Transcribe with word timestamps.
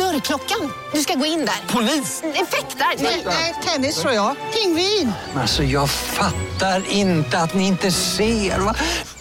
Dörrklockan. 0.00 0.70
Du 0.92 0.98
ska 0.98 1.14
gå 1.14 1.26
in 1.26 1.38
där. 1.38 1.74
Polis? 1.74 2.22
Effektar? 2.34 2.86
Nej, 3.26 3.54
tennis 3.64 4.02
tror 4.02 4.14
jag. 4.14 4.36
Pingvin. 4.54 5.12
Alltså 5.34 5.62
jag 5.62 5.90
fattar 5.90 6.82
inte 6.90 7.38
att 7.38 7.54
ni 7.54 7.66
inte 7.66 7.90
ser. 7.90 8.58
Va? 8.58 8.74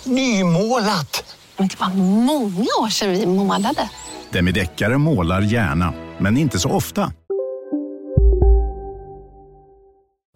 Nymålat. 0.04 1.36
Men 1.58 1.68
det 1.68 1.80
var 1.80 1.90
många 1.96 2.68
år 2.82 2.90
sedan 2.90 3.12
vi 3.12 3.26
målade. 3.26 3.90
Demideckare 4.30 4.98
målar 4.98 5.42
gärna, 5.42 5.94
men 6.18 6.38
inte 6.38 6.60
så 6.60 6.70
ofta. 6.70 7.12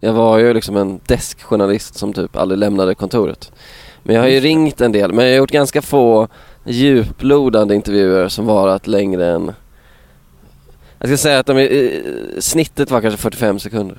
Jag 0.00 0.12
var 0.12 0.38
ju 0.38 0.54
liksom 0.54 0.76
en 0.76 1.00
deskjournalist 1.06 1.98
som 1.98 2.12
typ 2.12 2.36
aldrig 2.36 2.58
lämnade 2.58 2.94
kontoret. 2.94 3.52
Men 4.02 4.14
jag 4.14 4.22
har 4.22 4.28
ju 4.28 4.40
ringt 4.40 4.80
en 4.80 4.92
del, 4.92 5.12
men 5.12 5.24
jag 5.24 5.32
har 5.32 5.38
gjort 5.38 5.50
ganska 5.50 5.82
få 5.82 6.28
djuplodande 6.64 7.74
intervjuer 7.74 8.28
som 8.28 8.46
varat 8.46 8.86
längre 8.86 9.26
än... 9.26 9.52
Jag 10.98 11.08
ska 11.08 11.16
säga 11.16 11.38
att 11.38 11.46
de 11.46 11.58
är, 11.58 11.72
eh, 11.72 12.00
snittet 12.40 12.90
var 12.90 13.00
kanske 13.00 13.18
45 13.20 13.58
sekunder. 13.58 13.98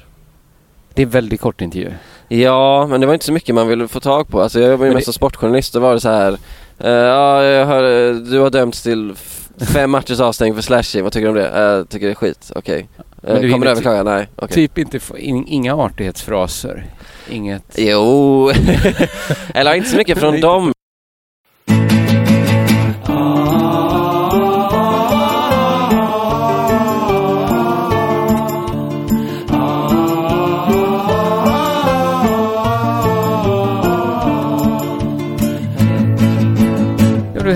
Det 0.94 1.02
är 1.02 1.06
väldigt 1.06 1.42
kort 1.42 1.62
intervju. 1.62 1.92
Ja, 2.28 2.88
men 2.88 3.02
det 3.02 3.08
var 3.08 3.14
inte 3.14 3.26
så 3.26 3.32
mycket 3.34 3.56
man 3.56 3.68
ville 3.68 3.88
få 3.88 4.00
tag 4.00 4.28
på. 4.28 4.42
Alltså 4.42 4.60
jag 4.60 4.78
var 4.78 4.86
ju 4.86 4.94
mest 4.94 5.02
det- 5.02 5.06
som 5.06 5.14
sportjournalist. 5.14 5.74
Då 5.74 5.80
var 5.80 5.94
det 5.94 6.00
så 6.00 6.10
här. 6.10 6.32
eh, 6.80 6.90
ja, 6.92 7.44
jag 7.44 7.66
hör, 7.66 8.10
eh, 8.10 8.16
du 8.16 8.40
har 8.40 8.50
dömts 8.50 8.82
till 8.84 9.14
fem 9.74 9.92
matchers 9.92 10.20
avstängning 10.20 10.56
för 10.56 10.62
slashing. 10.62 11.04
Vad 11.04 11.14
tycker 11.14 11.24
du 11.26 11.30
om 11.30 11.36
det? 11.36 11.60
Jag 11.62 11.90
tycker 11.90 12.06
det 12.06 12.12
är 12.12 12.16
skit. 12.16 12.52
Okej. 12.56 12.88
Uh, 13.30 13.42
du 13.42 13.52
kommer 13.52 13.66
du 13.66 13.72
överklaga? 13.72 14.04
Nej. 14.04 14.28
Okej. 14.36 14.56
Typ 14.56 14.78
inte, 14.78 15.00
in, 15.18 15.48
inga 15.48 15.76
artighetsfraser. 15.76 16.86
Inget... 17.30 17.64
Jo, 17.78 18.50
eller 19.54 19.74
inte 19.74 19.90
så 19.90 19.98
mycket 19.98 20.18
från 20.18 20.42
dem. 20.42 20.74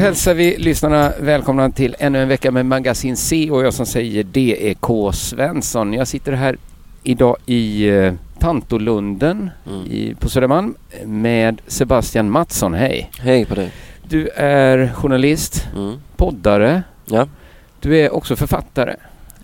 Hälsar 0.09 0.33
vi 0.33 0.57
lyssnarna 0.57 1.11
välkomna 1.19 1.69
till 1.71 1.95
ännu 1.99 2.21
en 2.21 2.27
vecka 2.27 2.51
med 2.51 2.65
Magasin 2.65 3.17
C 3.17 3.51
och 3.51 3.63
jag 3.65 3.73
som 3.73 3.85
säger 3.85 4.23
det 4.23 4.69
är 4.69 4.73
K. 4.73 5.11
Svensson. 5.11 5.93
Jag 5.93 6.07
sitter 6.07 6.31
här 6.31 6.57
idag 7.03 7.37
i 7.45 7.89
eh, 7.89 8.13
Tantolunden 8.39 9.49
Mm. 9.67 9.85
i, 9.85 10.15
på 10.19 10.29
Södermalm 10.29 10.75
med 11.05 11.61
Sebastian 11.67 12.29
Mattsson. 12.31 12.73
Hej! 12.73 13.09
Hej 13.19 13.45
på 13.45 13.55
dig. 13.55 13.71
Du 14.03 14.27
är 14.35 14.93
journalist, 14.93 15.67
Mm. 15.75 15.95
poddare, 16.17 16.83
Ja. 17.05 17.27
du 17.79 17.97
är 17.97 18.13
också 18.13 18.35
författare. 18.35 18.95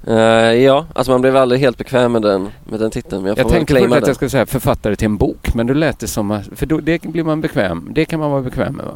Eh, 0.08 0.16
ja, 0.64 0.86
alltså 0.94 1.12
man 1.12 1.22
blev 1.22 1.38
aldrig 1.38 1.62
helt 1.62 1.78
bekväm 1.78 2.12
med 2.12 2.22
den, 2.22 2.50
med 2.70 2.80
den 2.80 2.92
titeln. 2.92 3.22
Men 3.22 3.30
jag, 3.30 3.38
Jag, 3.40 3.50
tänkte 3.50 3.76
först 3.76 3.94
att 3.96 4.08
jag 4.08 4.16
skulle 4.16 4.30
säga 4.30 4.46
författare 4.46 4.96
till 4.96 5.06
en 5.06 5.18
bok, 5.18 5.54
men 5.54 5.68
då 5.68 5.74
lät 5.74 6.00
det 6.00 6.08
som 6.08 6.32
att, 6.32 6.44
för 6.56 6.66
då, 6.66 6.80
det 6.80 7.02
blir 7.02 7.24
man 7.24 7.42
bekväm, 7.42 7.88
det 7.92 8.06
kan 8.06 8.20
man 8.20 8.32
vara 8.32 8.42
bekväm 8.42 8.74
med 8.76 8.86
va? 8.86 8.92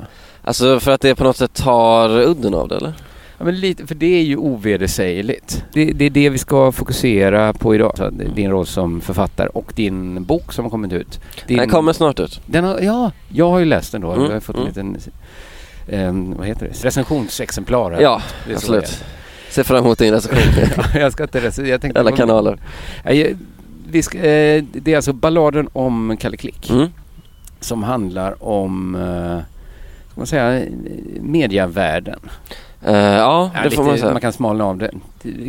Alltså 0.50 0.80
för 0.80 0.92
att 0.92 1.02
det 1.02 1.16
på 1.16 1.24
något 1.24 1.38
sätt 1.38 1.54
tar 1.54 2.10
udden 2.10 2.54
av 2.54 2.68
det 2.68 2.76
eller? 2.76 2.94
Ja, 3.38 3.46
men 3.46 3.60
lite, 3.60 3.88
för 3.88 3.96
det 3.96 4.06
är 4.20 4.22
ju 4.24 4.38
ovedersägligt. 4.38 5.64
Det, 5.74 5.86
det 5.86 6.06
är 6.06 6.10
det 6.10 6.30
vi 6.30 6.38
ska 6.38 6.72
fokusera 6.72 7.54
på 7.54 7.76
idag. 7.76 7.94
Så 7.98 8.10
din 8.10 8.52
roll 8.52 8.66
som 8.66 9.02
författare 9.02 9.48
och 9.48 9.72
din 9.76 10.24
bok 10.24 10.54
som 10.54 10.66
har 10.66 10.70
kommit 10.70 10.94
ut. 10.94 11.20
Din, 11.48 11.58
Den 11.58 11.70
kommer 11.70 11.94
snart 11.94 12.20
ut. 12.20 12.42
den 12.46 12.64
har, 12.64 12.80
ja, 12.80 13.12
jag 13.30 13.50
har 13.50 13.60
ju 13.60 13.66
läst 13.66 13.92
den 13.92 14.02
då. 14.02 14.12
Mm, 14.12 14.26
Jag 14.26 14.32
har 14.34 14.40
fått 14.40 14.56
en 14.56 14.62
mm. 14.62 14.94
liten 14.94 14.98
eh, 16.34 16.38
vad 16.38 16.48
heter 16.48 16.66
det? 16.68 16.86
recensionsexemplar. 16.86 17.92
här. 17.92 18.02
Ja, 18.02 18.22
Det 18.48 18.54
absolut. 18.54 19.04
Ser 19.50 19.64
fram 19.64 19.78
emot 19.86 20.00
din 20.00 20.14
recension. 20.14 20.64
är. 20.94 21.00
jag 21.00 21.12
ska 21.12 21.24
inte 21.24 21.40
recensera. 21.42 22.00
Alla 22.00 22.12
kanaler. 22.12 22.58
Ja, 23.04 23.12
jag- 23.12 23.38
vi 23.92 24.04
ska, 24.04 24.18
eh, 24.18 24.64
det 24.74 24.92
är 24.92 24.96
alltså 24.96 25.14
balladen 25.14 25.70
om 25.74 26.18
Kalle 26.20 26.38
Klick 26.38 26.70
Mm. 26.70 26.88
som 27.60 27.84
handlar 27.84 28.44
om 28.44 28.96
eh, 28.96 29.40
man 30.16 30.28
säga, 30.28 30.66
mediavärlden. 31.22 32.20
Eh, 32.86 32.94
ja, 32.96 33.52
Ja, 33.56 33.64
det 33.64 33.72
får 33.72 33.84
man 33.84 33.98
säga. 33.98 34.12
man 34.12 34.22
kan 34.22 34.34
smalna 34.34 34.66
av 34.66 34.78
det. 34.78 34.92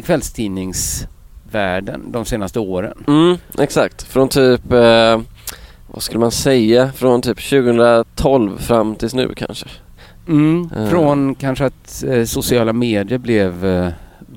Kvällstidningsvärlden 0.05 2.13
de 2.13 2.25
senaste 2.25 2.61
åren. 2.61 3.05
Mm, 3.07 3.37
exakt. 3.59 4.03
Från 4.03 4.29
typ, 4.29 4.73
eh, 4.73 5.21
vad 5.87 6.03
skulle 6.03 6.21
man 6.21 6.31
säga, 6.31 6.93
från 6.93 7.23
typ 7.23 7.39
2012 7.51 8.59
fram 8.59 8.95
tills 8.95 9.15
nu 9.15 9.33
kanske. 9.37 9.67
Mm. 10.29 10.71
Eh. 10.77 10.89
Från 10.89 11.35
kanske 11.35 11.67
att 11.67 12.05
eh, 12.09 12.25
sociala 12.25 12.73
medier 12.73 13.19
blev 13.19 13.67
eh, 13.67 13.89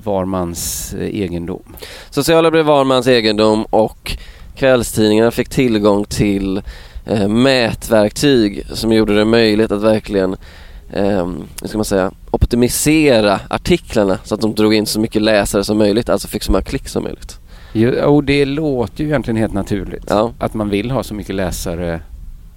var 0.04 0.24
mans 0.24 0.94
eh, 0.94 1.20
egendom. 1.22 1.62
Sociala 2.10 2.50
blev 2.50 2.64
var 2.64 2.84
mans 2.84 3.06
egendom 3.06 3.64
och 3.70 4.16
kvällstidningarna 4.56 5.30
fick 5.30 5.48
tillgång 5.48 6.04
till 6.04 6.62
eh, 7.06 7.28
mätverktyg 7.28 8.66
som 8.72 8.92
gjorde 8.92 9.14
det 9.16 9.24
möjligt 9.24 9.72
att 9.72 9.82
verkligen 9.82 10.36
eh, 10.92 11.26
hur 11.60 11.68
ska 11.68 11.78
man 11.78 11.84
säga, 11.84 12.12
optimisera 12.30 13.40
artiklarna 13.48 14.18
så 14.24 14.34
att 14.34 14.40
de 14.40 14.54
drog 14.54 14.74
in 14.74 14.86
så 14.86 15.00
mycket 15.00 15.22
läsare 15.22 15.64
som 15.64 15.78
möjligt, 15.78 16.08
alltså 16.08 16.28
fick 16.28 16.42
så 16.42 16.52
många 16.52 16.62
klick 16.64 16.88
som 16.88 17.02
möjligt. 17.02 17.38
Jo, 17.72 17.90
och 17.90 18.24
det 18.24 18.44
låter 18.44 19.04
ju 19.04 19.10
egentligen 19.10 19.36
helt 19.36 19.52
naturligt. 19.52 20.04
Ja. 20.08 20.32
Att 20.38 20.54
man 20.54 20.70
vill 20.70 20.90
ha 20.90 21.02
så 21.02 21.14
mycket 21.14 21.34
läsare 21.34 22.00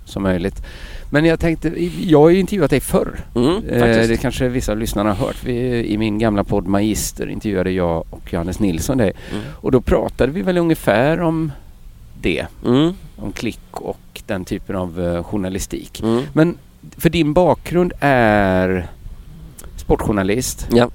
som 0.05 0.23
möjligt. 0.23 0.61
Men 1.09 1.25
jag 1.25 1.39
tänkte, 1.39 1.71
jag 2.01 2.19
har 2.19 2.29
ju 2.29 2.39
intervjuat 2.39 2.69
dig 2.69 2.79
förr. 2.79 3.19
Mm, 3.35 3.55
Eh, 3.69 4.07
det 4.07 4.21
kanske 4.21 4.47
vissa 4.47 4.71
av 4.71 4.77
lyssnarna 4.77 5.13
har 5.13 5.25
hört. 5.27 5.43
Vi, 5.43 5.85
I 5.93 5.97
min 5.97 6.19
gamla 6.19 6.43
podd 6.43 6.67
Magister 6.67 7.29
intervjuade 7.29 7.71
jag 7.71 8.05
och 8.09 8.33
Johannes 8.33 8.59
Nilsson 8.59 8.97
dig. 8.97 9.13
Mm. 9.31 9.43
Och 9.55 9.71
då 9.71 9.81
pratade 9.81 10.31
vi 10.31 10.41
väl 10.41 10.57
ungefär 10.57 11.21
om 11.21 11.51
det. 12.21 12.45
Mm, 12.65 12.93
Om 13.15 13.31
klick 13.31 13.59
och 13.71 13.97
den 14.27 14.45
typen 14.45 14.75
av 14.75 15.01
eh, 15.05 15.23
journalistik. 15.23 16.01
mm. 16.03 16.23
Men 16.33 16.57
för 16.97 17.09
din 17.09 17.33
bakgrund 17.33 17.93
är 17.99 18.87
sportjournalist 19.77 20.67
Ja. 20.71 20.89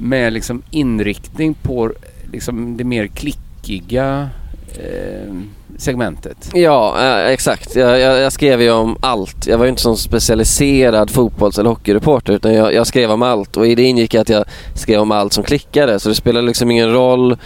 med 0.00 0.32
liksom 0.32 0.62
inriktning 0.70 1.54
på 1.54 1.92
liksom 2.32 2.76
det 2.76 2.84
mer 2.84 3.06
klickiga 3.06 4.28
eh, 4.74 5.34
segmentet. 5.78 6.50
Ja, 6.54 6.96
eh, 7.02 7.32
exakt. 7.32 7.76
Jag, 7.76 8.00
jag, 8.00 8.18
jag 8.20 8.32
skrev 8.32 8.62
ju 8.62 8.70
om 8.70 8.96
allt. 9.00 9.46
Jag 9.46 9.58
var 9.58 9.64
ju 9.64 9.70
inte 9.70 9.82
sån 9.82 9.96
specialiserad 9.96 11.10
fotbolls 11.10 11.58
eller 11.58 11.70
hockeyreporter 11.70 12.32
utan 12.32 12.54
jag, 12.54 12.74
jag 12.74 12.86
skrev 12.86 13.10
om 13.10 13.22
allt 13.22 13.56
och 13.56 13.66
i 13.66 13.74
det 13.74 13.82
ingick 13.82 14.14
att 14.14 14.28
jag 14.28 14.44
skrev 14.74 15.00
om 15.00 15.10
allt 15.10 15.32
som 15.32 15.44
klickade 15.44 16.00
så 16.00 16.08
det 16.08 16.14
spelade 16.14 16.46
liksom 16.46 16.70
ingen 16.70 16.92
roll 16.92 17.36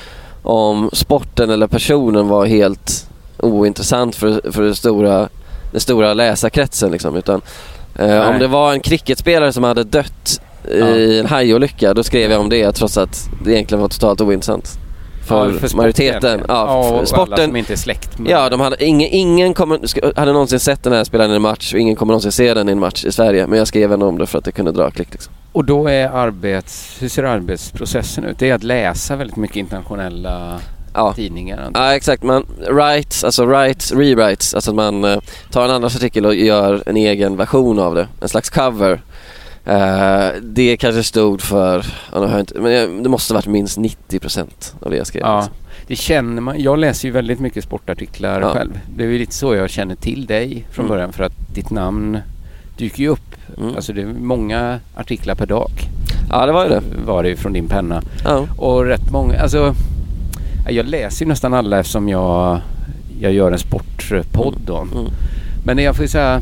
om 0.43 0.91
sporten 0.93 1.51
eller 1.51 1.67
personen 1.67 2.29
var 2.29 2.47
helt 2.47 3.11
ointressant 3.39 4.17
för, 4.17 4.53
för 4.53 4.63
det 4.63 4.75
stora, 4.75 5.29
den 5.73 5.81
stora 5.81 6.15
läsarkretsen 6.15 6.91
liksom 6.91 7.17
utan 7.17 7.41
eh, 7.99 8.29
om 8.29 8.39
det 8.39 8.47
var 8.47 8.73
en 8.73 8.81
cricketspelare 8.81 9.53
som 9.53 9.65
hade 9.65 9.85
dött 9.85 10.41
Ja. 10.79 10.89
i 10.89 11.19
en 11.21 11.27
hajolycka 11.27 11.95
då 11.95 12.03
skrev 12.03 12.31
jag 12.31 12.41
om 12.41 12.49
det 12.49 12.73
trots 12.73 12.97
att 12.97 13.29
det 13.45 13.53
egentligen 13.53 13.83
var 13.83 13.89
totalt 13.89 14.21
ointressant. 14.21 14.79
För, 15.27 15.59
sport 15.59 15.75
majoriteten. 15.75 16.15
egentligen. 16.31 16.45
Ja, 16.49 16.79
och 16.79 16.85
för 16.87 16.97
alla 16.97 17.07
sporten. 17.07 17.47
som 17.47 17.57
inte 17.57 17.73
är 17.73 17.77
släkt 17.77 18.19
med. 18.19 18.31
Ja, 18.33 18.49
de 18.49 18.61
hade, 18.61 18.85
ingen, 18.85 19.09
ingen 19.13 19.55
kommer, 19.55 20.17
hade 20.21 20.33
någonsin 20.33 20.61
sett 20.61 20.83
den 20.83 20.93
här 20.93 21.05
spelaren 21.05 21.31
i 21.33 21.35
en 21.35 21.43
match 21.43 21.75
och 21.75 21.81
ingen 21.81 21.97
kommer 21.97 22.13
någonsin 22.13 22.33
se 22.33 22.55
den 22.55 22.69
i 22.69 22.73
en 22.73 22.79
match 22.79 23.05
i 23.05 23.13
Sverige. 23.13 23.47
Men 23.47 23.59
jag 23.59 23.69
skrev 23.69 23.93
ändå 23.93 24.07
om 24.09 24.19
det 24.19 24.27
för 24.27 24.39
att 24.39 24.45
det 24.45 24.53
kunde 24.53 24.73
dra 24.73 24.91
klick 24.91 25.13
liksom. 25.13 25.33
Och 25.53 25.65
då 25.65 25.89
är 25.89 26.09
arbets... 26.09 26.97
Hur 27.01 27.09
ser 27.09 27.23
arbetsprocessen 27.25 28.25
ut? 28.25 28.39
Det 28.39 28.51
är 28.51 28.55
att 28.55 28.63
läsa 28.63 29.17
väldigt 29.17 29.37
mycket 29.37 29.57
internationella 29.57 30.61
Ja. 30.95 31.13
tidningar. 31.13 31.71
Ja 31.75 31.95
exakt, 31.95 32.23
man 32.23 32.47
writes, 32.71 33.25
alltså 33.25 33.45
writes, 33.47 33.93
rewrites, 33.93 34.55
alltså 34.55 34.71
att 34.71 34.75
man 34.77 35.05
eh, 35.05 35.19
tar 35.51 35.65
en 35.65 35.71
annans 35.71 35.97
artikel 35.97 36.27
och 36.27 36.35
gör 36.35 36.83
en 36.87 36.97
egen 36.97 37.37
version 37.37 37.79
av 37.79 37.95
det. 37.95 38.09
En 38.21 38.29
slags 38.29 38.51
cover. 38.51 39.01
Eh, 39.67 40.27
det 40.43 40.77
kanske 40.77 41.03
stod 41.03 41.41
för, 41.41 41.87
ja, 42.13 42.21
nu 42.21 42.27
har 42.27 42.33
jag 42.33 42.41
inte, 42.41 42.61
men 42.61 43.03
det 43.03 43.09
måste 43.09 43.35
varit 43.35 43.47
minst 43.47 43.79
90% 43.79 44.75
av 44.81 44.91
det 44.91 44.97
jag 44.97 45.07
skrev. 45.07 45.23
Ja, 45.23 45.37
liksom. 45.39 45.55
det 45.87 45.97
känner 45.97 46.43
man. 46.43 46.61
Jag 46.63 46.79
läser 46.79 47.09
ju 47.09 47.13
väldigt 47.13 47.41
mycket 47.41 47.65
sportartiklar 47.65 48.41
Ja. 48.41 48.51
själv. 48.53 48.81
Det 48.97 49.05
är 49.05 49.09
ju 49.09 49.19
lite 49.19 49.35
så 49.35 49.55
jag 49.55 49.71
känner 49.71 49.95
till 49.95 50.27
dig 50.27 50.67
från 50.71 50.85
Mm. 50.85 50.95
början 50.97 51.13
för 51.13 51.25
att 51.25 51.33
ditt 51.55 51.71
namn 51.71 52.19
dyker 52.77 53.03
ju 53.03 53.09
upp. 53.09 53.35
Mm. 53.59 53.77
Alltså 53.77 53.93
det 53.93 54.03
är 54.03 54.07
många 54.07 54.81
artiklar 54.95 55.35
per 55.35 55.47
dag 55.47 55.71
ja, 56.31 56.47
det 56.47 56.53
var 56.53 56.65
ju 56.65 56.71
det. 56.71 56.83
var 57.07 57.23
det 57.23 57.29
ju 57.29 57.37
från 57.37 57.53
din 57.53 57.69
penna. 57.69 58.03
Ja. 58.25 58.47
Och 58.57 58.85
rätt 58.85 59.11
många, 59.11 59.41
alltså 59.41 59.75
jag 60.69 60.87
läser 60.87 61.25
ju 61.25 61.29
nästan 61.29 61.55
alla 61.55 61.79
eftersom 61.79 62.09
jag, 62.09 62.61
jag 63.21 63.33
gör 63.33 63.53
en 63.53 63.59
sportpodd 63.59 64.55
då. 64.67 64.77
Mm. 64.77 65.07
Men 65.65 65.79
jag 65.79 65.97
får 65.97 66.07
säga, 66.07 66.41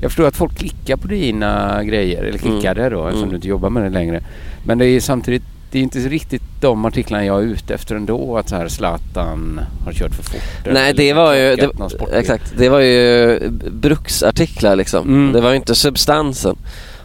jag 0.00 0.10
förstår 0.10 0.26
att 0.26 0.36
folk 0.36 0.58
klickar 0.58 0.96
på 0.96 1.08
dina 1.08 1.84
grejer, 1.84 2.22
eller 2.24 2.38
klickade 2.38 2.90
då 2.90 3.04
eftersom 3.06 3.18
Mm. 3.22 3.30
du 3.30 3.36
inte 3.36 3.48
jobbar 3.48 3.70
med 3.70 3.82
det 3.82 3.90
längre. 3.90 4.20
Men 4.64 4.78
det 4.78 4.84
är 4.84 4.88
ju 4.90 5.00
samtidigt, 5.00 5.42
det 5.70 5.78
är 5.78 5.82
inte 5.82 5.98
riktigt 5.98 6.42
de 6.60 6.84
artiklarna 6.84 7.24
jag 7.24 7.38
är 7.42 7.46
ute 7.46 7.74
efter 7.74 7.94
ändå. 7.94 8.36
Att 8.38 8.48
så 8.48 8.56
här 8.56 8.68
Zlatan 8.68 9.60
har 9.84 9.92
kört 9.92 10.14
för 10.14 10.22
fort. 10.22 10.40
Nej, 10.72 10.94
det 10.94 11.12
var 11.12 11.34
ju, 11.34 11.56
det, 11.56 11.70
exakt, 12.12 12.54
det 12.58 12.68
var 12.68 12.80
ju 12.80 13.38
bruksartiklar 13.70 14.76
liksom. 14.76 15.08
Mm. 15.08 15.32
Det 15.32 15.40
var 15.40 15.50
ju 15.50 15.56
inte 15.56 15.74
substansen. 15.74 16.56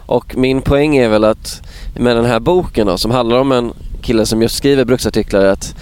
Och 0.06 0.36
min 0.36 0.62
poäng 0.62 0.96
är 0.96 1.08
väl 1.08 1.24
att 1.24 1.62
med 1.96 2.16
den 2.16 2.24
här 2.24 2.40
boken 2.40 2.86
då, 2.86 2.98
som 2.98 3.10
handlar 3.10 3.38
om 3.38 3.52
en 3.52 3.72
kille 4.02 4.26
som 4.26 4.42
just 4.42 4.56
skriver 4.56 4.84
bruksartiklar, 4.84 5.44
att 5.44 5.74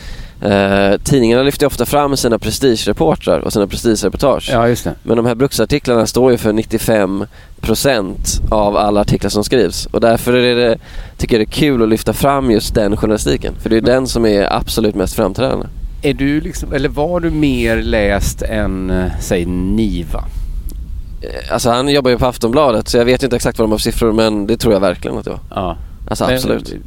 eh, 0.42 0.98
tidningarna 1.04 1.42
lyfter 1.42 1.66
ofta 1.66 1.86
fram 1.86 2.16
sina 2.16 2.38
prestigereportrar 2.38 3.38
och 3.38 3.52
sina 3.52 3.66
prestigereportage. 3.66 4.48
Ja, 4.52 4.68
just 4.68 4.84
det. 4.84 4.94
Men 5.02 5.16
de 5.16 5.26
här 5.26 5.34
bruksartiklarna 5.34 6.06
står 6.06 6.30
ju 6.30 6.38
för 6.38 6.52
95% 6.52 8.50
av 8.50 8.76
alla 8.76 9.00
artiklar 9.00 9.30
som 9.30 9.44
skrivs. 9.44 9.86
Och 9.86 10.00
därför 10.00 10.32
är 10.32 10.54
det, 10.56 10.78
tycker 11.18 11.36
jag 11.38 11.46
det 11.46 11.50
är 11.50 11.52
kul 11.52 11.82
att 11.82 11.88
lyfta 11.88 12.12
fram 12.12 12.50
just 12.50 12.74
den 12.74 12.96
journalistiken. 12.96 13.54
För 13.62 13.70
det 13.70 13.76
är 13.76 13.80
den 13.80 14.06
som 14.06 14.26
är 14.26 14.52
absolut 14.56 14.94
mest 14.94 15.14
framträdande. 15.14 15.66
Är 16.02 16.14
du 16.14 16.40
liksom, 16.40 16.72
eller 16.72 16.88
var 16.88 17.20
du 17.20 17.30
mer 17.30 17.82
läst 17.82 18.42
än, 18.42 18.90
eh, 18.90 19.06
säg 19.20 19.44
Niva? 19.46 20.24
Eh, 21.22 21.52
Alltså 21.52 21.70
han 21.70 21.88
jobbar 21.88 22.10
ju 22.10 22.18
på 22.18 22.26
Aftonbladet 22.26 22.88
så 22.88 22.96
jag 22.96 23.04
vet 23.04 23.22
inte 23.22 23.36
exakt 23.36 23.58
vad 23.58 23.64
de 23.64 23.70
har 23.70 23.78
för 23.78 23.82
siffror 23.82 24.12
men 24.12 24.46
det 24.46 24.56
tror 24.56 24.72
jag 24.72 24.80
verkligen 24.80 25.18
att 25.18 25.24
det 25.24 25.30
var. 25.30 25.40
Ja. 25.50 25.76
Alltså 26.08 26.24
Men, 26.26 26.34
absolut. 26.34 26.72
eh, 26.72 26.78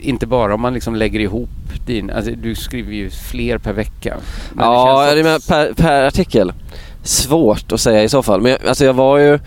Inte 0.00 0.26
bara 0.26 0.54
om 0.54 0.60
man 0.60 0.74
liksom 0.74 0.94
lägger 0.96 1.20
ihop 1.20 1.48
din... 1.86 2.10
Alltså 2.10 2.30
du 2.30 2.54
skriver 2.54 2.92
ju 2.92 3.10
fler 3.10 3.58
per 3.58 3.72
vecka. 3.72 4.16
Men 4.52 4.64
Ja, 4.64 5.04
känns 5.06 5.16
det 5.16 5.22
med 5.22 5.36
också- 5.36 5.48
per, 5.52 5.72
per 5.72 6.02
artikel. 6.02 6.52
Svårt 7.02 7.72
att 7.72 7.80
säga 7.80 8.02
i 8.02 8.08
så 8.08 8.22
fall. 8.22 8.40
Men 8.40 8.52
jag, 8.52 8.66
alltså 8.66 8.84
jag 8.84 8.94
var 8.94 9.18
ju... 9.18 9.38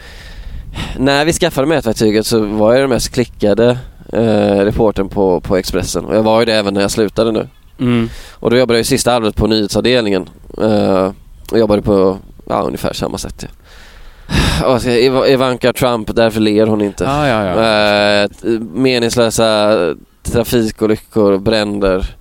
När 0.97 1.25
vi 1.25 1.33
skaffade 1.33 1.67
mätverktyget 1.67 2.25
så 2.25 2.39
var 2.45 2.73
jag 2.73 2.81
den 2.81 2.89
mest 2.89 3.09
klickade 3.13 3.77
eh, 4.13 4.57
reportern 4.57 5.09
på, 5.09 5.39
på 5.41 5.57
Expressen. 5.57 6.05
Och 6.05 6.15
jag 6.15 6.23
var 6.23 6.39
ju 6.39 6.45
det 6.45 6.53
även 6.53 6.73
när 6.73 6.81
jag 6.81 6.91
slutade 6.91 7.31
nu. 7.31 7.47
Mm. 7.79 8.09
Och 8.33 8.49
då 8.49 8.57
jobbade 8.57 8.77
jag 8.79 8.81
i 8.81 8.85
sista 8.85 9.11
halvåret 9.11 9.35
på 9.35 9.47
nyhetsavdelningen. 9.47 10.29
Eh, 10.61 11.11
och 11.51 11.59
jobbade 11.59 11.81
på 11.81 12.17
ja, 12.49 12.61
ungefär 12.61 12.93
samma 12.93 13.17
sätt. 13.17 13.45
Ja. 13.45 13.47
Och 14.67 14.85
Ivanka 15.29 15.73
Trump, 15.73 16.15
därför 16.15 16.39
ler 16.39 16.67
hon 16.67 16.81
inte. 16.81 17.03
Ja, 17.03 17.27
ja, 17.27 17.45
ja. 17.45 18.23
Eh, 18.23 18.29
meningslösa 18.73 19.77
trafikolyckor, 20.23 21.37
bränder, 21.37 22.15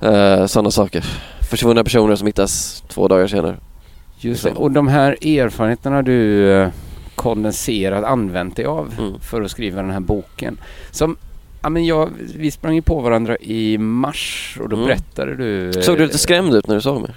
eh, 0.00 0.46
sådana 0.46 0.70
saker. 0.70 1.04
Försvunna 1.50 1.84
personer 1.84 2.16
som 2.16 2.26
hittas 2.26 2.84
två 2.88 3.08
dagar 3.08 3.26
senare. 3.26 3.56
Just 4.18 4.44
det. 4.44 4.50
Och 4.52 4.70
de 4.70 4.88
här 4.88 5.26
erfarenheterna 5.26 6.02
du 6.02 6.50
eh, 6.52 6.68
kondenserat 7.14 8.04
använt 8.04 8.56
dig 8.56 8.64
av 8.64 8.94
Mm. 8.98 9.20
för 9.20 9.42
att 9.42 9.50
skriva 9.50 9.82
den 9.82 9.90
här 9.90 10.00
boken. 10.00 10.56
Som, 10.90 11.16
ja, 11.62 11.68
men 11.68 11.86
jag, 11.86 12.10
vi 12.36 12.50
sprang 12.50 12.74
ju 12.74 12.82
på 12.82 13.00
varandra 13.00 13.36
i 13.36 13.78
mars 13.78 14.58
och 14.62 14.68
då 14.68 14.76
Mm. 14.76 14.86
berättade 14.88 15.34
du... 15.36 15.66
eh, 15.70 15.80
Såg 15.82 15.98
du 15.98 16.06
lite 16.06 16.18
skrämd 16.18 16.54
ut 16.54 16.66
när 16.66 16.74
du 16.74 16.80
såg 16.80 17.00
mig? 17.02 17.10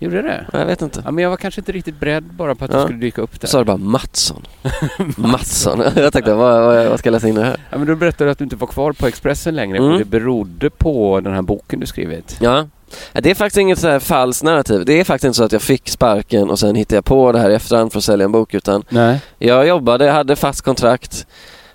Gjorde 0.00 0.22
det? 0.22 0.46
Jag 0.52 0.66
vet 0.66 0.82
inte. 0.82 1.02
Ja, 1.04 1.10
men 1.10 1.22
jag 1.22 1.30
var 1.30 1.36
kanske 1.36 1.60
inte 1.60 1.72
riktigt 1.72 2.00
beredd 2.00 2.24
bara 2.24 2.54
på 2.54 2.64
att 2.64 2.70
Ja. 2.72 2.78
du 2.78 2.84
skulle 2.84 2.98
dyka 2.98 3.22
upp 3.22 3.40
där. 3.40 3.46
Så 3.48 3.50
sa 3.52 3.58
du 3.58 3.64
bara 3.64 3.76
Mattsson. 3.76 4.46
Mattsson. 5.16 5.82
jag 5.96 6.12
tänkte, 6.12 6.34
vad, 6.34 6.62
vad, 6.62 6.86
vad 6.86 6.98
ska 6.98 7.06
jag 7.06 7.12
läsa 7.12 7.28
in 7.28 7.34
det 7.34 7.44
här? 7.44 7.56
Ja, 7.70 7.78
men 7.78 7.86
då 7.86 7.94
berättade 7.94 8.24
du 8.24 8.32
att 8.32 8.38
du 8.38 8.44
inte 8.44 8.56
var 8.56 8.66
kvar 8.66 8.92
på 8.92 9.06
Expressen 9.06 9.54
längre 9.56 9.78
Mm. 9.78 9.98
det 9.98 10.04
berodde 10.04 10.70
på 10.70 11.20
den 11.20 11.34
här 11.34 11.42
boken 11.42 11.80
du 11.80 11.86
skrivit. 11.86 12.36
Ja. 12.40 12.66
Det 13.12 13.30
är 13.30 13.34
faktiskt 13.34 13.58
inget 13.58 13.78
så 13.78 13.88
här 13.88 13.98
falskt 13.98 14.42
narrativ. 14.44 14.84
Det 14.84 15.00
är 15.00 15.04
faktiskt 15.04 15.24
inte 15.24 15.36
så 15.36 15.44
att 15.44 15.52
jag 15.52 15.62
fick 15.62 15.88
sparken 15.88 16.50
och 16.50 16.58
sen 16.58 16.74
hittade 16.74 16.96
jag 16.96 17.04
på 17.04 17.32
det 17.32 17.38
här 17.38 17.50
i 17.50 17.54
efterhand 17.54 17.92
för 17.92 17.98
att 17.98 18.04
sälja 18.04 18.24
en 18.24 18.32
bok. 18.32 18.54
Utan 18.54 18.82
Nej. 18.88 19.20
jag 19.38 19.66
jobbade, 19.68 20.10
hade 20.10 20.36
fast 20.36 20.62
kontrakt, 20.62 21.26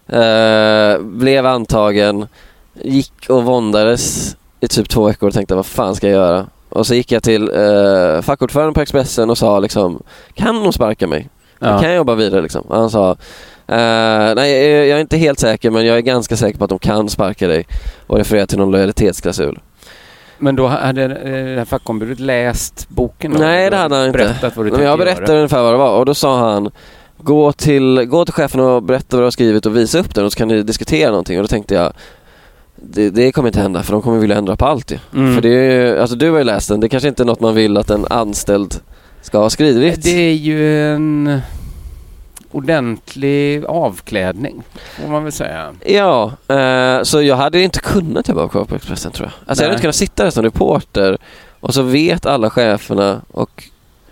eh, 0.07 0.99
blev 1.01 1.45
antagen, 1.45 2.27
gick 2.83 3.13
och 3.29 3.43
våndades 3.43 4.35
i 4.59 4.67
typ 4.67 4.89
två 4.89 5.05
veckor 5.07 5.27
och 5.27 5.33
tänkte 5.33 5.55
vad 5.55 5.65
fan 5.65 5.95
ska 5.95 6.07
jag 6.07 6.13
göra? 6.15 6.45
Och 6.75 6.87
så 6.87 6.95
gick 6.95 7.11
jag 7.11 7.23
till 7.23 7.51
eh, 7.53 8.21
fackordföranden 8.21 8.73
på 8.73 8.81
Expressen 8.81 9.29
och 9.29 9.37
sa 9.37 9.59
liksom, 9.59 10.03
kan 10.33 10.63
de 10.63 10.73
sparka 10.73 11.07
mig? 11.07 11.29
Ja. 11.59 11.79
Kan 11.79 11.89
jag 11.89 11.95
jobba 11.95 12.15
vidare 12.15 12.41
liksom? 12.41 12.61
Och 12.61 12.77
han 12.77 12.89
sa, 12.89 13.11
eh, 13.67 14.35
nej 14.35 14.51
jag 14.87 14.97
är 14.97 15.01
inte 15.01 15.17
helt 15.17 15.39
säker 15.39 15.69
men 15.71 15.85
jag 15.85 15.97
är 15.97 16.01
ganska 16.01 16.37
säker 16.37 16.57
på 16.59 16.63
att 16.63 16.69
de 16.69 16.79
kan 16.79 17.09
sparka 17.09 17.47
dig 17.47 17.67
och 18.07 18.17
referera 18.17 18.47
till 18.47 18.57
någon 18.57 18.71
lojalitetsklausul. 18.71 19.59
Men 20.37 20.55
då 20.55 20.67
hade 20.67 21.03
eh, 21.03 21.09
det 21.45 21.57
här 21.57 21.65
fackombudet 21.65 22.19
läst 22.19 22.89
boken 22.89 23.33
då? 23.33 23.39
Nej 23.39 23.69
det 23.69 23.77
hade 23.77 23.95
han 23.95 24.05
inte. 24.05 24.17
Berättat 24.17 24.57
vad 24.57 24.65
du 24.65 24.71
Men 24.71 24.79
tänkte 24.79 24.83
jag 24.89 24.99
berättade 24.99 25.27
göra? 25.27 25.37
ungefär 25.37 25.61
vad 25.61 25.73
det 25.73 25.77
var 25.77 25.97
och 25.99 26.05
då 26.05 26.13
sa 26.13 26.51
han 26.53 26.71
Gå 27.17 27.51
till, 27.51 28.05
gå 28.05 28.25
till 28.25 28.33
chefen 28.33 28.59
och 28.59 28.83
berätta 28.83 29.17
vad 29.17 29.21
du 29.21 29.25
har 29.25 29.31
skrivit 29.31 29.65
och 29.65 29.77
visa 29.77 29.99
upp 29.99 30.15
den 30.15 30.25
och 30.25 30.31
så 30.31 30.37
kan 30.37 30.47
ni 30.47 30.63
diskutera 30.63 31.09
någonting 31.09 31.37
och 31.37 31.43
då 31.43 31.47
tänkte 31.47 31.75
jag 31.75 31.93
det, 32.75 33.09
det 33.09 33.31
kommer 33.31 33.49
inte 33.49 33.61
hända 33.61 33.83
för 33.83 33.93
de 33.93 34.01
kommer 34.01 34.19
vilja 34.19 34.37
ändra 34.37 34.55
på 34.55 34.65
allt. 34.65 34.91
Mm. 35.13 35.35
För 35.35 35.41
det 35.41 35.49
är 35.49 35.71
ju, 35.71 35.99
alltså 35.99 36.15
du 36.15 36.31
har 36.31 36.37
ju 36.37 36.43
läst 36.43 36.69
den, 36.69 36.79
det 36.79 36.89
kanske 36.89 37.09
inte 37.09 37.23
är 37.23 37.25
något 37.25 37.39
man 37.39 37.55
vill 37.55 37.77
att 37.77 37.89
en 37.89 38.05
anställd 38.09 38.75
ska 39.21 39.37
ha 39.37 39.49
skrivit. 39.49 40.03
Det 40.03 40.29
är 40.29 40.33
ju 40.33 40.91
en 40.93 41.41
ordentlig 42.51 43.65
avklädning, 43.65 44.63
får 45.01 45.07
man 45.07 45.23
väl 45.23 45.31
säga. 45.31 45.73
Ja, 45.85 46.31
eh, 46.47 47.03
så 47.03 47.21
jag 47.21 47.35
hade 47.35 47.61
inte 47.61 47.79
kunnat 47.79 48.27
jobba 48.27 48.47
kvar 48.47 48.65
på 48.65 48.75
Expressen 48.75 49.11
tror 49.11 49.27
jag. 49.27 49.49
Alltså 49.49 49.63
jag 49.63 49.67
hade 49.67 49.67
Nej. 49.67 49.73
inte 49.73 49.81
kunnat 49.81 49.95
sitta 49.95 50.23
där 50.23 50.31
som 50.31 50.43
reporter 50.43 51.17
och 51.59 51.73
så 51.73 51.81
vet 51.81 52.25
alla 52.25 52.49
cheferna 52.49 53.21
och 53.31 53.63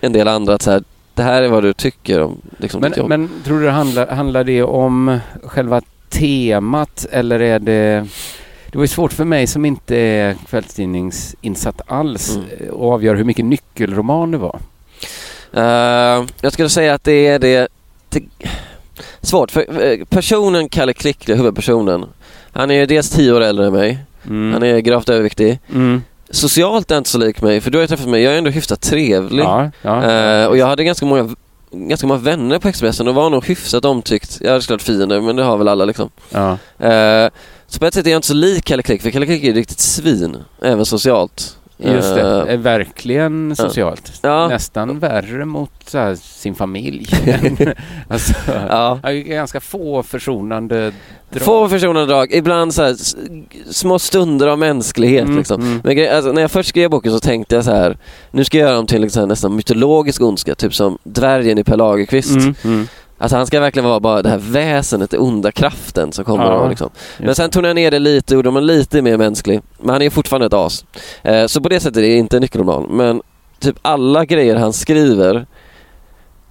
en 0.01 0.13
del 0.13 0.27
andra 0.27 0.53
att 0.53 0.61
så 0.61 0.71
här, 0.71 0.83
det 1.13 1.23
här 1.23 1.43
är 1.43 1.47
vad 1.47 1.63
du 1.63 1.73
tycker 1.73 2.21
om 2.21 2.41
liksom, 2.57 2.81
ditt 2.81 2.89
Men, 2.89 2.99
jobb. 2.99 3.09
men 3.09 3.29
tror 3.43 3.59
du 3.59 3.65
det 3.65 3.71
handlar, 3.71 4.07
handlar 4.07 4.43
det 4.43 4.63
om 4.63 5.19
själva 5.43 5.81
temat 6.09 7.05
eller 7.11 7.39
är 7.39 7.59
det... 7.59 8.07
Det 8.73 8.77
var 8.77 8.83
ju 8.83 8.87
svårt 8.87 9.13
för 9.13 9.25
mig 9.25 9.47
som 9.47 9.65
inte 9.65 9.95
är 9.97 10.35
kvällstidningsinsatt 10.49 11.81
alls 11.87 12.35
Mm. 12.35 12.47
att 12.69 12.79
avgöra 12.79 13.17
hur 13.17 13.23
mycket 13.23 13.45
nyckelroman 13.45 14.31
det 14.31 14.37
var. 14.37 14.59
Eh, 15.53 16.25
jag 16.41 16.53
skulle 16.53 16.69
säga 16.69 16.93
att 16.93 17.03
det 17.03 17.27
är 17.27 17.39
det... 17.39 17.67
svårt, 19.21 19.51
för 19.51 19.83
eh, 19.83 20.05
personen 20.05 20.69
Kalle 20.69 20.93
Klick, 20.93 21.29
huvudpersonen, 21.29 22.05
han 22.51 22.71
är 22.71 22.75
ju 22.75 22.85
dels 22.85 23.09
tio 23.09 23.33
år 23.33 23.41
äldre 23.41 23.65
än 23.67 23.73
mig. 23.73 23.99
Mm. 24.27 24.53
Han 24.53 24.63
är 24.63 24.79
gravt 24.79 25.09
överviktig. 25.09 25.59
Mm. 25.73 26.03
Socialt 26.29 26.91
är 26.91 26.95
han 26.95 26.99
inte 26.99 27.09
så 27.09 27.17
lik 27.17 27.41
mig, 27.41 27.61
för 27.61 27.71
du 27.71 27.77
har 27.77 27.83
ju 27.83 27.87
träffat 27.87 28.07
mig. 28.07 28.21
Jag 28.21 28.33
är 28.33 28.37
ändå 28.37 28.49
hyfsat 28.49 28.81
trevlig. 28.81 29.43
Ja, 29.43 29.71
ja. 29.81 30.11
Eh, 30.11 30.47
och 30.47 30.57
jag 30.57 30.67
hade 30.67 30.83
ganska 30.83 31.05
många, 31.05 31.35
ganska 31.71 32.07
många 32.07 32.19
vänner 32.19 32.59
på 32.59 32.67
Expressen 32.67 33.07
och 33.07 33.15
var 33.15 33.29
nog 33.29 33.45
hyfsat 33.45 33.85
omtyckt. 33.85 34.37
Jag 34.41 34.49
hade 34.49 34.61
såklart 34.61 34.81
fiender, 34.81 35.21
men 35.21 35.35
det 35.35 35.43
har 35.43 35.57
väl 35.57 35.67
alla 35.67 35.85
liksom. 35.85 36.09
ja. 36.29 36.57
Eh, 36.87 37.29
så 37.73 37.79
på 37.79 37.85
ett 37.85 37.93
sätt 37.93 38.05
är 38.07 38.11
jag 38.11 38.17
inte 38.17 38.27
så 38.27 38.33
lik 38.33 38.65
Kalle 38.65 38.83
Klick, 38.83 39.01
för 39.01 39.11
Kalle 39.11 39.25
Klick 39.25 39.43
är 39.43 39.49
ett 39.49 39.55
riktigt 39.55 39.79
svin, 39.79 40.37
även 40.61 40.85
socialt. 40.85 41.57
Just 41.77 42.15
det, 42.15 42.21
Eh, 42.21 42.53
är 42.53 42.57
verkligen 42.57 43.55
socialt. 43.55 44.19
Ja. 44.21 44.47
Nästan 44.47 44.99
värre 44.99 45.45
mot 45.45 45.93
här, 45.93 46.15
sin 46.15 46.55
familj. 46.55 47.07
alltså, 48.07 48.33
ja. 48.69 48.99
ganska 49.25 49.59
få 49.59 50.03
försonande 50.03 50.91
drag. 51.29 51.43
Få 51.43 51.69
försonande 51.69 52.13
drag, 52.13 52.33
ibland 52.33 52.73
så 52.73 52.83
här, 52.83 52.95
små 53.71 53.99
stunder 53.99 54.47
av 54.47 54.59
mänsklighet 54.59 55.23
Mm, 55.23 55.37
liksom. 55.37 55.61
mm. 55.61 55.81
Men 55.83 56.15
alltså, 56.15 56.31
när 56.31 56.41
jag 56.41 56.51
först 56.51 56.69
skrev 56.69 56.89
boken 56.89 57.11
så 57.11 57.19
tänkte 57.19 57.55
jag 57.55 57.65
så 57.65 57.71
här, 57.71 57.97
nu 58.31 58.43
ska 58.43 58.57
jag 58.57 58.65
göra 58.65 58.75
dem 58.75 58.87
till 58.87 59.01
liksom, 59.01 59.27
nästan 59.27 59.55
mytologisk 59.55 60.21
ondska, 60.21 60.55
typ 60.55 60.75
som 60.75 60.97
dvärgen 61.03 61.57
i 61.57 61.63
Per 61.63 61.77
Lagerkvist. 61.77 62.35
Mm, 62.35 62.55
mm. 62.63 62.87
Alltså 63.23 63.37
han 63.37 63.47
ska 63.47 63.59
verkligen 63.59 63.89
vara 63.89 63.99
bara 63.99 64.21
det 64.21 64.29
här 64.29 64.37
väsenet, 64.37 65.09
den 65.09 65.19
onda 65.19 65.51
kraften 65.51 66.11
som 66.11 66.25
kommer 66.25 66.43
Ja, 66.45 66.53
och 66.53 66.69
liksom. 66.69 66.89
Men 67.17 67.35
sen 67.35 67.49
tog 67.49 67.65
jag 67.65 67.75
ner 67.75 67.91
det 67.91 67.99
lite 67.99 68.33
och 68.33 68.35
gjorde 68.35 68.49
honom 68.49 68.63
lite 68.63 69.01
mer 69.01 69.17
mänsklig. 69.17 69.61
Men 69.79 69.89
han 69.89 70.01
är 70.01 70.09
fortfarande 70.09 70.47
ett 70.47 70.53
as. 70.53 70.85
Eh, 71.21 71.45
så 71.45 71.61
på 71.61 71.69
det 71.69 71.79
sättet 71.79 71.97
är 71.97 72.01
det 72.01 72.15
inte 72.15 72.37
en 72.37 72.41
nyckelroman. 72.41 72.83
Men 72.89 73.21
typ 73.59 73.75
alla 73.81 74.25
grejer 74.25 74.55
han 74.55 74.73
skriver, 74.73 75.45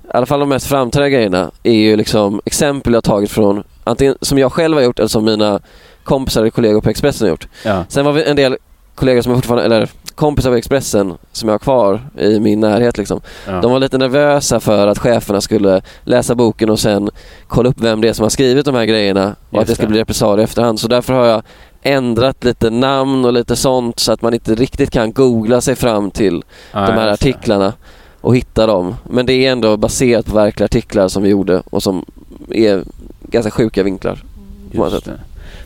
i 0.04 0.08
alla 0.08 0.26
fall 0.26 0.40
de 0.40 0.48
mest 0.48 0.66
framträdande 0.66 1.16
grejerna, 1.16 1.50
är 1.62 1.72
ju 1.72 1.96
liksom 1.96 2.40
exempel 2.44 2.92
jag 2.92 3.04
tagit 3.04 3.30
från 3.30 3.62
antingen 3.84 4.16
som 4.20 4.38
jag 4.38 4.52
själv 4.52 4.76
har 4.76 4.82
gjort 4.82 4.98
eller 4.98 5.08
som 5.08 5.24
mina 5.24 5.60
kompisar 6.04 6.40
eller 6.40 6.50
kollegor 6.50 6.80
på 6.80 6.90
Expressen 6.90 7.24
har 7.24 7.30
gjort. 7.30 7.48
Ja. 7.64 7.84
Sen 7.88 8.04
var 8.04 8.12
vi 8.12 8.24
en 8.24 8.36
del 8.36 8.56
kollegor 8.94 9.22
som 9.22 9.32
jag 9.32 9.38
fortfarande, 9.38 9.64
eller 9.64 9.88
kompisar 10.14 10.50
på 10.50 10.56
Expressen 10.56 11.14
som 11.32 11.48
jag 11.48 11.54
har 11.54 11.58
kvar 11.58 12.00
i 12.18 12.40
min 12.40 12.60
närhet 12.60 12.98
liksom. 12.98 13.20
Ja. 13.46 13.60
De 13.60 13.72
var 13.72 13.78
lite 13.80 13.98
nervösa 13.98 14.60
för 14.60 14.86
att 14.86 14.98
cheferna 14.98 15.40
skulle 15.40 15.82
läsa 16.04 16.34
boken 16.34 16.70
och 16.70 16.80
sen 16.80 17.10
kolla 17.46 17.68
upp 17.68 17.80
vem 17.80 18.00
det 18.00 18.08
är 18.08 18.12
som 18.12 18.22
har 18.22 18.30
skrivit 18.30 18.64
de 18.64 18.74
här 18.74 18.84
grejerna 18.84 19.34
och 19.50 19.54
Just 19.56 19.60
att 19.62 19.66
det 19.66 19.74
skulle 19.74 19.86
det. 19.88 19.92
bli 19.92 20.00
repressalier 20.00 20.40
i 20.40 20.44
efterhand. 20.44 20.80
Så 20.80 20.88
därför 20.88 21.12
har 21.14 21.24
jag 21.26 21.42
ändrat 21.82 22.44
lite 22.44 22.70
namn 22.70 23.24
och 23.24 23.32
lite 23.32 23.56
sånt 23.56 23.98
så 23.98 24.12
att 24.12 24.22
man 24.22 24.34
inte 24.34 24.54
riktigt 24.54 24.90
kan 24.90 25.12
googla 25.12 25.60
sig 25.60 25.74
fram 25.76 26.10
till 26.10 26.42
Ja, 26.72 26.86
de 26.86 26.92
här 26.92 27.08
artiklarna 27.08 27.72
och 28.20 28.36
hitta 28.36 28.66
dem. 28.66 28.94
Men 29.10 29.26
det 29.26 29.32
är 29.32 29.52
ändå 29.52 29.76
baserat 29.76 30.26
på 30.26 30.34
verkliga 30.34 30.64
artiklar 30.64 31.08
som 31.08 31.22
vi 31.22 31.28
gjorde 31.28 31.62
och 31.70 31.82
som 31.82 32.04
är 32.50 32.84
ganska 33.22 33.50
sjuka 33.50 33.82
vinklar. 33.82 34.22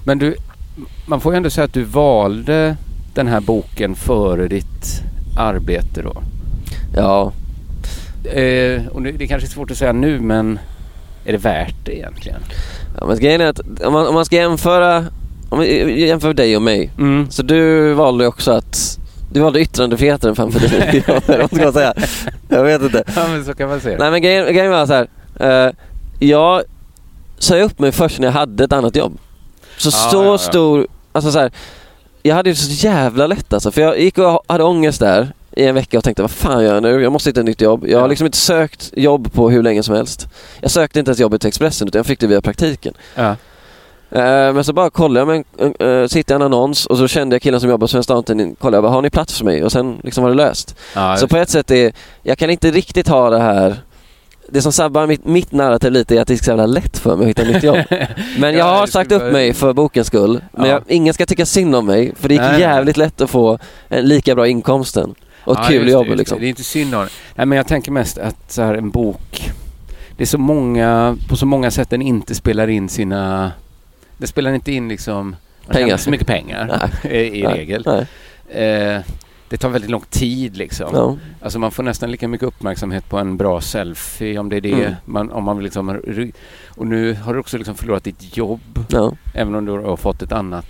Men 0.05 0.19
du, 0.19 0.35
man 1.07 1.21
får 1.21 1.33
ju 1.33 1.37
ändå 1.37 1.51
säga 1.51 1.65
att 1.65 1.73
du 1.73 1.83
valde 1.83 2.77
den 3.17 3.27
här 3.27 3.41
boken 3.41 3.95
före 3.95 4.49
ditt 4.49 5.03
arbete 5.39 6.03
då. 6.03 6.23
Ja, 6.97 7.33
Eh, 8.33 8.87
och 8.87 9.03
nu, 9.03 9.13
det 9.13 9.27
kanske 9.27 9.47
är 9.49 9.51
svårt 9.51 9.71
att 9.71 9.77
säga 9.77 9.93
nu 9.93 10.21
men 10.21 10.59
är 11.25 11.33
det 11.33 11.39
värt 11.39 11.75
det 11.85 11.97
egentligen? 11.97 12.41
ja 13.01 13.07
men 13.07 13.19
grejen 13.19 13.41
är 13.41 13.47
att 13.47 13.61
om 13.85 13.93
man, 13.93 14.07
om 14.07 14.15
man 14.15 14.25
ska 14.25 14.37
jämföra, 14.37 15.05
om 15.49 15.59
vi 15.59 16.07
jämför 16.07 16.35
dig 16.35 16.57
och 16.57 16.63
mig. 16.63 16.91
Mm. 16.99 17.31
Så 17.31 17.43
du 17.43 17.93
valde 17.93 18.27
också 18.27 18.53
att 18.53 18.99
du 19.33 19.41
valde 19.41 19.61
yttrandefriheten 19.61 20.37
framför 20.37 20.61
dig. 20.61 21.05
Vad 21.39 21.51
ska 21.51 21.65
man 21.65 21.73
säga? 21.73 21.95
Jag 22.49 22.63
vet 22.65 22.83
inte. 22.83 23.03
Ja 23.17 23.29
men 23.29 23.45
så 23.45 23.55
kan 23.55 23.69
man 23.69 23.81
säga. 23.81 23.99
Nej 23.99 24.11
men 24.11 24.23
grejen, 24.23 24.45
grejen 24.55 24.71
var 24.71 24.87
så 24.87 24.93
här. 24.93 25.09
Eh, 25.67 25.73
jag 26.19 26.63
sa 27.39 27.57
upp 27.59 27.79
mig 27.79 27.93
först 27.93 28.19
när 28.19 28.27
jag 28.27 28.33
hade 28.33 28.65
ett 28.65 28.73
annat 28.73 28.97
jobb. 28.97 29.19
Så 29.77 29.89
Ja, 29.89 29.91
så 30.11 30.17
ja, 30.17 30.25
ja. 30.25 30.39
stor, 30.39 30.87
alltså 31.13 31.33
så 31.33 31.39
här. 31.39 31.51
Jag 32.27 32.35
hade 32.35 32.51
det 32.51 32.57
så 32.57 32.87
jävla 32.87 33.27
lätt 33.27 33.53
alltså. 33.53 33.71
För 33.71 33.81
jag 33.81 34.01
gick 34.01 34.19
och 34.19 34.43
hade 34.47 34.65
ångest 34.65 35.01
där 35.01 35.33
i 35.57 35.65
en 35.65 35.75
vecka 35.75 35.99
och 35.99 36.05
tänkte 36.05 36.23
vad 36.23 36.31
fan 36.31 36.65
gör 36.65 36.75
jag 36.75 36.83
nu? 36.83 37.03
Jag 37.03 37.13
måste 37.13 37.31
hitta 37.31 37.41
ett 37.41 37.47
nytt 37.47 37.61
jobb. 37.61 37.85
Jag 37.89 38.01
har 38.01 38.09
liksom 38.09 38.27
inte 38.27 38.39
sökt 38.39 38.91
jobb 38.97 39.33
på 39.33 39.51
hur 39.51 39.63
länge 39.63 39.83
som 39.83 39.95
helst. 39.95 40.29
Jag 40.61 40.71
sökte 40.71 40.99
inte 40.99 41.09
ens 41.09 41.21
jobbet 41.21 41.41
till 41.41 41.49
Expressen 41.49 41.89
utan 41.89 41.99
jag 41.99 42.07
fick 42.07 42.21
det 42.21 42.27
via 42.27 42.41
praktiken. 42.41 42.95
Ja. 43.15 43.37
Eh, 44.11 44.53
Men 44.55 44.65
så 44.65 44.73
bara 44.73 44.91
kollade 44.91 45.33
jag, 45.33 45.45
men, 45.59 45.75
uh, 45.89 46.07
sitter 46.07 46.35
en 46.35 46.43
annons 46.43 46.87
och 46.87 46.99
så 46.99 47.09
kände 47.09 47.35
jag 47.35 47.43
killen 47.43 47.61
som 47.61 47.71
jobbar 47.71 47.85
på 47.85 47.89
Svenska 47.89 48.15
Damtidningen, 48.15 48.55
kollade 48.55 48.77
jag 48.77 48.85
bara, 48.85 48.93
har 48.93 49.03
ni 49.03 49.11
plats 49.11 49.39
för 49.39 49.45
mig? 49.45 49.65
Och 49.65 49.73
sen 49.73 50.01
liksom 50.05 50.23
var 50.23 50.31
det 50.31 50.37
löst. 50.37 50.77
Ja, 50.95 51.17
Så 51.17 51.29
på 51.29 51.37
ett 51.37 51.51
sätt 51.51 51.71
är, 51.71 51.93
jag 52.23 52.39
kan 52.39 52.51
inte 52.51 52.71
riktigt 52.71 53.09
ha 53.09 53.31
det 53.31 53.39
här 53.39 53.77
det 54.49 54.63
som 54.63 54.73
sabbar 54.73 55.07
mitt, 55.07 55.25
mitt 55.25 55.53
narrativ 55.53 55.93
lite 55.93 56.17
är 56.17 56.21
att 56.21 56.29
det 56.29 56.35
är 56.35 56.39
så 56.45 56.51
jävla 56.51 56.67
lätt 56.67 56.99
för 56.99 57.17
mig 57.17 57.25
att 57.25 57.29
hitta 57.31 57.45
nytt 57.53 57.63
jobb. 57.63 57.79
Men 58.39 58.55
jag 58.55 58.55
Ja, 58.69 58.79
har 58.79 58.87
sagt 58.87 59.13
upp 59.13 59.33
mig 59.33 59.53
för 59.55 59.73
bokens 59.73 60.07
skull. 60.07 60.41
Men 60.53 60.65
Ja. 60.67 60.73
jag, 60.73 60.83
ingen 60.89 61.15
ska 61.15 61.27
tycka 61.27 61.47
synd 61.47 61.75
om 61.77 61.87
mig 61.87 62.13
för 62.17 62.29
det 62.29 62.35
gick 62.35 62.41
Nej, 62.43 62.53
nej. 62.53 62.61
jävligt 62.61 62.97
lätt 62.97 63.21
att 63.21 63.31
få 63.31 63.59
en 63.89 64.05
lika 64.09 64.35
bra 64.35 64.49
inkomsten 64.49 65.15
och 65.45 65.53
ett 65.53 65.59
Ja, 65.63 65.69
kul 65.69 65.83
just 65.83 65.93
jobb 65.93 66.07
just 66.07 66.11
det. 66.13 66.19
liksom. 66.19 66.39
Det 66.41 66.47
är 66.47 66.49
inte 66.49 66.65
synd 66.65 66.95
om. 66.95 67.07
Nej 67.35 67.47
men 67.47 67.57
jag 67.57 67.67
tänker 67.67 67.91
mest 67.93 68.19
att 68.19 68.53
så 68.53 68.63
här, 68.63 68.75
en 68.75 68.91
bok, 68.91 69.51
det 70.17 70.25
är 70.25 70.27
så 70.27 70.39
många, 70.39 71.17
på 71.29 71.37
så 71.37 71.47
många 71.47 71.71
sätt 71.71 71.91
den 71.91 72.03
inte 72.03 72.35
spelar 72.35 72.69
in 72.69 72.89
sina, 72.89 73.53
den 74.19 74.29
spelar 74.29 74.53
inte 74.55 74.73
in 74.73 74.89
liksom 74.89 75.37
Pengar. 75.69 75.97
så 75.97 76.11
mycket 76.11 76.27
pengar 76.27 76.91
i, 77.05 77.09
i 77.39 77.43
Nej, 77.43 77.55
regel. 77.59 77.87
Nej. 77.87 78.07
Eh, 78.65 79.01
det 79.49 79.57
tar 79.57 79.69
väldigt 79.69 79.91
lång 79.91 80.05
tid 80.11 80.57
liksom. 80.57 80.89
Ja. 80.93 81.17
Alltså 81.41 81.59
man 81.59 81.71
får 81.71 81.83
nästan 81.83 82.11
lika 82.11 82.29
mycket 82.29 82.49
uppmärksamhet 82.49 83.09
på 83.09 83.19
en 83.19 83.37
bra 83.37 83.61
selfie 83.61 84.39
om 84.39 84.49
det 84.49 84.57
är 84.57 84.61
det 84.61 84.73
Mm. 84.73 84.95
man, 85.05 85.31
om 85.31 85.45
man 85.45 85.57
vill 85.57 85.65
liksom, 85.65 86.01
och 86.69 86.87
nu 86.87 87.15
har 87.15 87.35
du 87.35 87.41
också 87.41 87.59
liksom 87.59 87.75
förlorat 87.75 88.05
ditt 88.05 88.37
jobb 88.37 88.85
Ja. 88.89 89.13
även 89.35 89.55
om 89.55 89.65
du 89.65 89.73
har 89.73 89.97
fått 89.97 90.23
ett 90.23 90.33
annat. 90.33 90.67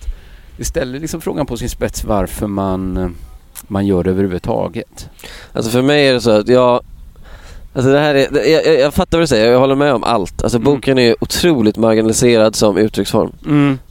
Det 0.59 0.64
ställer 0.64 1.00
liksom 1.00 1.21
frågan 1.21 1.47
på 1.47 1.56
sin 1.56 1.68
spets 1.71 2.04
varför 2.04 2.47
man, 2.47 3.14
man 3.68 3.87
gör 3.87 4.04
det 4.04 4.11
överhuvudtaget. 4.11 5.09
Alltså 5.52 5.71
för 5.71 5.83
mig 5.83 6.09
är 6.09 6.12
det 6.12 6.21
så 6.21 6.30
att 6.30 6.49
jag 6.49 6.80
Alltså 7.76 7.92
det 7.92 7.99
här 7.99 8.14
är, 8.14 8.50
jag, 8.50 8.64
jag, 8.66 8.80
jag 8.80 8.95
fattar 8.95 9.18
vad 9.18 9.23
du 9.23 9.26
säger, 9.26 9.52
jag 9.52 9.59
håller 9.59 9.75
med 9.75 9.92
om 9.95 10.04
allt. 10.04 10.42
Alltså 10.42 10.59
Mm. 10.59 10.64
boken 10.64 10.99
är 10.99 11.14
otroligt 11.21 11.76
marginaliserad 11.76 12.56
som 12.56 12.76
uttrycksform. 12.76 13.33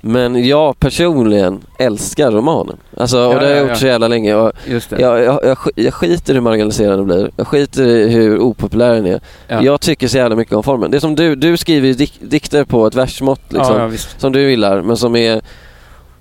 Men 0.01 0.47
jag 0.47 0.79
personligen 0.79 1.61
älskar 1.79 2.31
romanen. 2.31 2.77
Alltså, 2.97 3.17
och 3.17 3.33
Ja, 3.33 3.39
det 3.39 3.45
har 3.45 3.51
jag 3.51 3.57
ja, 3.57 3.61
gjort 3.61 3.69
ja. 3.69 3.75
så 3.75 3.85
jävla 3.85 4.07
länge. 4.07 4.35
Och 4.35 4.51
jag, 4.67 4.81
jag, 4.99 5.39
jag, 5.43 5.57
sk- 5.57 5.71
jag 5.75 5.93
skiter 5.93 6.33
hur 6.33 6.41
marginaliserad 6.41 6.99
den 6.99 7.05
blir. 7.05 7.31
Jag 7.35 7.47
skiter 7.47 7.83
i 7.87 8.07
hur 8.09 8.39
opopulär 8.39 8.93
den 8.93 9.05
är. 9.05 9.19
Ja. 9.47 9.61
Jag 9.63 9.81
tycker 9.81 10.07
så 10.07 10.17
jävla 10.17 10.35
mycket 10.35 10.53
om 10.53 10.63
formen. 10.63 10.91
Det 10.91 10.97
är 10.97 10.99
som 10.99 11.15
du, 11.15 11.35
du 11.35 11.57
skriver 11.57 11.93
dik, 11.93 12.13
dikter 12.19 12.63
på 12.63 12.87
ett 12.87 12.95
versmått 12.95 13.41
liksom. 13.49 13.97
Som 14.17 14.31
du 14.31 14.49
gillar, 14.49 14.81
men 14.81 14.97
som 14.97 15.15
är 15.15 15.41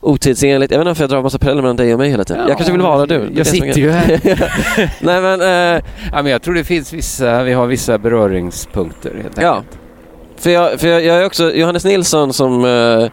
otidsenligt. 0.04 0.72
Jag 0.72 0.78
vet 0.78 0.82
inte 0.82 0.88
varför 0.90 1.02
jag 1.02 1.10
drar 1.10 1.22
massa 1.22 1.38
paralleller 1.38 1.62
mellan 1.62 1.76
dig 1.76 1.92
och 1.92 1.98
mig 1.98 2.10
hela 2.10 2.24
tiden. 2.24 2.42
jag 2.48 2.56
kanske 2.56 2.72
vill 2.72 2.82
vara 2.82 3.06
du. 3.06 3.28
Jag 3.34 3.46
sitter 3.46 3.78
ju 3.78 3.90
här. 3.90 4.20
Nej 5.00 5.20
men, 5.20 5.40
eh, 5.40 5.82
ja, 6.12 6.22
men 6.22 6.26
jag 6.26 6.42
tror 6.42 6.54
det 6.54 6.64
finns 6.64 6.92
vissa, 6.92 7.42
vi 7.42 7.52
har 7.52 7.66
vissa 7.66 7.98
beröringspunkter 7.98 9.14
helt 9.22 9.38
Ja. 9.40 9.54
enkelt. 9.56 9.78
för 10.36 10.50
jag, 10.50 10.80
för 10.80 10.88
jag, 10.88 11.04
jag 11.04 11.16
är 11.16 11.26
också, 11.26 11.52
Johannes 11.52 11.84
Nilsson 11.84 12.32
som 12.32 12.64
eh, 12.64 13.08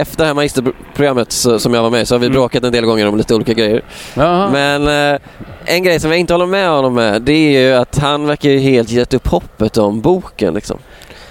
efter 0.00 0.18
det 0.18 0.24
här 0.24 0.34
magisterprogrammet 0.34 1.32
så, 1.32 1.58
som 1.58 1.74
jag 1.74 1.82
var 1.82 1.90
med 1.90 2.02
i 2.02 2.06
så 2.06 2.14
har 2.14 2.18
vi 2.20 2.26
Mm. 2.26 2.34
bråkat 2.34 2.64
en 2.64 2.72
del 2.72 2.84
gånger 2.84 3.08
om 3.08 3.16
lite 3.16 3.34
olika 3.34 3.52
grejer. 3.52 3.82
Jaha. 4.14 4.50
Men 4.52 5.12
eh, 5.14 5.20
en 5.64 5.82
grej 5.82 6.00
som 6.00 6.10
jag 6.10 6.20
inte 6.20 6.34
håller 6.34 6.46
med 6.46 6.68
honom 6.68 6.94
med 6.94 7.22
det 7.22 7.32
är 7.32 7.60
ju 7.68 7.74
att 7.74 7.98
han 7.98 8.26
verkar 8.26 8.50
ju 8.50 8.58
helt 8.58 8.90
gett 8.90 9.14
upp 9.14 9.26
hoppet 9.26 9.76
om 9.76 10.00
boken 10.00 10.54
liksom. 10.54 10.78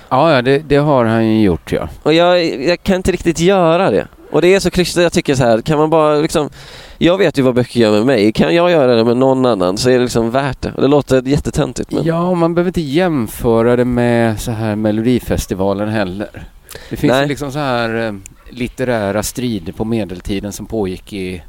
Ja, 0.10 0.36
ja 0.36 0.42
det, 0.42 0.60
det 0.60 0.76
har 0.76 1.06
han 1.06 1.28
ju 1.28 1.42
gjort 1.44 1.72
ja. 1.72 1.90
Och 2.04 2.14
jag, 2.14 2.46
jag 2.64 2.84
kan 2.84 2.96
inte 2.96 3.12
riktigt 3.12 3.40
göra 3.40 3.92
det. 3.92 4.08
Och 4.34 4.42
det 4.42 4.48
är 4.56 4.60
så 4.60 4.70
krystat, 4.72 5.04
jag 5.04 5.14
tycker 5.14 5.36
så 5.36 5.44
här, 5.44 5.62
kan 5.62 5.78
man 5.78 5.90
bara 5.90 6.16
liksom 6.16 6.50
Jag 6.98 7.18
vet 7.18 7.38
ju 7.38 7.42
vad 7.42 7.56
böcker 7.56 7.80
gör 7.80 7.92
med 7.92 8.06
mig. 8.06 8.32
Kan 8.34 8.56
jag 8.56 8.72
göra 8.72 8.96
det 8.96 9.04
med 9.04 9.18
någon 9.18 9.46
annan 9.46 9.78
så 9.78 9.90
är 9.90 9.94
det 9.94 10.04
liksom 10.04 10.32
värt 10.32 10.62
det. 10.62 10.72
Och 10.76 10.82
det 10.82 10.88
låter 10.88 11.22
jättetöntigt 11.28 11.92
men... 11.92 12.04
Ja, 12.06 12.34
man 12.34 12.56
behöver 12.56 12.70
inte 12.70 12.82
jämföra 12.82 13.76
det 13.76 13.86
med 13.86 14.40
så 14.42 14.52
här 14.52 14.76
Melodifestivalen 14.76 15.90
heller. 15.90 16.48
Det 16.90 16.96
finns 16.98 17.12
Nej. 17.12 17.28
liksom 17.28 17.52
så 17.52 17.60
här 17.60 18.08
eh, 18.08 18.14
litterära 18.50 19.24
strider 19.24 19.74
på 19.74 19.86
medeltiden 19.86 20.52
som 20.52 20.66
pågick 20.66 21.14
i 21.14 21.44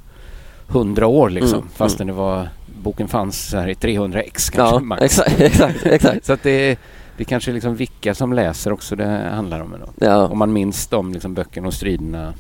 hundra 0.67 1.07
år 1.07 1.31
liksom. 1.31 1.59
Mm, 1.59 1.69
Fastän 1.77 2.07
det 2.07 2.13
var, 2.13 2.49
boken 2.83 3.09
fanns 3.09 3.49
så 3.51 3.59
här 3.59 3.69
i 3.69 3.75
300 3.75 4.21
ex 4.21 4.51
kanske 4.51 4.77
Ja, 4.77 4.81
max. 4.81 5.03
exakt, 5.03 5.41
exakt, 5.41 5.87
exakt. 5.87 6.25
Så 6.27 6.33
att 6.33 6.43
det, 6.43 6.79
det 7.17 7.25
kanske 7.25 7.51
är 7.51 7.53
liksom 7.53 7.77
vilka 7.77 8.15
som 8.15 8.33
läser 8.33 8.73
också 8.73 8.97
det 8.97 9.31
handlar 9.33 9.61
om. 9.61 9.75
Ändå. 9.75 9.87
Ja, 10.01 10.27
Om 10.29 10.39
man 10.39 10.53
minns 10.53 10.87
de 10.87 11.13
liksom 11.13 11.35
böckerna 11.35 11.67
och 11.67 11.75
striderna 11.75 12.35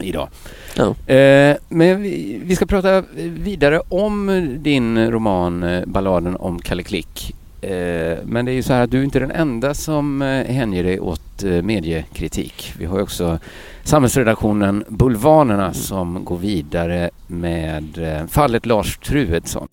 idag. 0.00 0.28
ja. 0.76 1.14
Eh, 1.14 1.56
men 1.68 2.02
vi, 2.02 2.40
vi 2.44 2.56
ska 2.56 2.66
prata 2.66 3.02
vidare 3.16 3.80
om 3.88 4.46
din 4.60 5.10
roman 5.10 5.62
eh, 5.62 5.84
Balladen 5.86 6.36
om 6.36 6.58
Kalle 6.58 6.82
Klick. 6.82 7.34
Eh, 7.60 8.18
men 8.24 8.44
det 8.44 8.52
är 8.52 8.54
ju 8.54 8.62
så 8.62 8.72
här 8.72 8.84
att 8.84 8.90
du 8.90 9.00
är 9.00 9.04
inte 9.04 9.18
den 9.18 9.30
enda 9.30 9.74
som 9.74 10.22
eh, 10.22 10.44
hänger 10.46 10.84
dig 10.84 11.00
åt 11.00 11.44
eh, 11.44 11.62
mediekritik. 11.62 12.72
Vi 12.78 12.84
har 12.84 12.96
ju 12.96 13.02
också 13.02 13.38
samhällsredaktionen 13.84 14.84
Bulvanerna 14.88 15.72
som 15.72 16.24
går 16.24 16.36
vidare 16.36 17.10
med 17.26 17.98
fallet 18.28 18.66
Lars 18.66 18.98
Truedsson. 18.98 19.68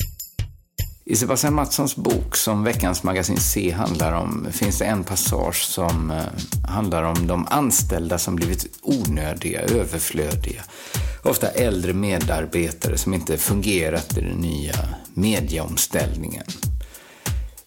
I 1.05 1.15
Sebastian 1.15 1.53
Mattssons 1.53 1.95
bok 1.95 2.35
som 2.35 2.63
veckans 2.63 3.03
magasin 3.03 3.37
C 3.37 3.71
handlar 3.71 4.13
om 4.13 4.47
finns 4.51 4.79
det 4.79 4.85
en 4.85 5.03
passage 5.03 5.65
som 5.65 6.11
eh, 6.11 6.23
handlar 6.67 7.03
om 7.03 7.27
de 7.27 7.47
anställda 7.49 8.17
som 8.17 8.35
blivit 8.35 8.79
onödiga, 8.81 9.61
överflödiga. 9.61 10.61
Ofta 11.23 11.47
äldre 11.47 11.93
medarbetare 11.93 12.97
som 12.97 13.13
inte 13.13 13.37
fungerat 13.37 14.17
i 14.17 14.21
den 14.21 14.37
nya 14.37 14.75
medieomställningen. 15.13 16.45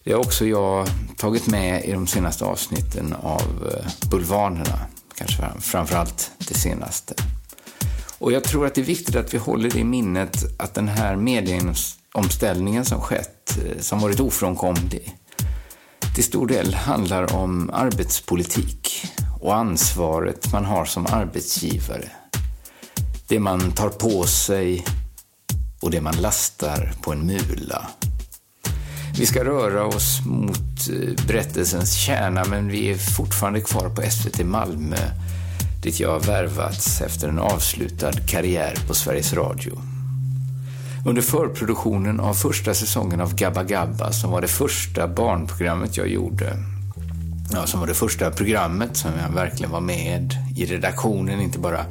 Det 0.03 0.13
har 0.13 0.19
också 0.19 0.45
jag 0.45 0.87
tagit 1.17 1.47
med 1.47 1.85
i 1.85 1.91
de 1.91 2.07
senaste 2.07 2.45
avsnitten 2.45 3.13
av 3.13 3.71
eh, 3.71 4.09
Bulvanerna, 4.11 4.79
kanske 5.15 5.43
framförallt 5.59 6.31
det 6.37 6.53
senaste. 6.53 7.13
Och 8.17 8.31
jag 8.31 8.43
tror 8.43 8.65
att 8.65 8.75
det 8.75 8.81
är 8.81 8.85
viktigt 8.85 9.15
att 9.15 9.33
vi 9.33 9.37
håller 9.37 9.69
det 9.69 9.79
i 9.79 9.83
minnet 9.83 10.59
att 10.59 10.73
den 10.73 10.87
här 10.87 11.15
medieomställningen 11.15 12.06
som 12.85 13.01
skett, 13.01 13.57
eh, 13.65 13.81
som 13.81 13.99
varit 13.99 14.19
ofrånkomlig, 14.19 15.15
till 16.15 16.23
stor 16.23 16.47
del 16.47 16.73
handlar 16.73 17.35
om 17.35 17.69
arbetspolitik 17.73 19.05
och 19.41 19.55
ansvaret 19.55 20.51
man 20.51 20.65
har 20.65 20.85
som 20.85 21.05
arbetsgivare. 21.05 22.09
Det 23.27 23.39
man 23.39 23.71
tar 23.71 23.89
på 23.89 24.23
sig 24.23 24.85
och 25.81 25.91
det 25.91 26.01
man 26.01 26.15
lastar 26.15 26.93
på 27.01 27.11
en 27.11 27.25
mula. 27.25 27.87
Vi 29.17 29.25
ska 29.25 29.43
röra 29.43 29.85
oss 29.85 30.19
mot 30.25 30.89
eh, 30.89 31.27
berättelsens 31.27 31.93
kärna 31.93 32.45
men 32.45 32.67
vi 32.67 32.91
är 32.91 32.97
fortfarande 32.97 33.61
kvar 33.61 33.89
på 33.89 34.01
SVT 34.01 34.45
Malmö 34.45 34.97
dit 35.83 35.99
jag 35.99 36.11
har 36.11 36.19
värvats 36.19 37.01
efter 37.01 37.27
en 37.29 37.39
avslutad 37.39 38.13
karriär 38.13 38.77
på 38.87 38.93
Sveriges 38.93 39.33
Radio. 39.33 39.96
Under 41.07 41.21
förproduktionen 41.21 42.19
av 42.19 42.33
första 42.33 42.73
säsongen 42.73 43.21
av 43.21 43.35
Gabba 43.35 43.63
Gabba 43.63 44.11
som 44.11 44.31
var 44.31 44.41
det 44.41 44.47
första 44.47 45.07
barnprogrammet 45.07 45.97
jag 45.97 46.07
gjorde 46.07 46.57
ja, 47.51 47.67
som 47.67 47.79
var 47.79 47.87
det 47.87 47.93
första 47.93 48.31
programmet 48.31 48.97
som 48.97 49.11
jag 49.21 49.35
verkligen 49.35 49.71
var 49.71 49.81
med 49.81 50.33
i 50.55 50.65
redaktionen, 50.65 51.41
inte 51.41 51.59
bara 51.59 51.85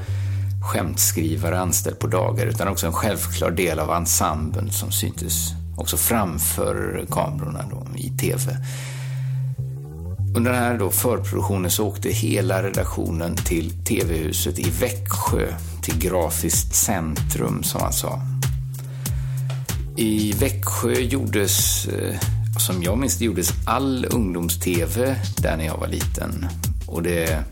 skämtskrivare 0.62 1.60
anställd 1.60 1.98
på 1.98 2.06
dagar 2.06 2.46
utan 2.46 2.68
också 2.68 2.86
en 2.86 2.92
självklar 2.92 3.50
del 3.50 3.78
av 3.78 3.90
ensemblen 3.90 4.70
som 4.70 4.92
syntes 4.92 5.50
också 5.76 5.96
framför 5.96 7.06
kamerorna 7.10 7.64
då, 7.70 7.86
i 7.98 8.10
tv. 8.10 8.56
Under 10.36 10.52
den 10.52 10.62
här 10.62 10.78
då 10.78 10.90
förproduktionen 10.90 11.70
så 11.70 11.86
åkte 11.86 12.08
hela 12.08 12.62
redaktionen 12.62 13.36
till 13.36 13.84
TV-huset 13.84 14.58
i 14.58 14.70
Växjö, 14.80 15.46
till 15.82 15.98
Grafiskt 15.98 16.74
centrum 16.74 17.62
som 17.62 17.80
man 17.80 17.92
sa. 17.92 18.35
I 19.98 20.32
Växjö 20.32 20.92
gjordes, 20.92 21.86
eh, 21.88 22.20
som 22.66 22.82
jag 22.82 22.98
minns 22.98 23.18
det, 23.18 23.24
gjordes 23.24 23.50
all 23.66 24.06
ungdoms-TV 24.10 25.16
där 25.38 25.56
när 25.56 25.64
jag 25.64 25.78
var 25.78 25.88
liten. 25.88 26.46
Och 26.86 27.02
det 27.02 27.44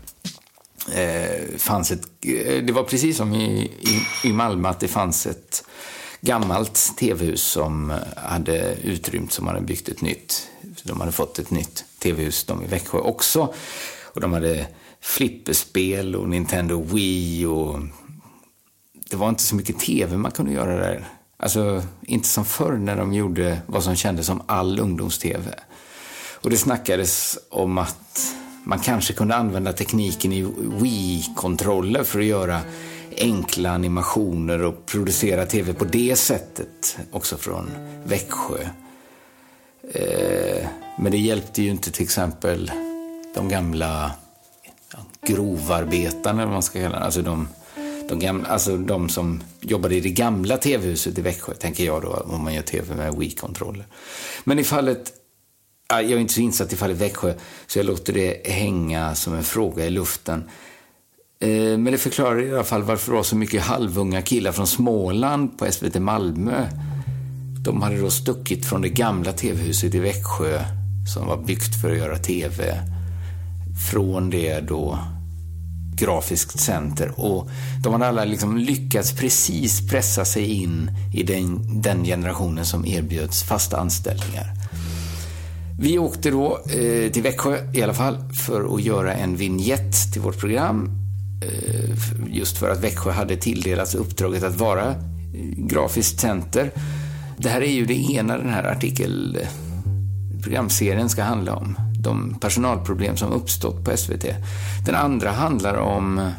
eh, 0.93 1.57
fanns 1.57 1.91
ett, 1.91 2.01
eh, 2.21 2.63
det 2.63 2.71
var 2.71 2.83
precis 2.83 3.17
som 3.17 3.33
i, 3.33 3.63
i, 3.63 4.27
i 4.27 4.33
Malmö 4.33 4.69
att 4.69 4.79
det 4.79 4.87
fanns 4.87 5.25
ett 5.25 5.63
gammalt 6.21 6.93
tv-hus 6.99 7.41
som 7.41 7.93
hade 8.15 8.75
utrymt, 8.83 9.31
som 9.31 9.47
hade 9.47 9.61
byggt 9.61 9.89
ett 9.89 10.01
nytt. 10.01 10.47
De 10.83 10.99
hade 10.99 11.11
fått 11.11 11.39
ett 11.39 11.51
nytt 11.51 11.85
tv-hus, 11.99 12.43
de 12.43 12.63
i 12.63 12.67
Växjö 12.67 12.97
också. 12.97 13.53
Och 14.03 14.21
de 14.21 14.33
hade 14.33 14.67
flipperspel 15.01 16.15
och 16.15 16.29
Nintendo 16.29 16.83
Wii 16.83 17.45
och 17.45 17.79
det 19.09 19.15
var 19.15 19.29
inte 19.29 19.43
så 19.43 19.55
mycket 19.55 19.79
tv 19.79 20.17
man 20.17 20.31
kunde 20.31 20.53
göra 20.53 20.75
där. 20.75 21.14
Alltså, 21.37 21.83
inte 22.01 22.27
som 22.27 22.45
förr 22.45 22.77
när 22.77 22.97
de 22.97 23.13
gjorde 23.13 23.61
vad 23.65 23.83
som 23.83 23.95
kändes 23.95 24.25
som 24.25 24.41
all 24.45 24.79
ungdoms-tv. 24.79 25.51
Och 26.41 26.49
det 26.49 26.57
snackades 26.57 27.37
om 27.49 27.77
att 27.77 28.35
man 28.63 28.79
kanske 28.79 29.13
kunde 29.13 29.35
använda 29.35 29.73
tekniken 29.73 30.31
i 30.31 30.41
Wii-kontroller 30.81 32.03
för 32.03 32.19
att 32.19 32.25
göra 32.25 32.61
enkla 33.17 33.71
animationer 33.71 34.61
och 34.61 34.85
producera 34.85 35.45
tv 35.45 35.73
på 35.73 35.85
det 35.85 36.15
sättet, 36.15 36.97
också 37.11 37.37
från 37.37 37.71
Växjö. 38.03 38.57
Eh, 39.93 40.67
men 40.97 41.11
det 41.11 41.17
hjälpte 41.17 41.61
ju 41.61 41.71
inte 41.71 41.91
till 41.91 42.03
exempel 42.03 42.71
de 43.35 43.49
gamla 43.49 44.11
grovarbetarna, 45.21 46.41
eller 46.41 46.45
vad 46.45 46.53
man 46.53 46.63
ska 46.63 46.79
kalla 46.79 46.99
det. 46.99 47.05
Alltså 47.05 47.21
de, 47.21 47.47
de, 48.09 48.19
gamla, 48.19 48.47
alltså 48.47 48.77
de 48.77 49.09
som 49.09 49.43
jobbade 49.61 49.95
i 49.95 49.99
det 49.99 50.09
gamla 50.09 50.57
tv-huset 50.57 51.17
i 51.17 51.21
Växjö, 51.21 51.53
tänker 51.53 51.85
jag 51.85 52.01
då, 52.01 52.09
om 52.09 52.43
man 52.43 52.53
gör 52.53 52.61
tv 52.61 52.95
med 52.95 53.15
Wii-kontroller. 53.15 53.85
Men 54.43 54.59
i 54.59 54.63
fallet, 54.63 55.13
jag 55.89 56.11
är 56.11 56.17
inte 56.17 56.33
så 56.33 56.41
insatt 56.41 56.73
i 56.73 56.75
fallet 56.75 56.97
Växjö, 56.97 57.33
så 57.67 57.79
jag 57.79 57.85
låter 57.85 58.13
det 58.13 58.47
hänga 58.47 59.15
som 59.15 59.33
en 59.33 59.43
fråga 59.43 59.85
i 59.85 59.89
luften. 59.89 60.49
Eh, 61.39 61.49
men 61.49 61.85
det 61.85 61.97
förklarar 61.97 62.41
i 62.41 62.53
alla 62.53 62.63
fall 62.63 62.83
varför 62.83 63.11
det 63.11 63.15
var 63.15 63.23
så 63.23 63.35
mycket 63.35 63.61
halvunga 63.61 64.21
killar 64.21 64.51
från 64.51 64.67
Småland 64.67 65.57
på 65.57 65.71
SVT 65.71 65.95
Malmö. 65.95 66.67
De 67.65 67.81
hade 67.81 67.97
då 67.97 68.09
stuckit 68.09 68.65
från 68.65 68.81
det 68.81 68.89
gamla 68.89 69.31
tv-huset 69.31 69.95
i 69.95 69.99
Växjö 69.99 70.61
som 71.13 71.27
var 71.27 71.37
byggt 71.37 71.81
för 71.81 71.91
att 71.91 71.97
göra 71.97 72.17
tv. 72.17 72.79
Från 73.91 74.29
det 74.29 74.59
då 74.59 74.99
grafiskt 75.95 76.59
center. 76.59 77.11
Och 77.15 77.49
de 77.83 77.93
hade 77.93 78.07
alla 78.07 78.25
liksom 78.25 78.57
lyckats 78.57 79.13
precis 79.13 79.89
pressa 79.89 80.25
sig 80.25 80.63
in 80.63 80.91
i 81.13 81.23
den, 81.23 81.81
den 81.81 82.03
generationen 82.03 82.65
som 82.65 82.85
erbjöds 82.85 83.43
fasta 83.43 83.77
anställningar. 83.77 84.53
Vi 85.79 85.99
åkte 85.99 86.31
då 86.31 86.59
eh, 86.69 87.11
till 87.11 87.23
Växjö 87.23 87.57
i 87.73 87.81
alla 87.81 87.93
fall 87.93 88.17
för 88.33 88.75
att 88.75 88.83
göra 88.83 89.13
en 89.13 89.35
vignett 89.35 90.13
till 90.13 90.21
vårt 90.21 90.39
program. 90.39 90.89
Eh, 91.41 91.89
just 92.31 92.57
för 92.57 92.69
att 92.69 92.83
Växjö 92.83 93.11
hade 93.11 93.37
tilldelats 93.37 93.95
uppdraget 93.95 94.43
att 94.43 94.55
vara 94.55 94.89
eh, 94.89 94.95
grafiskt 95.57 96.19
center. 96.19 96.71
Det 97.37 97.49
här 97.49 97.61
är 97.61 97.71
ju 97.71 97.85
det 97.85 98.11
ena 98.11 98.37
den 98.37 98.49
här 98.49 98.63
artikel 98.63 99.37
eh, 99.41 99.47
programserien 100.43 101.09
ska 101.09 101.23
handla 101.23 101.55
om. 101.55 101.84
De 102.05 102.37
personalproblem 102.39 103.17
som 103.17 103.31
uppstått 103.31 103.85
på 103.85 103.97
SVT. 103.97 104.25
Den 104.85 104.95
andra 104.95 105.31
handlar 105.31 105.75
om 105.75 106.19
eh, 106.19 106.29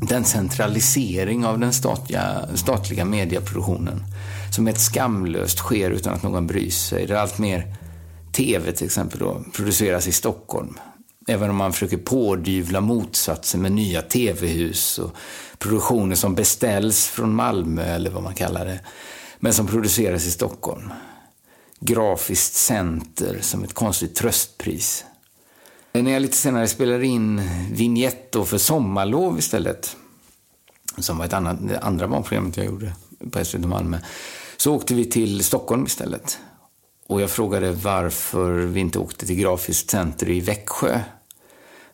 den 0.00 0.24
centralisering 0.24 1.46
av 1.46 1.58
den 1.58 1.72
statliga, 1.72 2.48
statliga 2.54 3.04
medieproduktionen 3.04 4.04
som 4.50 4.68
ett 4.68 4.80
skamlöst 4.80 5.58
sker 5.58 5.90
utan 5.90 6.14
att 6.14 6.22
någon 6.22 6.46
bryr 6.46 6.70
sig. 6.70 7.06
Där 7.06 7.14
allt 7.14 7.38
mer 7.38 7.76
TV 8.32 8.72
till 8.72 8.86
exempel 8.86 9.18
då, 9.18 9.44
produceras 9.52 10.06
i 10.06 10.12
Stockholm. 10.12 10.78
Även 11.28 11.50
om 11.50 11.56
man 11.56 11.72
försöker 11.72 11.96
pådyvla 11.96 12.80
motsatsen 12.80 13.62
med 13.62 13.72
nya 13.72 14.02
TV-hus 14.02 14.98
och 14.98 15.16
produktioner 15.58 16.16
som 16.16 16.34
beställs 16.34 17.08
från 17.08 17.34
Malmö 17.34 17.84
eller 17.84 18.10
vad 18.10 18.22
man 18.22 18.34
kallar 18.34 18.64
det, 18.64 18.80
men 19.40 19.52
som 19.52 19.66
produceras 19.66 20.26
i 20.26 20.30
Stockholm. 20.30 20.90
Grafiskt 21.84 22.54
center 22.54 23.38
som 23.40 23.64
ett 23.64 23.72
konstigt 23.72 24.14
tröstpris. 24.14 25.04
När 25.92 26.10
jag 26.10 26.22
lite 26.22 26.36
senare 26.36 26.68
spelade 26.68 27.06
in 27.06 27.42
vignett 27.72 28.36
för 28.44 28.58
Sommarlov 28.58 29.38
istället, 29.38 29.96
som 30.98 31.18
var 31.18 31.24
ett 31.24 31.32
annat, 31.32 31.68
det 31.68 31.78
andra 31.78 32.08
barnprogrammet 32.08 32.56
jag 32.56 32.66
gjorde 32.66 32.92
på 33.30 33.44
SVT 33.44 33.64
Malmö, 33.64 33.98
så 34.56 34.74
åkte 34.74 34.94
vi 34.94 35.04
till 35.04 35.44
Stockholm 35.44 35.86
istället. 35.86 36.38
Och 37.06 37.20
jag 37.20 37.30
frågade 37.30 37.72
varför 37.72 38.52
vi 38.52 38.80
inte 38.80 38.98
åkte 38.98 39.26
till 39.26 39.36
Grafiskt 39.36 39.90
center 39.90 40.30
i 40.30 40.40
Växjö. 40.40 41.00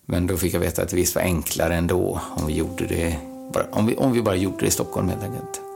Men 0.07 0.27
då 0.27 0.37
fick 0.37 0.55
jag 0.55 0.61
veta 0.61 0.83
att 0.83 0.89
det 0.89 0.97
visst 0.97 1.15
var 1.15 1.23
enklare 1.23 1.75
ändå 1.75 2.21
om 2.37 2.47
vi 2.47 2.55
gjorde 2.55 2.87
det, 2.87 3.19
om 3.71 3.87
vi, 3.87 3.97
om 3.97 4.13
vi 4.13 4.23
bara 4.23 4.37
gjorde 4.37 4.61
det 4.61 4.67
i 4.67 4.71
Stockholm 4.71 5.09
helt 5.09 5.23
enkelt. 5.23 5.68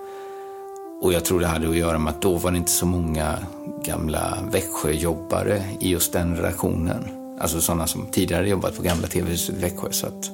Och 1.03 1.12
jag 1.12 1.25
tror 1.25 1.41
det 1.41 1.47
hade 1.47 1.69
att 1.69 1.77
göra 1.77 1.99
med 1.99 2.11
att 2.11 2.23
då 2.23 2.37
var 2.37 2.51
det 2.51 2.57
inte 2.57 2.71
så 2.71 2.87
många 2.87 3.38
gamla 3.85 4.38
Växjöjobbare 4.53 5.62
i 5.81 5.91
just 5.91 6.12
den 6.12 6.37
redaktionen. 6.37 7.05
Alltså 7.41 7.61
sådana 7.61 7.87
som 7.87 8.07
tidigare 8.07 8.49
jobbat 8.49 8.77
på 8.77 8.83
gamla 8.83 9.07
TV-huset 9.07 9.57
i 9.57 9.61
Växjö. 9.61 9.88
Så 9.91 10.07
att 10.07 10.31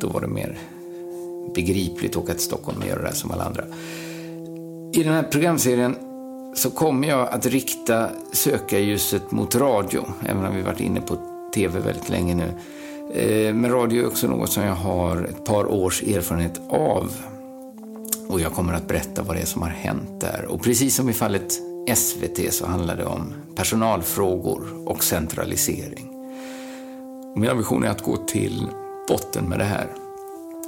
då 0.00 0.08
var 0.08 0.20
det 0.20 0.26
mer 0.26 0.58
begripligt 1.54 2.16
att 2.16 2.22
åka 2.22 2.32
till 2.32 2.42
Stockholm 2.42 2.78
och 2.80 2.88
göra 2.88 3.02
det 3.02 3.14
som 3.14 3.30
alla 3.30 3.44
andra. 3.44 3.64
I 4.92 5.02
den 5.02 5.12
här 5.12 5.22
programserien 5.22 5.96
så 6.54 6.70
kommer 6.70 7.08
jag 7.08 7.28
att 7.28 7.46
rikta 7.46 8.10
sökarljuset 8.32 9.30
mot 9.30 9.54
radio, 9.54 10.04
även 10.26 10.44
om 10.44 10.56
vi 10.56 10.62
varit 10.62 10.80
inne 10.80 11.00
på 11.00 11.16
TV 11.54 11.80
väldigt 11.80 12.08
länge 12.08 12.34
nu. 12.34 12.52
Eh, 13.14 13.54
men 13.54 13.70
radio 13.70 14.02
är 14.02 14.06
också 14.06 14.26
något 14.26 14.52
som 14.52 14.62
jag 14.62 14.74
har 14.74 15.22
ett 15.22 15.44
par 15.44 15.66
års 15.66 16.02
erfarenhet 16.02 16.60
av. 16.68 17.12
Och 18.28 18.40
jag 18.40 18.52
kommer 18.52 18.72
att 18.72 18.88
berätta 18.88 19.22
vad 19.22 19.36
det 19.36 19.42
är 19.42 19.46
som 19.46 19.62
har 19.62 19.68
hänt 19.68 20.20
där. 20.20 20.44
Och 20.48 20.62
precis 20.62 20.94
som 20.94 21.08
i 21.08 21.12
fallet 21.12 21.52
SVT 21.94 22.54
så 22.54 22.66
handlar 22.66 22.96
det 22.96 23.04
om 23.04 23.34
personalfrågor 23.54 24.88
och 24.88 25.04
centralisering. 25.04 26.08
Och 27.34 27.40
min 27.40 27.50
ambition 27.50 27.84
är 27.84 27.88
att 27.88 28.02
gå 28.02 28.16
till 28.16 28.66
botten 29.08 29.44
med 29.44 29.58
det 29.58 29.64
här 29.64 29.86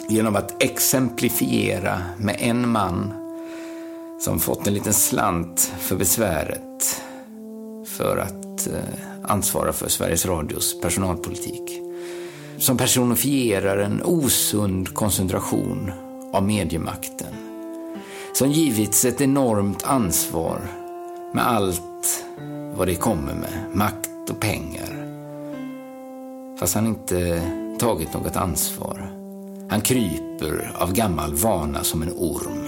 genom 0.09 0.37
att 0.37 0.63
exemplifiera 0.63 2.03
med 2.19 2.37
en 2.39 2.69
man 2.69 3.13
som 4.21 4.41
fått 4.41 4.67
en 4.67 4.75
liten 4.75 4.93
slant 4.93 5.73
för 5.79 5.97
besväret 5.97 7.03
för 7.87 8.17
att 8.17 8.67
eh, 8.67 8.75
ansvara 9.23 9.73
för 9.73 9.89
Sveriges 9.89 10.27
Radios 10.27 10.81
personalpolitik. 10.81 11.81
Som 12.59 12.77
personifierar 12.77 13.79
en 13.79 14.03
osund 14.05 14.95
koncentration 14.95 15.93
av 16.33 16.43
mediemakten. 16.43 17.40
Som 18.33 18.51
givits 18.51 19.05
ett 19.05 19.21
enormt 19.21 19.85
ansvar 19.85 20.61
med 21.33 21.49
allt 21.49 22.25
vad 22.75 22.89
det 22.89 22.95
kommer 22.95 23.35
med, 23.35 23.65
makt 23.73 24.31
och 24.31 24.41
pengar. 24.41 25.07
Fast 26.59 26.75
han 26.75 26.87
inte 26.87 27.43
tagit 27.79 28.15
något 28.15 28.37
ansvar. 28.37 29.13
Han 29.69 29.81
kryper 29.81 30.73
av 30.79 30.93
gammal 30.93 31.35
vana 31.35 31.85
som 31.85 32.03
en 32.03 32.13
orm. 32.17 32.67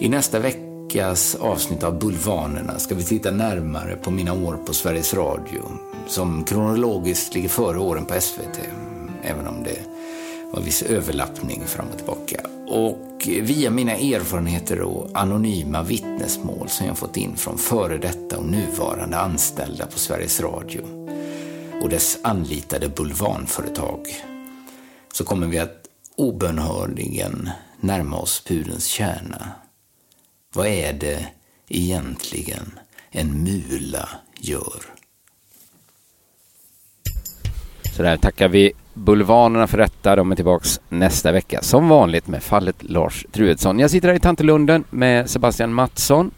I 0.00 0.08
nästa 0.08 0.38
veckas 0.38 1.34
avsnitt 1.34 1.82
av 1.82 1.98
Bulvanerna 1.98 2.78
ska 2.78 2.94
vi 2.94 3.04
titta 3.04 3.30
närmare 3.30 3.96
på 3.96 4.10
mina 4.10 4.32
år 4.32 4.58
på 4.66 4.74
Sveriges 4.74 5.14
Radio, 5.14 5.62
som 6.06 6.44
kronologiskt 6.44 7.34
ligger 7.34 7.48
före 7.48 7.78
åren 7.78 8.04
på 8.04 8.20
SVT, 8.20 8.60
även 9.22 9.46
om 9.46 9.62
det 9.64 9.89
var 10.52 10.60
viss 10.60 10.82
överlappning 10.82 11.66
fram 11.66 11.88
och 11.88 11.96
tillbaka. 11.96 12.40
Och 12.68 13.28
via 13.40 13.70
mina 13.70 13.92
erfarenheter 13.92 14.80
och 14.80 15.10
anonyma 15.14 15.82
vittnesmål 15.82 16.68
som 16.68 16.86
jag 16.86 16.98
fått 16.98 17.16
in 17.16 17.36
från 17.36 17.58
före 17.58 17.98
detta 17.98 18.38
och 18.38 18.46
nuvarande 18.46 19.18
anställda 19.18 19.86
på 19.86 19.98
Sveriges 19.98 20.40
Radio 20.40 20.80
och 21.82 21.88
dess 21.88 22.18
anlitade 22.22 22.88
bulvanföretag 22.88 24.06
så 25.12 25.24
kommer 25.24 25.46
vi 25.46 25.58
att 25.58 25.86
obönhörligen 26.16 27.50
närma 27.80 28.16
oss 28.18 28.44
pudens 28.44 28.86
kärna. 28.86 29.52
Vad 30.54 30.66
är 30.66 30.92
det 30.92 31.26
egentligen 31.68 32.78
en 33.10 33.44
mula 33.44 34.08
gör? 34.38 34.82
Så 37.96 38.02
där 38.02 38.16
tackar 38.16 38.48
vi 38.48 38.72
Bulvanerna 38.94 39.66
för 39.66 39.78
detta. 39.78 40.16
De 40.16 40.32
är 40.32 40.36
tillbaks 40.36 40.80
nästa 40.88 41.32
vecka 41.32 41.58
som 41.62 41.88
vanligt 41.88 42.28
med 42.28 42.42
fallet 42.42 42.76
Lars 42.78 43.26
Truedsson. 43.32 43.78
Jag 43.78 43.90
sitter 43.90 44.08
här 44.08 44.14
i 44.14 44.20
Tantelunden 44.20 44.84
med 44.90 45.30
Sebastian 45.30 45.74
Mattsson. 45.74 46.30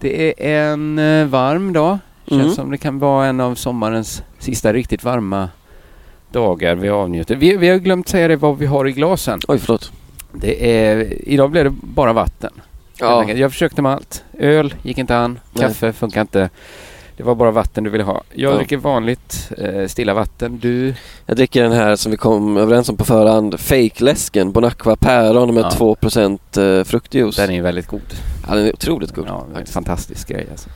Det 0.00 0.34
är 0.46 0.62
en 0.72 0.98
eh, 0.98 1.26
varm 1.26 1.72
dag. 1.72 1.98
Känns 2.28 2.42
Mm. 2.42 2.54
som 2.54 2.70
det 2.70 2.78
kan 2.78 2.98
vara 2.98 3.26
en 3.26 3.40
av 3.40 3.54
sommarens 3.54 4.22
sista 4.38 4.72
riktigt 4.72 5.04
varma 5.04 5.48
dagar 6.32 6.74
vi 6.74 6.88
avnjuter. 6.88 7.36
Vi, 7.36 7.56
vi 7.56 7.68
har 7.68 7.76
glömt 7.78 8.08
säga 8.08 8.28
det 8.28 8.36
vad 8.36 8.58
vi 8.58 8.66
har 8.66 8.88
i 8.88 8.92
glasen. 8.92 9.40
Oj, 9.48 9.58
förlåt. 9.58 9.92
Det 10.32 10.80
är, 10.80 11.28
idag 11.28 11.50
blev 11.50 11.64
det 11.64 11.70
bara 11.82 12.12
vatten. 12.12 12.52
Ja. 12.98 13.30
Jag 13.30 13.50
försökte 13.52 13.82
med 13.82 13.92
allt. 13.92 14.24
Öl 14.38 14.74
gick 14.82 14.98
inte 14.98 15.16
an. 15.16 15.38
Nej. 15.52 15.66
Kaffe 15.66 15.92
funkar 15.92 16.20
inte. 16.20 16.50
Det 17.16 17.22
var 17.22 17.34
bara 17.34 17.50
vatten 17.50 17.84
du 17.84 17.90
ville 17.90 18.04
ha. 18.04 18.22
Jag 18.34 18.52
Ja. 18.52 18.56
dricker 18.56 18.76
vanligt 18.76 19.50
eh, 19.58 19.86
stilla 19.86 20.14
vatten. 20.14 20.58
Du? 20.62 20.94
jag 21.26 21.36
dricker 21.36 21.62
den 21.62 21.72
här 21.72 21.96
som 21.96 22.10
vi 22.10 22.16
kom 22.16 22.56
överens 22.56 22.88
om 22.88 22.96
på 22.96 23.04
förhand. 23.04 23.60
Fake-läsken 23.60 24.52
Bonacqua 24.52 24.96
päron 24.96 25.54
med 25.54 25.64
Ja. 25.64 25.70
2% 25.70 26.78
eh, 26.78 26.84
fruktjuice. 26.84 27.36
Den 27.36 27.50
är 27.50 27.62
väldigt 27.62 27.86
god. 27.86 28.00
Ja, 28.48 28.54
den 28.54 28.66
är 28.66 28.72
otroligt 28.72 29.14
god. 29.14 29.26
Ja, 29.28 29.46
faktiskt. 29.54 29.74
fantastisk 29.74 30.28
grej 30.28 30.46
alltså. 30.50 30.68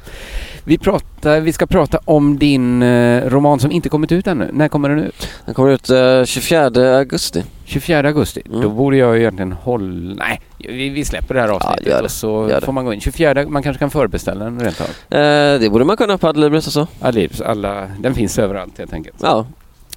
Vi, 0.64 0.78
pratar, 0.78 1.40
vi 1.40 1.52
ska 1.52 1.66
prata 1.66 1.98
om 2.04 2.38
din 2.38 2.82
eh, 2.82 3.24
roman 3.26 3.60
som 3.60 3.72
inte 3.72 3.88
kommit 3.88 4.12
ut 4.12 4.26
ännu. 4.26 4.50
När 4.52 4.68
kommer 4.68 4.88
den 4.88 4.98
ut? 4.98 5.28
Den 5.44 5.54
kommer 5.54 5.70
ut 5.70 5.90
eh, 5.90 6.24
24 6.24 6.96
augusti. 6.98 7.44
24 7.64 8.08
augusti. 8.08 8.42
Mm. 8.46 8.60
Då 8.60 8.70
borde 8.70 8.96
jag 8.96 9.14
ju 9.14 9.20
egentligen 9.20 9.52
hålla... 9.52 10.14
Nej, 10.14 10.40
vi, 10.58 10.88
vi 10.88 11.04
släpper 11.04 11.34
det 11.34 11.40
här 11.40 11.48
avsnittet 11.48 11.86
gör 11.86 11.98
det. 11.98 12.04
och 12.04 12.10
så 12.10 12.60
får 12.62 12.72
man 12.72 12.84
gå 12.84 12.94
in. 12.94 13.00
24, 13.00 13.46
man 13.48 13.62
kanske 13.62 13.78
kan 13.78 13.90
förbeställa 13.90 14.44
den 14.44 14.60
rent 14.60 14.80
av. 14.80 15.18
Eh, 15.18 15.60
det 15.60 15.70
borde 15.70 15.84
man 15.84 15.96
kunna 15.96 16.18
på 16.18 16.28
Adlibris 16.28 16.66
och 16.66 16.72
så. 16.72 16.86
Adlibs, 17.00 17.40
alla, 17.40 17.86
den 18.00 18.14
finns 18.14 18.38
överallt 18.38 18.78
helt 18.78 18.92
enkelt. 18.92 19.16
Ja, 19.22 19.46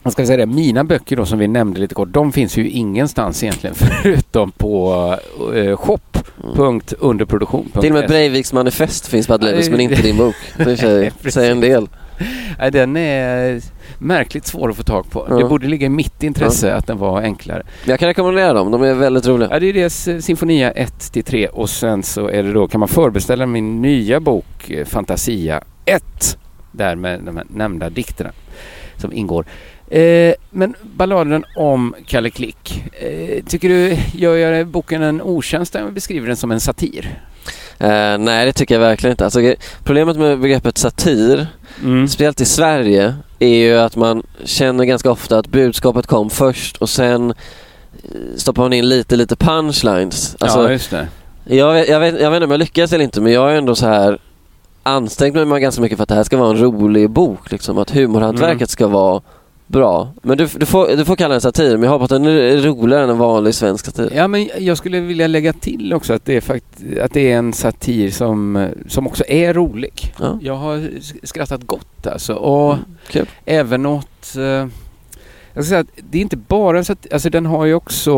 Man 0.04 0.12
ska 0.12 0.26
säga 0.26 0.38
det, 0.38 0.46
mina 0.46 0.84
böcker 0.84 1.16
då 1.16 1.26
som 1.26 1.40
vi 1.40 1.48
nämnde 1.48 1.80
lite 1.80 1.96
kort, 1.96 2.10
de 2.14 2.32
finns 2.32 2.58
ju 2.58 2.70
ingenstans 2.70 3.44
egentligen 3.44 3.76
förutom 3.80 4.52
på 4.52 4.94
uh, 5.54 5.76
shop.underproduktion. 5.76 7.70
till 7.82 7.92
och 7.92 8.00
med 8.00 8.08
Breiviks 8.10 8.54
manifest 8.54 9.08
finns 9.08 9.28
på 9.28 9.34
Adlibris 9.34 9.70
men 9.70 9.80
inte 9.80 10.02
din 10.02 10.18
bok. 10.18 10.36
Det 10.58 10.78
säger- 10.78 11.30
säger 11.30 11.52
en 11.52 11.62
del. 11.62 11.88
Nej, 12.60 12.72
den 12.72 12.98
är 12.98 13.62
märkligt 14.00 14.46
svår 14.46 14.70
att 14.70 14.76
få 14.78 14.84
tag 14.84 15.10
på. 15.12 15.28
Ja. 15.30 15.36
Det 15.36 15.46
borde 15.46 15.68
ligga 15.68 15.86
i 15.86 15.90
mitt 15.90 16.24
intresse 16.24 16.74
att 16.76 16.88
den 16.88 16.98
var 16.98 17.22
enklare. 17.22 17.64
Jag 17.86 18.00
kan 18.00 18.08
rekommendera 18.08 18.54
dem, 18.54 18.72
de 18.72 18.84
är 18.84 18.94
väldigt 18.94 19.28
roliga. 19.28 19.50
Ja, 19.52 19.60
det 19.60 19.66
är 19.70 19.74
dels 19.74 20.08
eh, 20.08 20.20
Sinfonia 20.20 20.72
1 20.72 21.12
till 21.12 21.24
3 21.24 21.48
och 21.48 21.70
sen 21.70 22.04
så 22.04 22.28
är 22.28 22.44
det 22.44 22.54
då, 22.54 22.68
kan 22.68 22.80
man 22.80 22.90
förbeställa 22.90 23.46
min 23.46 23.82
nya 23.82 24.20
bok 24.20 24.70
eh, 24.70 24.86
Fantasia 24.86 25.62
1. 25.86 26.38
Där 26.72 26.96
med 26.96 27.20
de 27.24 27.38
här 27.38 27.46
nämnda 27.50 27.90
dikterna 27.90 28.32
som 28.98 29.14
ingår. 29.14 29.46
Eh, 30.00 30.34
men 30.50 30.76
balladen 30.82 31.46
om 31.56 31.96
Kalle 32.06 32.30
Klick. 32.30 32.84
Eh, 33.02 33.44
tycker 33.48 33.70
du, 33.70 33.98
gör 34.14 34.36
jag 34.36 34.68
boken 34.68 35.02
en 35.04 35.22
otjänst 35.22 35.74
när 35.74 35.82
jag 35.82 35.94
beskriver 35.94 36.28
den 36.28 36.36
som 36.38 36.52
en 36.52 36.60
satir? 36.60 37.20
Eh, 37.78 38.18
nej, 38.18 38.46
det 38.46 38.54
tycker 38.54 38.76
jag 38.76 38.80
verkligen 38.80 39.12
inte. 39.12 39.24
Alltså, 39.26 39.54
problemet 39.84 40.18
med 40.18 40.40
begreppet 40.40 40.78
satir, 40.78 41.48
Mm. 41.84 42.08
speciellt 42.08 42.42
i 42.42 42.46
Sverige, 42.46 43.16
är 43.40 43.48
ju 43.48 43.78
att 43.78 43.96
man 43.96 44.24
känner 44.44 44.86
ganska 44.86 45.12
ofta 45.12 45.38
att 45.40 45.48
budskapet 45.48 46.08
kom 46.08 46.30
först 46.30 46.78
och 46.78 46.90
sen 46.90 47.30
eh, 47.32 48.10
stoppar 48.36 48.64
man 48.64 48.74
in 48.74 48.90
lite, 48.90 49.16
lite 49.16 49.36
punchlines. 49.36 50.36
Alltså, 50.40 50.64
ja, 50.64 50.72
just 50.72 50.92
det. 50.92 51.08
jag, 51.56 51.74
vet- 51.74 51.90
jag, 51.90 52.00
vet, 52.00 52.22
jag 52.22 52.32
vet 52.32 52.36
inte 52.38 52.46
om 52.46 52.52
jag 52.52 52.60
lyckas 52.60 52.94
eller 52.94 53.04
inte, 53.04 53.22
men 53.22 53.32
jag 53.34 53.52
är 53.52 53.56
ändå 53.56 53.76
så 53.76 53.86
här 53.88 54.20
ansträngt 54.84 55.48
mig 55.48 55.62
ganska 55.62 55.82
mycket 55.82 55.98
för 55.98 56.04
att 56.04 56.10
det 56.10 56.16
här 56.16 56.24
ska 56.24 56.38
vara 56.38 56.50
en 56.50 56.58
rolig 56.62 57.10
bok. 57.10 57.52
Liksom, 57.52 57.78
att 57.78 57.90
humorhantverket 57.90 58.56
Mm. 58.56 58.68
ska 58.68 58.88
vara 58.88 59.22
bra. 59.68 60.08
Men 60.22 60.38
du, 60.38 60.48
du, 60.48 60.66
får, 60.66 60.88
du 60.98 61.06
får 61.06 61.16
kalla 61.16 61.32
den 61.32 61.42
satir, 61.42 61.72
men 61.78 61.84
jag 61.84 61.90
hoppas 61.92 62.12
att 62.12 62.24
den 62.24 62.26
är 62.26 62.58
roligare 62.58 63.04
än 63.04 63.10
en 63.10 63.18
vanlig 63.18 63.54
svensk 63.56 63.86
satir. 63.86 64.12
Ja, 64.16 64.28
men 64.28 64.50
jag 64.60 64.78
skulle 64.78 65.00
vilja 65.00 65.28
lägga 65.28 65.54
till 65.54 65.94
också 65.94 66.14
att 66.14 66.26
det 66.26 66.36
är, 66.38 66.42
fakt- 66.42 67.00
att 67.02 67.14
det 67.14 67.32
är 67.32 67.38
en 67.38 67.54
satir 67.54 68.12
som, 68.12 68.68
som 68.88 69.08
också 69.08 69.24
är 69.28 69.54
rolig. 69.54 70.14
Ja. 70.20 70.40
Jag 70.42 70.56
har 70.56 70.78
sk- 70.78 71.20
skrattat 71.26 71.64
gott 71.64 72.08
alltså. 72.08 72.34
Och 72.34 72.74
Mm, 72.74 72.86
kul. 73.08 73.26
även 73.46 73.86
åt... 73.86 74.36
Eh, 74.38 74.68
jag 75.56 75.64
ska 75.66 75.70
säga 75.70 75.80
att 75.80 75.88
det 76.12 76.18
är 76.18 76.22
inte 76.22 76.38
bara 76.38 76.78
en 76.78 76.86
satir, 76.86 77.14
alltså 77.14 77.30
den 77.30 77.46
har 77.46 77.66
ju 77.66 77.74
också, 77.74 78.14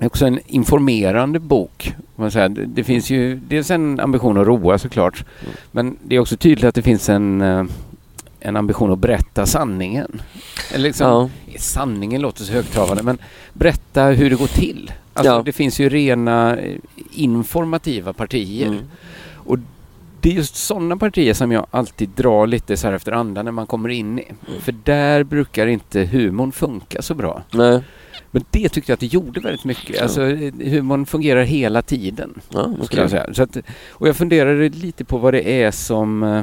också 0.00 0.26
en 0.26 0.38
informerande 0.46 1.38
bok. 1.38 1.94
kan 1.96 1.96
Man 2.16 2.30
säger. 2.30 2.48
Det, 2.48 2.64
det 2.66 2.84
finns 2.84 3.10
ju 3.10 3.40
dels 3.48 3.70
en 3.70 4.00
ambition 4.00 4.38
att 4.38 4.46
roa 4.46 4.78
såklart. 4.78 5.24
Mm. 5.42 5.54
Men 5.70 5.96
det 6.02 6.16
är 6.16 6.20
också 6.20 6.36
tydligt 6.36 6.64
att 6.64 6.74
det 6.74 6.82
finns 6.82 7.08
en, 7.08 7.40
eh, 7.40 7.64
en 8.44 8.56
ambition 8.56 8.92
att 8.92 8.98
berätta 8.98 9.46
sanningen. 9.46 10.20
Eller 10.72 10.84
liksom, 10.84 11.06
Ja. 11.06 11.58
Sanningen 11.58 12.22
låter 12.22 12.44
så 12.44 12.52
högtravande 12.52 13.02
men 13.02 13.18
berätta 13.52 14.04
hur 14.04 14.30
det 14.30 14.36
går 14.36 14.46
till. 14.46 14.92
Alltså, 15.14 15.32
Ja. 15.32 15.42
Det 15.44 15.52
finns 15.52 15.80
ju 15.80 15.88
rena 15.88 16.56
eh, 16.56 16.76
informativa 17.12 18.12
partier. 18.12 18.66
Mm. 18.66 18.80
Och 19.34 19.58
det 20.20 20.28
är 20.30 20.32
just 20.34 20.56
sådana 20.56 20.96
partier 20.96 21.34
som 21.34 21.52
jag 21.52 21.66
alltid 21.70 22.08
drar 22.08 22.46
lite 22.46 22.76
så 22.76 22.86
här 22.86 22.94
efter 22.94 23.12
andan 23.12 23.44
när 23.44 23.52
man 23.52 23.66
kommer 23.66 23.88
in 23.88 24.18
i. 24.18 24.26
Mm. 24.48 24.60
För 24.60 24.74
där 24.84 25.24
brukar 25.24 25.66
inte 25.66 26.04
humorn 26.04 26.52
funka 26.52 27.02
så 27.02 27.14
bra. 27.14 27.42
Nej. 27.50 27.80
Men 28.30 28.44
det 28.50 28.68
tyckte 28.68 28.92
jag 28.92 28.94
att 28.94 29.00
det 29.00 29.06
gjorde 29.06 29.40
väldigt 29.40 29.64
mycket. 29.64 29.96
Ja. 29.96 30.02
Alltså 30.02 30.22
eh, 30.22 30.52
humorn 30.58 31.06
fungerar 31.06 31.42
hela 31.42 31.82
tiden. 31.82 32.40
Ja, 32.48 32.70
okej. 32.82 33.00
jag 33.00 33.10
säga. 33.10 33.34
Så 33.34 33.42
att, 33.42 33.56
och 33.90 34.08
jag 34.08 34.16
funderade 34.16 34.68
lite 34.68 35.04
på 35.04 35.18
vad 35.18 35.34
det 35.34 35.62
är 35.62 35.70
som, 35.70 36.22
eh, 36.22 36.42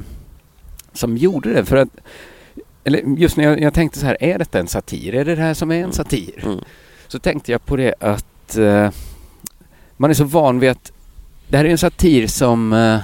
som 0.94 1.18
gjorde 1.18 1.54
det. 1.54 1.66
För 1.66 1.78
att, 1.78 1.90
eller 2.84 3.00
just 3.18 3.38
när 3.38 3.44
jag, 3.44 3.62
jag 3.62 3.74
tänkte 3.74 4.00
så 4.00 4.06
här, 4.06 4.18
är 4.20 4.40
detta 4.40 4.60
en 4.60 4.68
satir? 4.68 5.16
Är 5.16 5.26
det 5.26 5.36
det 5.36 5.42
här 5.42 5.54
som 5.54 5.72
är 5.72 5.84
en 5.84 5.94
satir? 5.94 6.44
Mm. 6.44 6.60
Så 7.08 7.20
tänkte 7.20 7.52
jag 7.52 7.66
på 7.66 7.76
det 7.76 7.94
att 8.00 8.58
eh, 8.58 8.90
man 9.98 10.10
är 10.10 10.14
så 10.14 10.24
van 10.24 10.60
vid 10.60 10.70
att 10.70 10.92
det 11.48 11.58
här 11.58 11.66
är 11.66 11.70
en 11.70 11.78
satir 11.78 12.28
som 12.28 12.74
eh, 12.74 13.00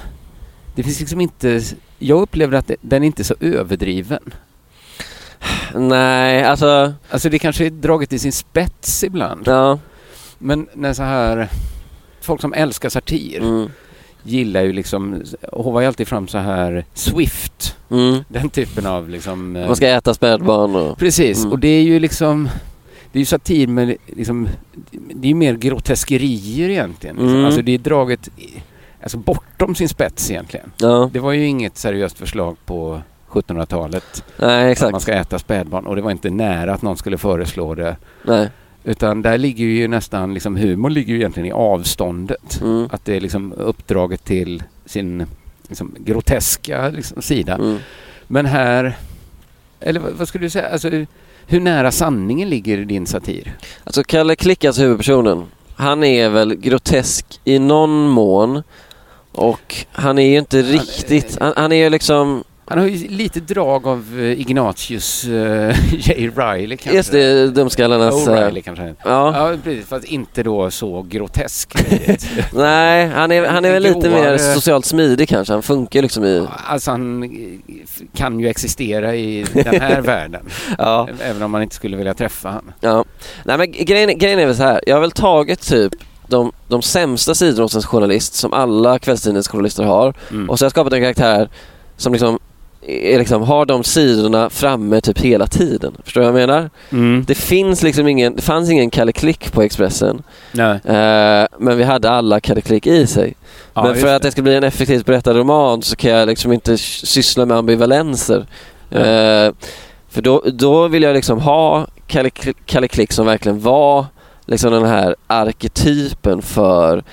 det 0.75 0.83
finns 0.83 0.99
liksom 0.99 1.21
inte 1.21 1.61
jag 1.99 2.21
upplever 2.21 2.57
att 2.57 2.67
det, 2.67 2.75
den 2.81 3.03
är 3.03 3.07
inte 3.07 3.21
är 3.21 3.23
så 3.23 3.35
överdriven. 3.39 4.33
Nej, 5.75 6.43
alltså... 6.43 6.93
Alltså 7.09 7.29
det 7.29 7.39
kanske 7.39 7.65
är 7.65 7.69
draget 7.69 8.13
i 8.13 8.19
sin 8.19 8.31
spets 8.31 9.03
ibland. 9.03 9.41
Ja. 9.45 9.79
Men 10.37 10.67
när 10.73 10.93
så 10.93 11.03
här 11.03 11.49
folk 12.21 12.41
som 12.41 12.53
älskar 12.53 12.89
satir 12.89 13.39
Mm. 13.39 13.69
Gillar 14.23 14.61
ju 14.61 14.73
liksom, 14.73 15.23
hovar 15.51 15.81
ju 15.81 15.87
alltid 15.87 16.07
fram 16.07 16.27
så 16.27 16.37
här 16.37 16.85
Swift. 16.93 17.75
Mm. 17.91 18.23
Den 18.27 18.49
typen 18.49 18.85
av 18.85 19.09
liksom... 19.09 19.55
eh, 19.55 19.67
Man 19.67 19.75
ska 19.75 19.87
äta 19.87 20.13
spädbarn 20.13 20.75
och... 20.75 20.97
Precis, 20.97 21.39
Mm. 21.39 21.51
och 21.51 21.59
det 21.59 21.67
är 21.67 21.81
ju 21.83 21.99
liksom 21.99 22.49
det 23.11 23.19
är 23.19 23.21
ju 23.21 23.25
satir 23.25 23.67
men 23.67 23.95
liksom, 24.05 24.47
det 24.91 25.27
är 25.27 25.29
ju 25.29 25.35
mer 25.35 25.53
groteskerier 25.53 26.69
egentligen. 26.69 27.15
Liksom. 27.15 27.29
Mm. 27.33 27.45
Alltså 27.45 27.61
det 27.61 27.71
är 27.71 27.77
draget 27.77 28.29
alltså 29.03 29.17
bortom 29.17 29.75
sin 29.75 29.89
spets 29.89 30.31
egentligen. 30.31 30.71
Ja, 30.77 31.09
Det 31.13 31.19
var 31.19 31.31
ju 31.31 31.45
inget 31.45 31.77
seriöst 31.77 32.17
förslag 32.17 32.57
på 32.65 33.01
1700-talet 33.29 34.23
nej 34.37 34.47
att 34.49 34.61
man 34.61 34.69
exakt. 34.71 35.01
ska 35.01 35.13
äta 35.13 35.39
spädbarn 35.39 35.85
och 35.87 35.95
det 35.95 36.01
var 36.01 36.11
inte 36.11 36.29
nära 36.29 36.73
att 36.73 36.81
någon 36.81 36.97
skulle 36.97 37.17
föreslå 37.17 37.75
det. 37.75 37.95
Nej. 38.23 38.49
Utan 38.83 39.21
där 39.21 39.37
ligger 39.37 39.65
ju 39.65 39.87
nästan, 39.87 40.33
liksom 40.33 40.55
humor 40.55 40.89
ligger 40.89 41.13
ju 41.13 41.19
egentligen 41.19 41.47
i 41.47 41.51
avståndet. 41.51 42.61
Mm. 42.61 42.89
Att 42.91 43.05
det 43.05 43.15
är 43.15 43.21
liksom 43.21 43.53
uppdraget 43.53 44.23
till 44.23 44.63
sin 44.85 45.25
liksom, 45.67 45.95
groteska 45.99 46.89
liksom, 46.89 47.21
sida. 47.21 47.55
Mm. 47.55 47.77
Men 48.27 48.45
här, 48.45 48.97
eller 49.79 49.99
vad, 49.99 50.27
skulle 50.27 50.45
du 50.45 50.49
säga, 50.49 50.69
alltså, 50.69 50.89
hur 51.47 51.59
nära 51.59 51.91
sanningen 51.91 52.49
ligger 52.49 52.85
din 52.85 53.07
satir? 53.07 53.57
Alltså 53.83 54.03
Kalle 54.03 54.35
Klick, 54.35 54.65
alltså 54.65 54.81
huvudpersonen, 54.81 55.45
han 55.75 56.03
är 56.03 56.29
väl 56.29 56.55
grotesk 56.55 57.39
i 57.43 57.59
någon 57.59 58.07
mån 58.07 58.63
och 59.31 59.75
han 59.91 60.19
är 60.19 60.29
ju 60.29 60.37
inte 60.37 60.61
riktigt, 60.61 61.37
han, 61.39 61.53
han 61.55 61.71
är 61.71 61.75
ju 61.75 61.89
liksom, 61.89 62.43
Han 62.69 62.79
har 62.79 62.85
ju 62.87 63.07
lite 63.07 63.39
drag 63.39 63.87
av 63.87 64.05
eh, 64.19 64.39
Ignatius 64.41 65.25
uh, 65.27 65.93
J. 65.93 66.29
Riley 66.35 66.77
kanske. 66.77 66.97
just 66.97 67.11
det, 67.11 67.47
dumskallarnas... 67.47 68.27
eh, 68.27 68.33
O'Reilly 68.33 68.61
kanske. 68.61 68.95
Ja, 69.03 69.51
Ja, 69.51 69.57
precis. 69.63 69.85
Fast 69.87 70.05
inte 70.05 70.43
då 70.43 70.71
så 70.71 71.01
grotesk. 71.09 71.73
nej, 72.53 73.07
han 73.07 73.31
är, 73.31 73.45
han 73.47 73.65
är 73.65 73.71
väl 73.71 73.83
lite 73.83 74.09
mer 74.09 74.37
socialt 74.37 74.85
smidig 74.85 75.29
kanske, 75.29 75.53
han 75.53 75.63
funkar 75.63 76.01
liksom 76.01 76.23
i... 76.25 76.47
alltså 76.67 76.91
han 76.91 77.23
eh, 77.23 77.29
kan 78.15 78.39
ju 78.39 78.47
existera 78.49 79.15
i 79.15 79.45
den 79.53 79.81
här 79.81 80.01
världen. 80.11 80.45
Ja, 80.77 81.09
Även 81.21 81.43
om 81.43 81.51
man 81.51 81.61
inte 81.63 81.75
skulle 81.75 81.97
vilja 81.97 82.13
träffa 82.13 82.49
han. 82.49 82.71
ja. 82.79 83.05
Nej 83.45 83.57
men 83.57 83.71
grejen, 83.71 84.17
grejen 84.17 84.39
är 84.39 84.45
väl 84.45 84.55
så 84.55 84.63
här, 84.63 84.81
jag 84.87 84.95
har 84.95 85.01
väl 85.01 85.11
tagit 85.11 85.61
typ 85.61 85.93
de, 86.27 86.51
de 86.67 86.81
sämsta 86.81 87.35
sidorna 87.35 87.63
hos 87.63 87.75
en 87.75 87.81
journalist 87.81 88.33
som 88.33 88.53
alla 88.53 88.99
kvällstidningsjournalister 88.99 89.83
har 89.83 90.13
Mm. 90.31 90.49
och 90.49 90.59
så 90.59 90.63
har 90.63 90.65
jag 90.65 90.71
skapat 90.71 90.93
en 90.93 91.01
karaktär 91.01 91.49
som 91.97 92.13
liksom, 92.13 92.39
är 92.87 93.19
liksom 93.19 93.41
har 93.41 93.65
de 93.65 93.83
sidorna 93.83 94.49
framme 94.49 95.01
typ 95.01 95.19
hela 95.19 95.47
tiden. 95.47 95.93
Förstår 96.03 96.21
du 96.21 96.31
vad 96.31 96.41
jag 96.41 96.47
menar? 96.47 96.69
Mm. 96.91 97.23
Det 97.27 97.35
finns 97.35 97.83
liksom 97.83 98.07
ingen, 98.07 98.35
det 98.35 98.41
fanns 98.41 98.69
ingen 98.69 98.89
Kalle 98.89 99.11
Klick 99.11 99.51
på 99.51 99.61
Expressen. 99.61 100.23
Eh, 100.75 101.47
men 101.57 101.77
vi 101.77 101.83
hade 101.83 102.09
alla 102.09 102.39
Kalle 102.39 102.61
Klick 102.61 102.87
i 102.87 103.07
sig. 103.07 103.33
Ja, 103.73 103.83
men 103.83 103.95
för 103.95 104.15
att 104.15 104.21
det 104.21 104.31
ska 104.31 104.41
bli 104.41 104.55
en 104.55 104.63
effektivt 104.63 105.05
berättad 105.05 105.33
roman 105.33 105.81
så 105.81 105.95
kan 105.95 106.11
jag 106.11 106.27
liksom 106.27 106.53
inte 106.53 106.77
syssla 106.77 107.45
med 107.45 107.57
ambivalenser. 107.57 108.45
Ja. 108.89 108.99
Eh, 108.99 109.51
För 110.09 110.21
då, 110.21 110.43
då 110.53 110.87
vill 110.87 111.03
jag 111.03 111.13
liksom 111.13 111.39
ha 111.39 111.87
Kalle, 112.07 112.29
Kalle 112.65 112.87
Klick 112.87 113.13
som 113.13 113.25
verkligen 113.25 113.59
var 113.59 114.05
liksom 114.45 114.71
den 114.71 114.85
här 114.85 115.15
arketypen 115.27 116.41
för 116.41 117.03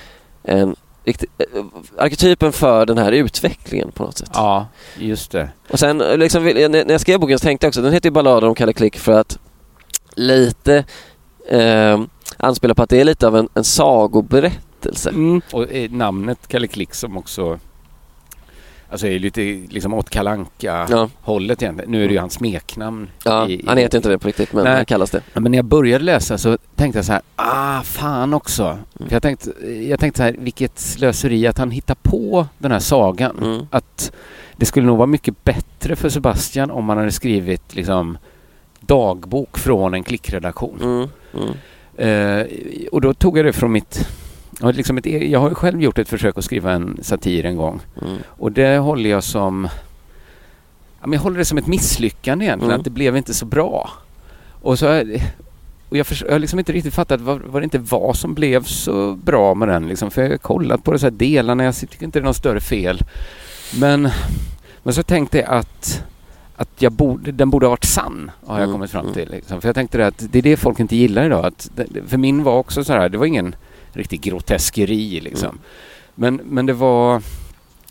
en 0.43 0.75
riktigt- 1.05 1.29
eh, 1.39 1.63
arketypen 1.97 2.51
för 2.51 2.85
den 2.85 2.97
här 2.97 3.11
utvecklingen 3.11 3.91
på 3.91 4.03
något 4.03 4.17
sätt. 4.17 4.29
Ja, 4.33 4.67
just 4.99 5.31
det. 5.31 5.49
Och 5.69 5.79
sen 5.79 6.01
eh, 6.01 6.17
liksom, 6.17 6.43
när 6.43 6.91
jag 6.91 7.01
skrev 7.01 7.19
boken 7.19 7.39
så 7.39 7.43
tänkte 7.43 7.65
jag 7.65 7.69
också, 7.69 7.81
den 7.81 7.93
heter 7.93 8.07
ju 8.09 8.11
Balladen 8.11 8.49
om 8.49 8.55
Kalle 8.55 8.73
Klick 8.73 8.97
för 8.97 9.11
att 9.11 9.37
lite 10.15 10.83
eh, 11.49 12.01
anspela 12.37 12.75
på 12.75 12.83
att 12.83 12.89
det 12.89 12.99
är 13.01 13.05
lite 13.05 13.27
av 13.27 13.37
en, 13.37 13.49
en 13.53 13.63
sagoberättelse. 13.63 15.09
Mm. 15.09 15.41
Och 15.51 15.71
eh, 15.71 15.91
namnet 15.91 16.47
Kalle 16.47 16.67
Klick 16.67 16.93
som 16.93 17.17
också 17.17 17.59
Alltså 18.89 19.07
är 19.07 19.19
lite 19.19 19.41
liksom 19.69 19.93
åt 19.93 20.09
kalanka 20.09 20.87
Ja. 20.89 21.09
hållet 21.21 21.61
egentligen. 21.63 21.91
Nu 21.91 22.03
är 22.03 22.07
det 22.07 22.13
ju 22.13 22.19
hans 22.19 22.33
smeknamn. 22.33 23.07
Ja, 23.23 23.47
i- 23.47 23.53
i- 23.53 23.65
han 23.67 23.77
heter 23.77 23.97
inte 23.97 24.09
det 24.09 24.17
på 24.19 24.27
riktigt 24.27 24.53
men 24.53 24.63
Nej. 24.63 24.75
han 24.75 24.85
kallas 24.85 25.11
det. 25.11 25.21
Men 25.33 25.51
när 25.51 25.57
jag 25.57 25.65
började 25.65 26.03
läsa 26.05 26.37
så 26.37 26.57
tänkte 26.75 26.97
jag 26.97 27.05
så 27.05 27.11
här, 27.11 27.21
ah 27.35 27.81
fan 27.81 28.33
också. 28.33 28.77
För 28.99 29.11
jag, 29.13 29.21
tänkte, 29.21 29.49
jag 29.89 29.99
tänkte 29.99 30.17
så 30.17 30.23
här, 30.23 30.35
vilket 30.39 30.79
slöseri 30.79 31.47
att 31.47 31.57
han 31.57 31.71
hittar 31.71 31.95
på 31.95 32.47
den 32.57 32.71
här 32.71 32.79
sagan. 32.79 33.37
Mm. 33.43 33.67
Att 33.71 34.11
det 34.57 34.65
skulle 34.65 34.85
nog 34.85 34.97
vara 34.97 35.07
mycket 35.07 35.43
bättre 35.43 35.95
för 35.95 36.09
Sebastian 36.09 36.71
om 36.71 36.89
han 36.89 36.97
hade 36.97 37.11
skrivit 37.11 37.75
liksom 37.75 38.17
dagbok 38.79 39.57
från 39.57 39.93
en 39.93 40.03
klickredaktion. 40.03 40.79
Mm. 40.81 41.07
Mm. 41.43 41.53
Eh, 41.97 42.45
och 42.91 43.01
då 43.01 43.13
tog 43.13 43.37
jag 43.37 43.45
det 43.45 43.53
från 43.53 43.71
mitt... 43.71 44.07
ja, 44.61 44.71
Liksom 44.71 44.97
ett, 44.97 45.07
e- 45.07 45.27
jag 45.31 45.39
har 45.39 45.49
ju 45.49 45.55
själv 45.55 45.81
gjort 45.81 45.97
ett 45.99 46.09
försök 46.09 46.37
att 46.37 46.43
skriva 46.45 46.71
en 46.71 46.97
satir 47.01 47.45
en 47.45 47.55
gång. 47.57 47.79
Mm. 48.01 48.17
Och 48.27 48.51
det 48.51 48.77
håller 48.77 49.09
jag 49.09 49.23
som... 49.23 49.67
Ja, 51.01 51.07
men 51.07 51.13
jag 51.13 51.21
håller 51.21 51.37
det 51.37 51.45
som 51.45 51.57
ett 51.57 51.67
misslyckande 51.67 52.45
egentligen, 52.45 52.71
Mm. 52.71 52.79
att 52.79 52.83
det 52.83 52.89
blev 52.89 53.17
inte 53.17 53.33
så 53.33 53.45
bra. 53.45 53.89
Och 54.61 54.79
så... 54.79 55.03
Och 55.89 55.97
jag, 55.97 56.05
har 56.29 56.39
liksom 56.39 56.59
inte 56.59 56.71
riktigt 56.73 56.93
fattat 56.93 57.21
vad, 57.21 57.41
vad 57.41 57.61
det 57.61 57.63
inte 57.63 57.77
var 57.77 58.13
som 58.13 58.33
blev 58.33 58.63
så 58.63 59.13
bra 59.13 59.53
med 59.53 59.67
den. 59.67 59.87
Liksom. 59.87 60.11
För 60.11 60.21
jag 60.21 60.29
har 60.29 60.37
kollat 60.37 60.83
på 60.83 60.91
de 60.91 60.99
så 60.99 61.05
här 61.05 61.11
delarna, 61.11 61.63
jag 61.63 61.75
tycker 61.75 62.03
inte 62.03 62.19
det 62.19 62.23
är 62.23 62.25
något 62.25 62.35
större 62.35 62.59
fel. 62.59 63.01
Men, 63.79 64.09
men 64.83 64.93
så 64.93 65.03
tänkte 65.03 65.37
jag 65.37 65.49
att, 65.49 66.03
att 66.55 66.69
jag 66.79 66.91
borde, 66.91 67.31
den 67.31 67.49
borde 67.49 67.65
ha 67.65 67.69
varit 67.69 67.83
sann, 67.85 68.31
har 68.45 68.55
jag 68.55 68.63
Mm, 68.63 68.73
kommit 68.73 68.91
fram 68.91 69.01
mm. 69.05 69.13
till. 69.13 69.29
Liksom. 69.31 69.61
För 69.61 69.67
jag 69.67 69.75
tänkte 69.75 69.97
det 69.97 70.07
att 70.07 70.25
det 70.31 70.37
är 70.37 70.43
det 70.43 70.57
folk 70.57 70.79
inte 70.79 70.95
gillar 70.95 71.25
idag. 71.25 71.45
Att 71.45 71.69
det, 71.75 71.87
för 72.07 72.17
min 72.17 72.43
var 72.43 72.53
också 72.57 72.83
så 72.83 72.93
här, 72.93 73.09
det 73.09 73.17
var 73.17 73.25
ingen 73.25 73.55
riktig 73.95 74.21
groteskeri 74.21 75.19
liksom. 75.21 75.49
Mm. 75.49 75.59
Men, 76.15 76.35
men 76.35 76.65
det 76.65 76.73
var... 76.73 77.21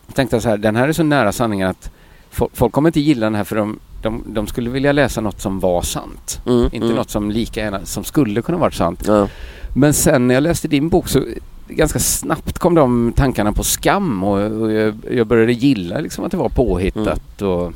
Jag 0.06 0.14
tänkte 0.14 0.40
så 0.40 0.48
här, 0.48 0.56
den 0.56 0.76
här 0.76 0.88
är 0.88 0.92
så 0.92 1.02
nära 1.02 1.32
sanningen 1.32 1.68
att 1.68 1.90
fo- 2.32 2.50
folk 2.52 2.72
kommer 2.72 2.88
inte 2.88 3.00
gilla 3.00 3.26
den 3.26 3.34
här 3.34 3.44
för 3.44 3.56
de, 3.56 3.78
de, 4.02 4.24
de 4.26 4.46
skulle 4.46 4.70
vilja 4.70 4.92
läsa 4.92 5.20
något 5.20 5.40
som 5.40 5.60
var 5.60 5.82
sant. 5.82 6.40
Mm. 6.46 6.64
Inte 6.64 6.76
mm. 6.76 6.96
något 6.96 7.10
som 7.10 7.30
lika 7.30 7.60
gärna, 7.60 7.84
som 7.84 8.04
skulle 8.04 8.42
kunna 8.42 8.58
vara 8.58 8.70
sant. 8.70 9.02
Ja. 9.06 9.28
Men 9.74 9.94
sen 9.94 10.26
när 10.26 10.34
jag 10.34 10.42
läste 10.42 10.68
din 10.68 10.88
bok 10.88 11.08
så 11.08 11.24
ganska 11.68 11.98
snabbt 11.98 12.58
kom 12.58 12.74
de 12.74 13.12
tankarna 13.16 13.52
på 13.52 13.64
skam 13.64 14.24
och, 14.24 14.60
och 14.60 14.72
jag, 14.72 14.94
jag 15.10 15.26
började 15.26 15.52
gilla 15.52 15.98
liksom 16.00 16.24
att 16.24 16.30
det 16.30 16.36
var 16.36 16.48
påhittat 16.48 17.40
Mm. 17.40 17.52
och, 17.52 17.72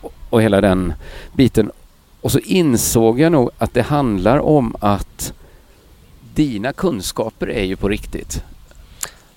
och, 0.00 0.12
och 0.30 0.42
hela 0.42 0.60
den 0.60 0.92
biten. 1.32 1.70
Och 2.20 2.32
så 2.32 2.38
insåg 2.38 3.20
jag 3.20 3.32
nog 3.32 3.50
att 3.58 3.74
det 3.74 3.82
handlar 3.82 4.38
om 4.38 4.76
att 4.80 5.32
dina 6.34 6.72
kunskaper 6.72 7.50
är 7.50 7.64
ju 7.64 7.76
på 7.76 7.88
riktigt. 7.88 8.42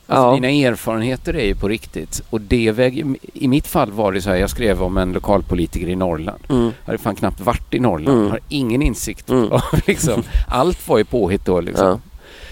Alltså 0.08 0.28
Ja. 0.28 0.34
dina 0.34 0.50
erfarenheter 0.50 1.36
är 1.36 1.46
ju 1.46 1.56
på 1.56 1.68
riktigt. 1.68 2.22
Och 2.30 2.42
det 2.42 2.72
väger, 2.72 3.16
I 3.34 3.48
mitt 3.48 3.68
fall 3.68 3.92
var 3.92 4.12
det 4.12 4.22
så 4.22 4.30
här, 4.30 4.38
jag 4.38 4.50
skrev 4.50 4.84
om 4.84 4.98
en 4.98 5.12
lokalpolitiker 5.12 5.88
i 5.88 5.96
Norrland. 5.96 6.40
Mm. 6.50 6.64
Jag 6.64 6.86
hade 6.86 6.98
fan 6.98 7.16
knappt 7.16 7.40
varit 7.40 7.74
i 7.74 7.80
Norrland. 7.80 8.18
Mm. 8.18 8.32
Har 8.32 8.40
ingen 8.50 8.82
insikt. 8.82 9.30
Mm. 9.30 9.52
av 9.52 9.62
liksom, 9.88 10.24
allt 10.48 10.88
var 10.88 10.98
ju 10.98 11.04
påhitt 11.04 11.46
då 11.46 11.62
liksom. 11.62 11.88
Ja. 11.88 12.00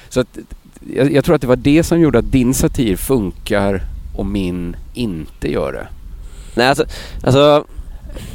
Så 0.09 0.19
att, 0.19 0.37
jag, 0.95 1.11
jag 1.13 1.25
tror 1.25 1.35
att 1.35 1.41
det 1.41 1.47
var 1.47 1.55
det 1.55 1.83
som 1.83 1.99
gjorde 1.99 2.19
att 2.19 2.31
din 2.31 2.53
satir 2.53 2.95
funkar 2.95 3.81
och 4.15 4.25
min 4.25 4.75
inte 4.93 5.51
gör 5.51 5.73
det. 5.73 5.87
Nej, 6.55 6.67
alltså, 6.67 6.85
alltså, 7.23 7.65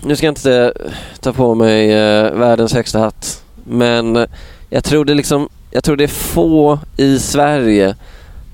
nu 0.02 0.16
ska 0.16 0.26
jag 0.26 0.30
inte 0.32 0.72
ta 1.20 1.32
på 1.32 1.54
mig 1.54 1.92
eh, 1.92 2.32
världens 2.32 2.74
högsta 2.74 2.98
hatt. 2.98 3.42
Men 3.64 4.26
jag 4.70 4.84
tror 4.84 5.04
det 5.04 5.14
liksom, 5.14 5.48
jag 5.70 5.84
tror 5.84 5.96
det 5.96 6.04
är 6.04 6.08
få 6.08 6.78
i 6.96 7.18
Sverige 7.18 7.94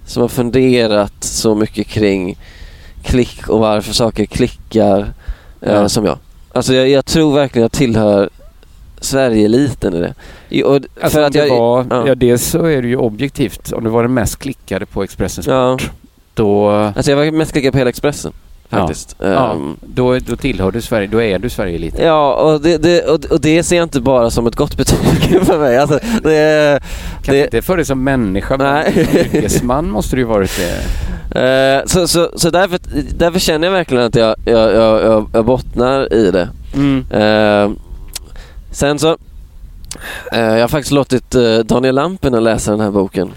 som 0.07 0.21
har 0.23 0.29
funderat 0.29 1.13
så 1.25 1.55
mycket 1.55 1.87
kring 1.87 2.37
klick 3.03 3.49
och 3.49 3.59
varför 3.61 3.93
saker 3.93 4.25
klickar 4.27 5.13
eh, 5.61 5.73
Ja. 5.73 5.89
som 5.89 6.05
jag. 6.05 6.19
Alltså 6.53 6.75
jag, 6.75 6.89
jag 6.89 7.05
tror 7.07 7.35
verkligen 7.35 7.63
jag 7.63 7.73
tillhör 7.73 8.31
Sverige-eliten 9.01 9.95
i 9.95 10.01
det. 10.01 10.15
I- 10.49 10.63
Och, 10.63 10.75
Alltså 10.75 11.19
för 11.19 11.23
att 11.23 11.35
jag, 11.35 11.49
var, 11.49 11.87
ja. 11.91 12.07
ja. 12.07 12.15
dels 12.15 12.45
så 12.47 12.65
är 12.65 12.83
det 12.83 12.89
ju 12.89 12.97
objektivt. 12.97 13.73
Om 13.73 13.85
du 13.85 13.91
var 13.91 14.03
den 14.03 14.15
mest 14.15 14.39
klickade 14.39 14.87
på 14.87 15.03
Expressen 15.03 15.45
Ja. 15.47 15.79
Sport, 15.79 15.91
då, 16.35 16.69
Alltså 16.71 17.11
jag 17.11 17.17
var 17.19 17.31
mest 17.31 17.53
klickad 17.53 17.73
på 17.73 17.79
hela 17.79 17.91
Expressen 17.91 18.33
faktiskt. 18.79 19.17
ja, 19.19 19.53
Ehm, 19.53 19.77
då, 19.81 20.19
då 20.19 20.37
tillhör 20.37 20.71
du 20.71 20.81
Sverige, 20.81 21.07
då 21.07 21.23
är 21.23 21.39
du 21.39 21.51
Sverige-eliten. 21.51 22.07
Ja, 22.07 22.35
och 22.35 22.61
det, 22.61 22.79
det, 22.79 23.03
och, 23.03 23.25
och 23.25 23.41
det 23.41 23.63
ser 23.63 23.77
jag 23.77 23.85
inte 23.85 24.01
bara 24.01 24.31
som 24.31 24.47
ett 24.47 24.57
gott 24.57 24.77
betyg 24.77 25.43
för 25.47 25.59
mig. 25.59 25.79
Alltså, 25.79 25.99
det, 26.23 26.81
Kanske 27.15 27.33
det, 27.33 27.45
inte 27.45 27.63
för 27.63 27.77
dig 27.77 27.85
som 27.85 28.05
människa, 28.05 28.57
men 28.57 28.93
som 28.93 29.01
yrkesman 29.01 29.91
måste 29.91 30.17
du 30.17 30.21
ju 30.23 30.27
varit 30.27 30.51
det. 30.57 31.81
eh, 31.81 31.87
så 31.87 32.09
så, 32.09 32.31
så 32.37 32.51
därför, 32.51 32.79
därför 33.19 33.39
känner 33.39 33.67
jag 33.67 33.73
verkligen 33.73 34.05
att 34.05 34.15
jag, 34.15 34.37
jag, 34.45 34.75
jag, 34.75 35.27
jag, 35.33 35.45
bottnar 35.45 36.13
i 36.15 36.31
det. 36.31 36.49
Mm. 36.75 37.05
Eh, 37.11 37.71
sen 38.71 38.99
så, 38.99 39.17
eh, 40.33 40.41
jag 40.41 40.61
har 40.61 40.69
faktiskt 40.69 40.93
låtit 40.93 41.35
eh, 41.35 41.59
Daniel 41.59 41.95
Lampinen 41.95 42.45
läsa 42.45 42.71
den 42.71 42.81
här 42.81 42.91
boken. 42.91 43.31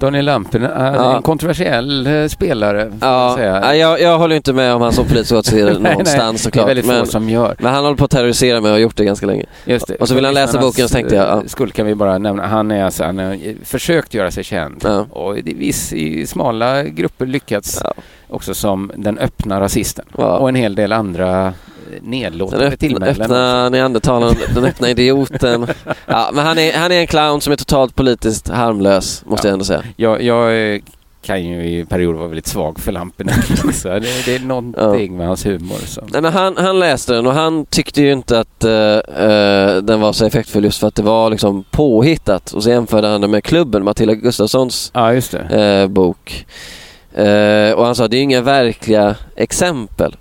Daniel 0.00 0.24
Lampinen 0.24 0.70
är 0.70 0.94
Ja. 0.94 1.16
en 1.16 1.22
kontroversiell 1.22 2.06
eh, 2.06 2.26
spelare, 2.26 2.92
Ja, 3.00 3.28
jag 3.28 3.38
säga. 3.38 3.74
jag, 3.76 4.00
jag 4.00 4.18
håller 4.18 4.36
inte 4.36 4.52
med 4.52 4.74
om 4.74 4.82
hans 4.82 4.96
politiska 4.96 5.38
åsikter 5.38 5.64
Nej, 5.80 5.92
någonstans 5.92 6.32
nej, 6.32 6.38
såklart. 6.38 6.66
Det 6.66 6.72
är 6.72 6.74
väldigt 6.74 6.86
Men, 6.86 7.04
få 7.06 7.10
som 7.10 7.28
gör. 7.28 7.56
men 7.58 7.74
han 7.74 7.84
håller 7.84 7.96
på 7.96 8.04
att 8.04 8.10
terrorisera 8.10 8.60
mig 8.60 8.68
och 8.70 8.74
har 8.74 8.80
gjort 8.80 8.96
det 8.96 9.04
ganska 9.04 9.26
länge. 9.26 9.44
Just 9.64 9.86
det. 9.86 9.94
Och 9.96 10.08
så 10.08 10.14
vill 10.14 10.24
han 10.24 10.34
läsa 10.34 10.60
boken 10.60 10.88
så 10.88 10.94
tänkte 10.94 11.14
jag, 11.14 11.26
ja. 11.28 11.36
eh, 11.36 11.42
Skull 11.46 11.70
kan 11.72 11.86
vi 11.86 11.94
bara 11.94 12.18
nämna, 12.18 12.46
han 12.46 12.70
är 12.70 12.84
alltså, 12.84 13.04
han 13.04 13.18
har 13.18 13.64
försökt 13.64 14.14
göra 14.14 14.30
sig 14.30 14.44
känd. 14.44 14.80
Ja. 14.84 15.06
Och 15.10 15.38
i, 15.38 15.54
viss, 15.54 15.92
i 15.92 16.26
smala 16.26 16.82
grupper 16.82 17.26
lyckats 17.26 17.80
Ja. 17.84 17.92
också 18.28 18.54
som 18.54 18.92
den 18.96 19.18
öppna 19.18 19.60
rasisten. 19.60 20.04
Och 20.12 20.48
en 20.48 20.54
hel 20.54 20.74
del 20.74 20.92
andra 20.92 21.52
eh, 21.94 22.00
Den 22.00 22.10
nedlåtande 22.10 22.64
öppna, 22.66 22.76
tillmälen. 22.76 23.22
öppna 23.22 23.68
neandertalaren, 23.68 24.36
den 24.54 24.64
öppna 24.64 24.90
idioten. 24.90 25.66
Ja, 26.06 26.30
men 26.32 26.46
han 26.46 26.58
är, 26.58 26.72
han 26.72 26.92
är 26.92 27.00
en 27.00 27.06
clown 27.06 27.40
som 27.40 27.52
är 27.52 27.56
totalt 27.56 27.94
politiskt 27.94 28.48
harmlös, 28.48 29.22
måste 29.26 29.46
Ja. 29.46 29.48
jag 29.48 29.52
ändå 29.52 29.64
säga. 29.64 29.82
Jag, 29.96 30.22
jag 30.22 30.72
eh, 30.74 30.80
kan 31.22 31.44
ju 31.44 31.64
i 31.78 31.84
perioder 31.84 32.18
vara 32.18 32.28
väldigt 32.28 32.46
svag 32.46 32.80
för 32.80 32.92
Lampinen. 32.92 33.34
Så 33.74 33.88
det, 33.88 34.00
det 34.24 34.34
är 34.34 34.40
någonting 34.40 35.16
med 35.16 35.26
hans 35.26 35.46
humor 35.46 35.76
som... 35.86 36.08
Nej, 36.12 36.22
men 36.22 36.32
han, 36.32 36.56
han 36.56 36.78
läste 36.78 37.12
den 37.12 37.26
och 37.26 37.32
han 37.32 37.66
tyckte 37.66 38.02
ju 38.02 38.12
inte 38.12 38.40
att 38.40 38.64
eh, 38.64 38.72
eh, 39.24 39.76
den 39.76 40.00
var 40.00 40.12
så 40.12 40.26
effektfull 40.26 40.64
just 40.64 40.80
för 40.80 40.86
att 40.88 40.94
det 40.94 41.02
var 41.02 41.30
liksom 41.30 41.64
påhittat. 41.70 42.52
Och 42.52 42.62
så 42.62 42.70
jämförde 42.70 43.08
han 43.08 43.20
det 43.20 43.28
med 43.28 43.44
Klubben, 43.44 43.84
Matilda 43.84 44.14
Gustafssons 44.14 44.90
Ja, 44.94 45.12
just 45.14 45.32
det. 45.32 45.62
eh, 45.82 45.88
bok. 45.88 46.46
Och 47.76 47.84
han 47.86 47.94
sa 47.94 48.08
det 48.08 48.16
är 48.16 48.22
inga 48.22 48.40
verkliga 48.40 49.14
exempel. 49.36 50.16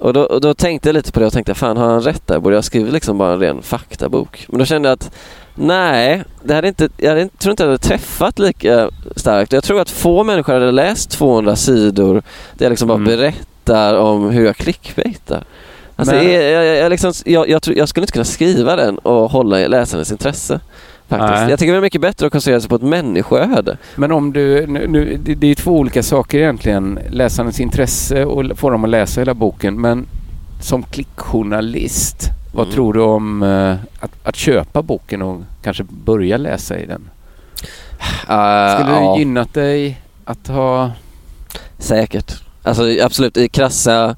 Och 0.00 0.12
då, 0.12 0.22
och 0.22 0.40
då 0.40 0.54
tänkte 0.54 0.88
jag 0.88 0.94
lite 0.94 1.12
på 1.12 1.20
det 1.20 1.26
och 1.26 1.32
tänkte 1.32 1.54
fan 1.54 1.76
har 1.76 1.86
han 1.88 2.00
rätt 2.02 2.26
där? 2.26 2.38
Borde 2.40 2.54
jag 2.56 2.64
skriva 2.64 2.90
liksom 2.90 3.18
bara 3.18 3.32
en 3.32 3.40
ren 3.40 3.62
faktabok? 3.62 4.44
Men 4.48 4.58
då 4.58 4.64
kände 4.64 4.88
jag 4.88 4.94
att 4.96 5.10
nej, 5.54 6.24
det 6.44 6.54
hade 6.54 6.68
inte, 6.68 6.88
jag 6.96 7.08
hade, 7.08 7.22
inte- 7.22 7.36
tror 7.38 7.50
inte 7.50 7.62
det 7.62 7.66
hade 7.68 7.78
träffat 7.78 8.38
lika 8.38 8.90
starkt. 9.16 9.52
Jag 9.52 9.64
tror 9.64 9.80
att 9.80 9.90
få 9.90 10.24
människor 10.24 10.52
hade 10.52 10.70
läst 10.72 11.10
200 11.10 11.56
sidor 11.56 12.14
där 12.54 12.64
jag 12.66 12.70
liksom 12.70 12.88
bara 12.88 12.94
Mm. 12.98 13.06
berättar 13.06 13.94
om 13.94 14.30
hur 14.30 14.44
jag 14.46 14.56
clickbaitar. 14.56 15.44
Alltså, 15.96 16.14
Men- 16.14 16.32
jag, 16.32 16.42
jag, 16.42 16.64
jag, 16.76 16.90
liksom, 16.90 17.12
jag, 17.24 17.48
jag, 17.48 17.60
jag 17.66 17.88
skulle 17.88 18.04
inte 18.04 18.12
kunna 18.12 18.24
skriva 18.24 18.76
den 18.76 18.98
och 18.98 19.30
hålla 19.30 19.60
i 19.60 19.68
läsarens 19.68 20.10
intresse. 20.12 20.60
Faktiskt. 21.10 21.40
Nej. 21.40 21.50
Jag 21.50 21.58
tycker 21.58 21.72
det 21.72 21.78
är 21.78 21.82
mycket 21.82 22.00
bättre 22.00 22.26
att 22.26 22.32
koncentrera 22.32 22.60
sig 22.60 22.68
på 22.68 22.74
ett 22.76 22.82
människoöde. 22.82 23.78
Men 23.96 24.12
om 24.12 24.32
du, 24.32 24.66
nu, 24.66 24.86
nu, 24.86 25.18
det, 25.24 25.34
det 25.34 25.46
är 25.46 25.54
två 25.54 25.78
olika 25.78 26.02
saker 26.02 26.38
egentligen. 26.38 26.98
Läsarens 27.10 27.60
intresse 27.60 28.24
och 28.24 28.58
få 28.58 28.70
dem 28.70 28.84
att 28.84 28.90
läsa 28.90 29.20
hela 29.20 29.34
boken. 29.34 29.80
Men 29.80 30.06
som 30.60 30.82
klickjournalist, 30.82 32.28
vad 32.54 32.64
Mm. 32.66 32.74
tror 32.74 32.92
du 32.92 33.00
om 33.00 33.42
eh, 33.42 33.76
att, 34.00 34.10
att 34.24 34.36
köpa 34.36 34.82
boken 34.82 35.22
och 35.22 35.40
kanske 35.62 35.84
börja 35.84 36.36
läsa 36.36 36.78
i 36.78 36.86
den? 36.86 37.00
Uh, 37.00 38.74
Skulle 38.74 38.90
ja, 38.90 39.12
det 39.14 39.18
gynnat 39.18 39.54
dig 39.54 40.00
att 40.24 40.48
ha... 40.48 40.90
säkert. 41.78 42.32
Alltså 42.62 42.82
absolut 43.04 43.36
i 43.36 43.48
krassa 43.48 44.16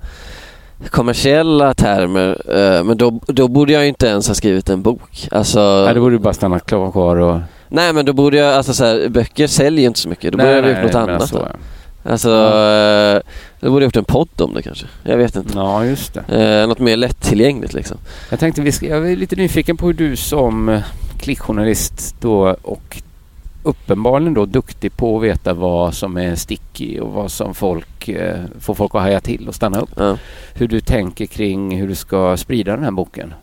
kommersiella 0.90 1.75
termer. 1.75 2.42
eh, 2.49 2.85
men 2.85 2.97
då, 2.97 3.21
då 3.27 3.49
borde 3.49 3.73
jag 3.73 3.83
ju 3.83 3.88
inte 3.88 4.07
ens 4.07 4.29
ha 4.29 4.35
skrivit 4.35 4.68
en 4.68 4.83
bok. 4.83 5.29
Alltså, 5.31 5.83
Nej, 5.85 5.95
då 5.95 6.01
borde 6.01 6.14
du 6.14 6.18
bara 6.18 6.35
stanna 6.35 6.61
kvar 6.61 7.16
och... 7.16 7.40
nej 7.68 7.92
men 7.92 8.07
då 8.07 8.12
borde 8.12 8.37
jag, 8.37 8.55
alltså 8.55 8.75
så 8.75 8.85
här, 8.85 9.09
böcker 9.09 9.47
säljer 9.47 9.81
ju 9.81 9.87
inte 9.87 10.01
så 10.01 10.09
mycket. 10.09 10.33
Då 10.33 10.38
borde 10.38 10.51
jag 10.57 10.62
ha 10.62 10.71
gjort 10.71 10.83
något 10.83 10.95
annat. 10.95 11.29
så, 11.29 11.37
då. 11.37 11.42
ja. 11.42 11.57
Alltså, 12.11 12.31
eh, 12.31 13.21
du 13.61 13.71
borde 13.71 13.85
gjort 13.85 13.97
en 13.97 14.05
podd 14.05 14.29
om 14.40 14.55
det 14.55 14.62
kanske. 14.62 14.87
Jag 15.03 15.16
vet 15.16 15.37
inte. 15.37 15.53
Ja, 15.59 15.85
just 15.85 16.14
det. 16.29 16.61
Eh, 16.61 16.68
något 16.68 16.79
mer 16.79 16.97
lättillgängligt 16.97 17.75
liksom. 17.75 17.97
Jag 18.31 18.40
tänkte, 18.40 18.87
jag 18.87 19.11
är 19.12 19.16
lite 19.16 19.37
nyfiken 19.37 19.77
på 19.77 19.87
hur 19.87 19.95
du 19.95 20.16
som 20.16 20.81
klickjournalist 21.21 22.14
då 22.21 22.57
och 22.62 23.03
uppenbarligen 23.62 24.35
då 24.35 24.46
duktig 24.46 24.96
på 24.96 25.16
att 25.16 25.22
veta 25.25 25.55
vad 25.55 25.94
som 25.94 26.16
är 26.16 26.35
sticky 26.35 27.01
och 27.01 27.12
vad 27.12 27.31
som 27.31 27.55
folk 27.55 28.09
eh, 28.09 28.40
får 28.61 28.75
folk 28.75 28.94
att 28.94 29.01
haja 29.03 29.20
till 29.20 29.48
och 29.48 29.55
stanna 29.55 29.81
upp. 29.81 29.90
Ja. 29.96 30.16
Hur 30.55 30.68
du 30.68 30.81
tänker 30.81 31.27
kring 31.27 31.77
hur 31.79 31.88
du 31.88 31.94
ska 31.94 32.37
sprida 32.37 32.75
den 32.75 32.85
här 32.85 32.90
boken. 32.90 33.35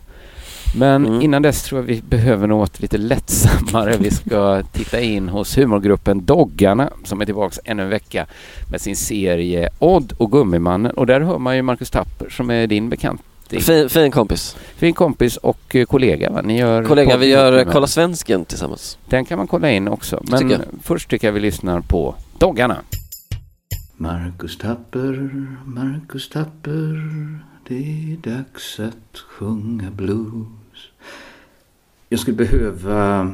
Men 0.77 1.05
Mm. 1.05 1.21
innan 1.21 1.41
dess 1.41 1.63
tror 1.63 1.81
jag 1.81 1.87
vi 1.87 2.01
behöver 2.01 2.47
något 2.47 2.79
lite 2.81 2.97
lättsammare. 2.97 3.97
Vi 3.99 4.11
ska 4.11 4.63
titta 4.73 4.99
in 5.01 5.29
hos 5.29 5.57
humorgruppen 5.57 6.25
Doggarna 6.25 6.89
som 7.03 7.21
är 7.21 7.25
tillbaka 7.25 7.55
ännu 7.65 7.83
en 7.83 7.89
vecka 7.89 8.25
med 8.71 8.81
sin 8.81 8.95
serie 8.95 9.69
Odd 9.79 10.13
och 10.17 10.31
Gummimannen. 10.31 10.91
Och 10.91 11.05
där 11.05 11.21
hör 11.21 11.37
man 11.37 11.55
ju 11.55 11.61
Marcus 11.61 11.89
Tapper 11.89 12.29
som 12.29 12.49
är 12.49 12.67
din 12.67 12.89
bekant. 12.89 13.21
Fin, 13.49 13.89
fin 13.89 14.11
kompis. 14.11 14.55
Fin 14.75 14.93
kompis 14.93 15.37
och 15.37 15.75
eh, 15.75 15.85
kollega 15.85 16.31
va? 16.31 16.41
Ni 16.41 16.59
gör 16.59 16.83
Kollega, 16.83 17.17
vi 17.17 17.25
gör 17.25 17.65
Kolla 17.65 17.87
Svensken 17.87 18.45
tillsammans. 18.45 18.97
Den 19.09 19.25
kan 19.25 19.37
man 19.37 19.47
kolla 19.47 19.71
in 19.71 19.87
också. 19.87 20.23
Men 20.27 20.39
Tycker 20.39 20.65
först 20.83 21.09
tycker 21.09 21.27
jag 21.27 21.33
vi 21.33 21.39
lyssnar 21.39 21.81
på 21.81 22.15
Doggarna. 22.37 22.77
Marcus 23.97 24.57
Tapper, 24.57 25.29
Marcus 25.65 26.29
Tapper, 26.29 27.09
det 27.67 27.75
är 27.75 28.17
dags 28.35 28.79
att 28.79 29.17
sjunga 29.19 29.91
blues. 29.91 30.45
Jag 32.09 32.19
skulle 32.19 32.37
behöva 32.37 33.31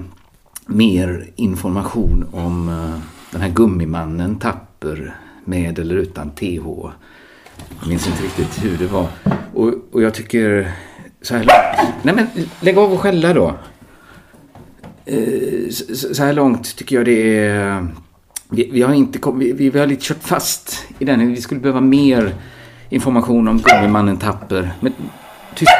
mer 0.65 1.29
information 1.35 2.27
om 2.31 2.69
eh, 2.69 2.99
den 3.31 3.41
här 3.41 3.49
gummimannen 3.49 4.39
Tapper 4.39 5.15
med 5.45 5.79
eller 5.79 5.95
utan 5.95 6.31
TH. 6.31 6.89
Jag 7.79 7.87
minns 7.89 8.07
inte 8.07 8.23
riktigt 8.23 8.63
hur 8.63 8.77
det 8.77 8.87
var. 8.87 9.07
Och, 9.53 9.73
och 9.91 10.01
jag 10.01 10.13
tycker 10.13 10.71
så 11.21 11.35
här 11.35 11.43
långt... 11.43 11.93
Nej 12.01 12.15
men 12.15 12.27
lägg 12.59 12.77
av 12.77 12.93
och 12.93 12.99
skälla 12.99 13.33
då. 13.33 13.55
Eh, 15.05 15.69
så, 15.69 16.13
så 16.15 16.23
här 16.23 16.33
långt 16.33 16.75
tycker 16.75 16.95
jag 16.95 17.05
det 17.05 17.39
är... 17.39 17.87
Vi, 18.49 18.69
vi 18.71 18.81
har 18.81 18.93
inte 18.93 19.19
kom, 19.19 19.39
vi, 19.39 19.69
vi 19.69 19.79
har 19.79 19.87
lite 19.87 20.05
kört 20.05 20.23
fast 20.23 20.85
i 20.99 21.05
den. 21.05 21.33
Vi 21.33 21.41
skulle 21.41 21.61
behöva 21.61 21.81
mer 21.81 22.35
information 22.89 23.47
om 23.47 23.61
Gummimannen 23.61 24.17
Tapper. 24.17 24.73
Men 24.79 24.93
tyst. 25.55 25.71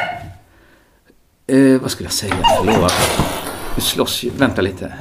Eh, 1.47 1.81
vad 1.81 1.91
skulle 1.91 2.07
jag 2.07 2.13
säga? 2.13 2.35
Förlåt. 2.63 2.93
Nu 3.75 3.81
slåss 3.81 4.23
ju. 4.23 4.29
Vänta 4.37 4.61
lite. 4.61 4.93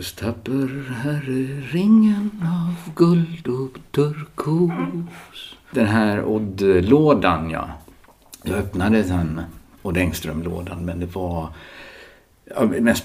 Marcus 0.00 0.12
Tapper, 0.12 0.92
här 0.92 1.28
är 1.28 1.72
ringen 1.72 2.30
av 2.42 2.94
guld 2.94 3.48
och 3.48 3.78
turkos. 3.90 5.56
Den 5.70 5.86
här 5.86 6.24
Odd-lådan, 6.24 7.50
ja. 7.50 7.68
Jag 8.42 8.58
öppnade 8.58 9.02
den 9.02 9.40
Odd 9.82 9.96
Engström-lådan, 9.96 10.84
men 10.84 11.00
det 11.00 11.06
var 11.06 11.48
ja, 12.44 12.64
mest 12.64 13.04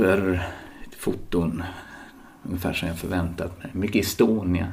papper, 0.00 0.48
foton. 0.98 1.62
Ungefär 2.48 2.72
som 2.72 2.88
jag 2.88 2.98
förväntat 2.98 3.58
mig. 3.58 3.70
Mycket 3.72 4.04
Estonia. 4.04 4.66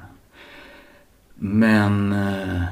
Men... 1.35 2.11
eh, 2.11 2.63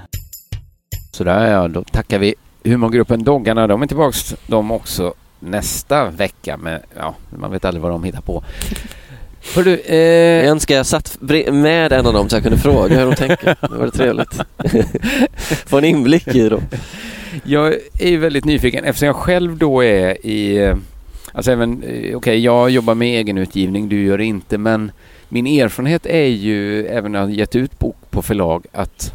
Sådär 1.12 1.52
ja, 1.52 1.68
då 1.68 1.84
tackar 1.84 2.20
vi 2.20 2.36
humorgruppen 2.64 3.24
Doggarna. 3.24 3.68
De 3.68 3.82
är 3.82 3.88
tillbaks 3.88 4.36
de 4.48 4.72
också 4.72 5.14
nästa 5.40 6.10
vecka 6.10 6.58
med, 6.58 6.82
ja, 6.98 7.16
man 7.30 7.52
vet 7.52 7.66
aldrig 7.66 7.82
vad 7.82 7.92
de 7.92 8.04
hittar 8.04 8.22
på. 8.22 8.44
Hörru, 9.56 9.80
eh, 9.86 9.96
Jag 9.98 10.46
önskar 10.46 10.76
jag 10.76 10.86
satt 10.86 11.18
med 11.52 11.92
en 11.92 12.06
av 12.06 12.14
dem 12.14 12.30
så 12.30 12.36
jag 12.36 12.44
kunde 12.44 12.58
fråga 12.58 13.00
hur 13.00 13.06
de 13.06 13.16
tänker. 13.16 13.56
Det 13.62 13.78
var 13.78 13.88
trevligt. 13.88 14.42
Få 15.66 15.78
en 15.78 15.86
inblick 15.86 16.28
i 16.28 16.50
dem. 16.50 16.62
Jag 17.44 17.74
är 18.00 18.18
väldigt 18.18 18.46
nyfiken 18.46 18.84
eftersom 18.84 19.06
jag 19.08 19.16
själv 19.16 19.58
då 19.58 19.84
är 19.84 20.26
i... 20.26 20.74
Alltså 21.36 21.52
även, 21.52 21.84
eh, 21.84 22.18
okej 22.18 22.40
jag 22.40 22.70
jobbar 22.70 22.96
med 22.96 23.20
egenutgivning, 23.20 23.90
du 23.90 24.04
gör 24.04 24.18
det 24.18 24.26
inte 24.26 24.58
men 24.58 24.92
min 25.30 25.48
erfarenhet 25.48 26.06
är 26.06 26.28
ju, 26.28 26.86
även 26.86 27.12
när 27.12 27.20
jag 27.20 27.32
gett 27.32 27.56
ut 27.56 27.80
bok 27.80 27.98
på 28.10 28.22
förlag, 28.22 28.66
att 28.72 29.14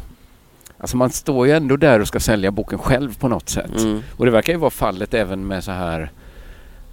Alltså 0.77 0.97
man 0.97 1.09
står 1.09 1.47
ju 1.47 1.53
ändå 1.53 1.77
där 1.77 1.99
och 1.99 2.07
ska 2.07 2.19
sälja 2.19 2.51
boken 2.51 2.79
själv 2.79 3.19
på 3.19 3.27
något 3.27 3.49
sätt. 3.49 3.77
Mm. 3.77 4.03
Och 4.17 4.25
det 4.25 4.31
verkar 4.31 4.53
ju 4.53 4.59
vara 4.59 4.71
fallet 4.71 5.13
även 5.13 5.47
med 5.47 5.63
så 5.63 5.71
här 5.71 6.11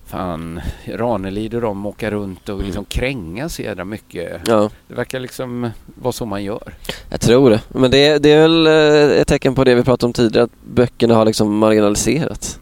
Fan, 0.07 0.61
Ranelid 0.85 1.55
och 1.55 1.61
de 1.61 1.87
åka 1.87 2.11
runt 2.11 2.49
och 2.49 2.63
liksom 2.63 2.85
kränga 2.85 3.49
så 3.49 3.63
jädra 3.63 3.85
mycket. 3.85 4.41
Ja. 4.47 4.71
Det 4.89 4.95
verkar 4.95 5.21
liksom 5.21 5.71
vara 5.85 6.13
så 6.13 6.27
man 6.27 6.45
gör. 6.45 6.75
Jag 7.11 7.21
tror 7.21 7.51
det. 7.51 7.61
Men 7.69 7.91
det, 7.91 8.19
det 8.19 8.33
är 8.33 8.41
väl 8.41 8.67
eh, 8.67 9.21
ett 9.21 9.29
tecken 9.29 9.55
på 9.55 9.65
det 9.65 9.75
vi 9.75 9.83
pratade 9.83 10.07
om 10.07 10.13
tidigare, 10.13 10.45
att 10.45 10.63
böckerna 10.75 11.15
har 11.15 11.25
liksom 11.25 11.59
marginaliserats. 11.59 12.61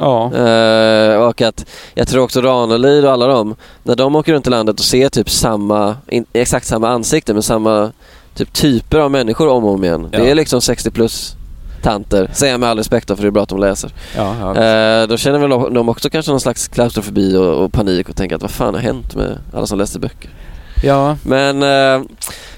Ja. 0.00 0.34
Eh, 0.34 1.16
och 1.16 1.40
att 1.42 1.66
jag 1.94 2.08
tror 2.08 2.22
också 2.22 2.40
Ranelid 2.40 3.04
och 3.04 3.12
alla 3.12 3.26
dem, 3.26 3.54
när 3.82 3.96
de 3.96 4.16
åker 4.16 4.32
runt 4.32 4.46
i 4.46 4.50
landet 4.50 4.78
och 4.80 4.84
ser 4.84 5.08
typ 5.08 5.30
samma, 5.30 5.96
in, 6.08 6.24
exakt 6.32 6.66
samma 6.66 6.88
ansikte 6.88 7.34
med 7.34 7.44
samma 7.44 7.90
typ 8.34 8.52
typer 8.52 8.98
av 8.98 9.10
människor 9.10 9.48
om 9.48 9.64
och 9.64 9.70
om 9.74 9.84
igen. 9.84 10.08
Ja. 10.12 10.18
Det 10.18 10.30
är 10.30 10.34
liksom 10.34 10.60
60 10.60 10.90
plus 10.90 11.34
tanter, 11.82 12.30
säger 12.32 12.52
jag 12.52 12.60
med 12.60 12.68
all 12.68 12.76
respekt 12.78 13.08
då, 13.08 13.16
för 13.16 13.22
det 13.22 13.28
är 13.28 13.30
bra 13.30 13.42
att 13.42 13.48
de 13.48 13.58
läser. 13.60 13.90
Ja, 14.16 14.34
ja. 14.40 14.48
Eh, 14.62 15.06
då 15.08 15.16
känner 15.16 15.38
väl 15.38 15.74
de 15.74 15.88
också 15.88 16.10
kanske 16.10 16.30
någon 16.30 16.40
slags 16.40 16.68
klaustrofobi 16.68 17.36
och, 17.36 17.64
och 17.64 17.72
panik 17.72 18.08
och 18.08 18.16
tänker 18.16 18.36
att 18.36 18.42
vad 18.42 18.50
fan 18.50 18.74
har 18.74 18.80
hänt 18.80 19.14
med 19.14 19.38
alla 19.54 19.66
som 19.66 19.78
läser 19.78 20.00
böcker? 20.00 20.30
Ja. 20.84 21.16
Men 21.22 21.62
eh, 21.62 22.02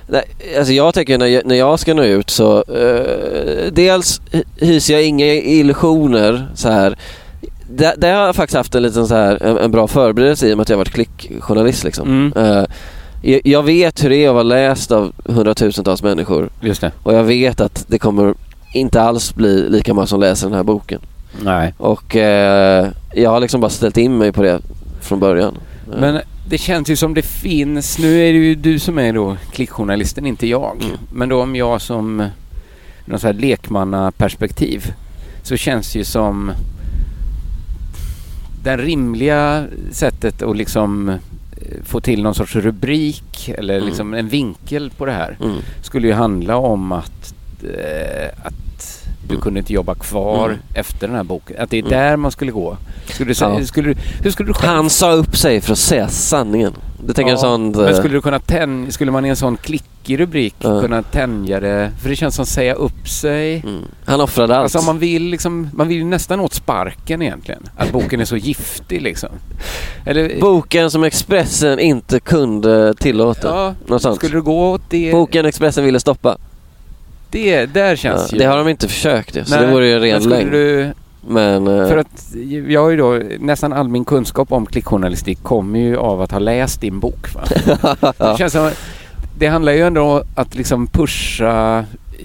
nej, 0.06 0.24
alltså 0.58 0.72
jag 0.72 0.94
tänker 0.94 1.18
när 1.18 1.26
jag, 1.26 1.46
när 1.46 1.54
jag 1.54 1.78
ska 1.80 1.94
nå 1.94 2.02
ut 2.02 2.30
så 2.30 2.56
eh, 2.58 3.72
dels 3.72 4.20
hy- 4.32 4.44
hyser 4.56 4.94
jag 4.94 5.02
inga 5.04 5.26
illusioner 5.34 6.48
så 6.54 6.68
här. 6.68 6.98
Där, 7.76 7.94
där 7.98 8.14
har 8.14 8.26
jag 8.26 8.36
faktiskt 8.36 8.56
haft 8.56 8.74
en 8.74 8.82
liten 8.82 9.08
så 9.08 9.14
här, 9.14 9.42
en, 9.42 9.58
en 9.58 9.70
bra 9.70 9.88
förberedelse 9.88 10.48
i 10.48 10.52
och 10.52 10.56
med 10.56 10.62
att 10.62 10.68
jag 10.68 10.76
har 10.76 10.80
varit 10.80 10.92
klickjournalist 10.92 11.84
liksom. 11.84 12.08
Mm. 12.08 12.32
Eh, 12.36 12.64
jag, 13.22 13.40
jag 13.44 13.62
vet 13.62 14.04
hur 14.04 14.10
det 14.10 14.16
är 14.16 14.28
att 14.28 14.34
vara 14.34 14.42
läst 14.42 14.92
av 14.92 15.12
hundratusentals 15.24 16.02
människor. 16.02 16.50
Just 16.60 16.80
det. 16.80 16.92
Och 17.02 17.14
jag 17.14 17.24
vet 17.24 17.60
att 17.60 17.84
det 17.88 17.98
kommer 17.98 18.34
inte 18.72 19.02
alls 19.02 19.34
bli 19.34 19.68
lika 19.68 19.94
många 19.94 20.06
som 20.06 20.20
läser 20.20 20.46
den 20.46 20.56
här 20.56 20.62
boken. 20.62 21.00
Nej. 21.42 21.74
Och 21.78 22.16
eh, 22.16 22.88
jag 23.14 23.30
har 23.30 23.40
liksom 23.40 23.60
bara 23.60 23.70
ställt 23.70 23.96
in 23.96 24.18
mig 24.18 24.32
på 24.32 24.42
det 24.42 24.60
från 25.00 25.20
början. 25.20 25.58
Eh, 25.92 26.00
Men 26.00 26.20
det 26.48 26.58
känns 26.58 26.90
ju 26.90 26.96
som 26.96 27.14
det 27.14 27.22
finns, 27.22 27.98
nu 27.98 28.28
är 28.28 28.32
det 28.32 28.38
ju 28.38 28.54
du 28.54 28.78
som 28.78 28.98
är 28.98 29.12
då 29.12 29.36
klickjournalisten, 29.52 30.26
inte 30.26 30.46
jag. 30.46 30.76
Mm. 30.84 30.96
Men 31.12 31.28
då 31.28 31.42
om 31.42 31.56
jag 31.56 31.80
som 31.80 32.28
någon 33.04 33.20
så 33.20 33.26
här 33.26 33.34
lekmannaperspektiv 33.34 34.92
så 35.42 35.56
känns 35.56 35.92
det 35.92 35.98
ju 35.98 36.04
som 36.04 36.52
det 38.64 38.76
rimliga 38.76 39.66
sättet 39.92 40.42
att 40.42 40.56
liksom 40.56 41.08
eh, 41.08 41.16
få 41.84 42.00
till 42.00 42.22
någon 42.22 42.34
sorts 42.34 42.56
rubrik 42.56 43.48
eller 43.58 43.74
Mm. 43.76 43.86
liksom 43.88 44.14
en 44.14 44.28
vinkel 44.28 44.90
på 44.90 45.06
det 45.06 45.12
här 45.12 45.36
Mm. 45.44 45.56
skulle 45.82 46.06
ju 46.06 46.12
handla 46.14 46.56
om 46.56 46.92
att, 46.92 47.34
eh, 47.62 48.28
att 48.46 48.54
du 49.36 49.40
kunde 49.40 49.60
inte 49.60 49.72
jobba 49.72 49.94
kvar 49.94 50.44
Mm. 50.48 50.58
efter 50.74 51.06
den 51.06 51.16
här 51.16 51.24
boken. 51.24 51.56
Att 51.60 51.70
det 51.70 51.76
är 51.76 51.82
Mm. 51.82 51.90
där 51.90 52.16
man 52.16 52.30
skulle 52.30 52.52
gå. 52.52 52.76
Skulle 53.06 53.30
du, 53.30 53.34
säga, 53.34 53.58
Ja. 53.58 53.66
skulle, 53.66 53.88
du- 53.94 54.00
hur 54.22 54.30
skulle 54.30 54.52
du. 54.52 54.66
Han 54.66 54.90
sa 54.90 55.12
upp 55.12 55.36
sig 55.36 55.60
för 55.60 55.72
att 55.72 55.78
säga 55.78 56.08
sanningen. 56.08 56.72
Det 57.06 57.12
tänker 57.14 57.30
jag 57.32 57.40
sånt... 57.40 57.76
Men 57.76 57.86
eh, 57.88 57.94
skulle 57.94 58.14
du 58.14 58.20
kunna 58.20 58.38
tänja, 58.38 58.90
skulle 58.92 59.10
man 59.10 59.24
i 59.24 59.28
en 59.28 59.36
sån 59.36 59.56
klickig 59.56 60.20
rubrik 60.20 60.54
Ja. 60.58 60.80
kunna 60.80 61.02
tänja 61.02 61.60
det? 61.60 61.90
För 62.02 62.08
det 62.08 62.16
känns 62.16 62.34
som 62.34 62.46
säga 62.46 62.74
upp 62.74 63.08
sig. 63.08 63.60
Mm. 63.60 63.82
Han 64.04 64.20
offrade 64.20 64.56
allt. 64.56 64.62
Alltså 64.74 64.86
man 64.86 64.98
vill 64.98 65.22
liksom, 65.22 65.68
man 65.74 65.88
vill 65.88 65.96
ju 65.96 66.04
nästan 66.04 66.40
åt 66.40 66.54
sparken 66.54 67.22
egentligen. 67.22 67.62
Att 67.76 67.92
boken 67.92 68.20
är 68.20 68.24
så 68.24 68.36
giftig 68.36 69.02
liksom. 69.02 69.28
Eller, 70.06 70.40
Boken 70.40 70.90
som 70.90 71.04
Expressen 71.04 71.78
inte 71.78 72.20
kunde 72.20 72.94
tillåta. 72.94 73.74
Ja, 73.88 73.98
skulle 73.98 74.34
du 74.36 74.42
gå 74.42 74.70
åt 74.70 74.82
det? 74.90 75.12
Boken 75.12 75.46
Expressen 75.46 75.84
ville 75.84 76.00
stoppa. 76.00 76.36
Det, 77.32 77.66
där 77.66 77.90
Ja, 77.90 77.96
känns 77.96 78.32
ju... 78.34 78.38
det 78.38 78.44
har 78.44 78.56
de 78.58 78.68
inte 78.68 78.88
försökt 78.88 79.36
ju, 79.36 79.44
så 79.44 79.54
Nej, 79.56 79.66
det 79.66 79.72
vore 79.72 79.88
ju 79.88 79.98
ren 79.98 80.22
lögn. 80.22 80.50
Du, 80.50 80.92
Men... 81.28 81.66
eh, 81.68 81.88
för 81.88 81.96
att 81.96 82.34
jag 82.68 82.82
har 82.82 82.90
ju 82.90 82.96
då, 82.96 83.20
nästan 83.40 83.72
all 83.72 83.88
min 83.88 84.04
kunskap 84.04 84.52
om 84.52 84.66
klickjournalistik 84.66 85.42
kommer 85.42 85.78
ju 85.78 85.96
av 85.96 86.22
att 86.22 86.32
ha 86.32 86.38
läst 86.38 86.80
din 86.80 87.00
bok. 87.00 87.34
Va? 87.34 87.44
Det 88.32 88.38
känns 88.38 88.52
som, 88.52 88.70
det 89.38 89.46
handlar 89.46 89.72
ju 89.72 89.80
ändå 89.86 90.02
om 90.02 90.22
att 90.34 90.54
liksom 90.54 90.86
pusha 90.86 91.78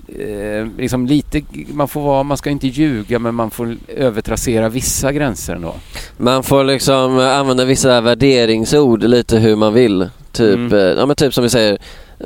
eh, 0.08 0.68
liksom 0.78 1.06
lite, 1.08 1.42
man 1.74 1.88
får 1.88 2.02
vara, 2.02 2.24
man 2.24 2.38
ska 2.38 2.50
inte 2.50 2.68
ljuga 2.68 3.20
men 3.20 3.36
man 3.36 3.52
får 3.52 3.76
övertrassera 3.88 4.70
vissa 4.70 5.12
gränser 5.12 5.56
ändå. 5.56 5.76
Man 6.18 6.44
får 6.44 6.64
liksom 6.64 7.20
använda 7.20 7.66
vissa 7.66 8.02
värderingsord 8.02 9.04
lite 9.04 9.38
hur 9.38 9.56
man 9.56 9.74
vill. 9.74 10.10
Typ, 10.32 10.56
Mm. 10.56 10.74
eh, 10.74 10.80
ja, 10.80 11.06
men 11.06 11.16
typ 11.16 11.34
som 11.34 11.44
vi 11.44 11.50
säger, 11.50 11.78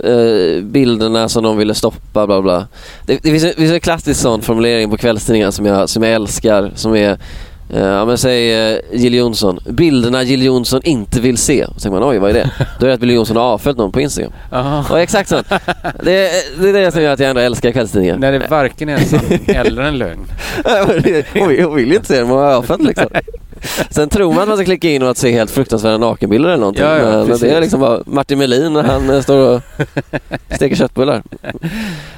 eh, 0.04 0.64
bilderna 0.64 1.30
som 1.30 1.44
de 1.44 1.58
ville 1.58 1.74
stoppa 1.74 2.28
bla 2.28 2.42
bla. 2.42 2.68
Det, 3.06 3.20
det 3.24 3.32
finns, 3.32 3.44
en- 3.44 3.50
det 3.50 3.56
finns 3.56 3.72
en 3.72 3.80
klassisk 3.80 4.20
sån 4.22 4.42
formulering 4.42 4.90
på 4.90 4.98
kvällstidningar 4.98 5.52
som 5.52 5.66
jag, 5.66 5.90
som 5.90 6.04
jag 6.04 6.14
älskar 6.14 6.72
som 6.76 6.96
är 6.96 7.10
eh, 7.74 7.80
ja 7.80 8.06
men 8.06 8.18
säg 8.18 8.72
uh, 8.74 8.80
Jill 8.94 9.14
Johnson. 9.14 9.60
Bilderna 9.70 10.24
Jill 10.24 10.44
Johnson 10.44 10.82
inte 10.84 11.20
vill 11.22 11.38
se. 11.38 11.66
Så 11.66 11.74
tänker 11.74 12.00
man 12.00 12.10
oj 12.10 12.18
vad 12.18 12.30
är 12.30 12.34
det? 12.34 12.52
Då 12.80 12.86
är 12.86 12.88
det 12.88 12.94
att 12.96 13.02
Jill 13.02 13.12
Johnson 13.12 13.38
har 13.38 13.44
avföljt 13.44 13.78
någon 13.78 13.92
på 13.92 14.02
Instagram. 14.02 14.32
Aha. 14.52 14.86
Och 14.94 15.00
exakt 15.00 15.30
så. 15.30 15.36
Det, 16.04 16.28
är- 16.28 16.62
det 16.62 16.70
är 16.70 16.74
det 16.74 16.92
som 16.92 17.02
gör 17.02 17.14
att 17.14 17.20
jag 17.20 17.30
ändå 17.30 17.42
älskar 17.42 17.72
kvällstidningar. 17.72 18.18
När 18.18 18.32
det 18.32 18.48
varken 18.50 18.90
är 18.90 18.94
en 18.98 19.06
sanning 19.06 19.40
eller 19.48 19.82
en 19.82 19.98
lögn. 19.98 20.20
hon, 21.34 21.48
vill, 21.50 21.64
hon 21.64 21.76
vill 21.76 21.94
inte 21.94 22.08
se 22.08 22.20
dem, 22.20 22.30
hon 22.30 22.38
har 22.40 22.54
avföljt 22.54 22.84
liksom. 22.84 23.08
Sen 23.90 24.10
tror 24.10 24.34
man 24.34 24.42
att 24.42 24.48
man 24.48 24.58
ska 24.58 24.66
klicka 24.66 24.90
in 24.90 25.04
och 25.04 25.10
att 25.10 25.18
se 25.18 25.32
helt 25.32 25.52
fruktansvärda 25.52 25.98
nakenbilder 25.98 26.50
eller 26.50 26.60
någonting. 26.60 26.84
Ja, 26.84 26.98
ja, 26.98 27.06
men 27.18 27.28
precis. 27.28 27.42
det 27.42 27.56
är 27.58 27.62
liksom 27.62 27.80
bara 27.80 28.00
Martin 28.06 28.38
Melin 28.40 28.74
när 28.74 28.84
han 28.84 29.10
eh, 29.10 29.22
står 29.22 29.56
och 29.56 29.62
steker 30.56 30.76
köttbullar. 30.76 31.24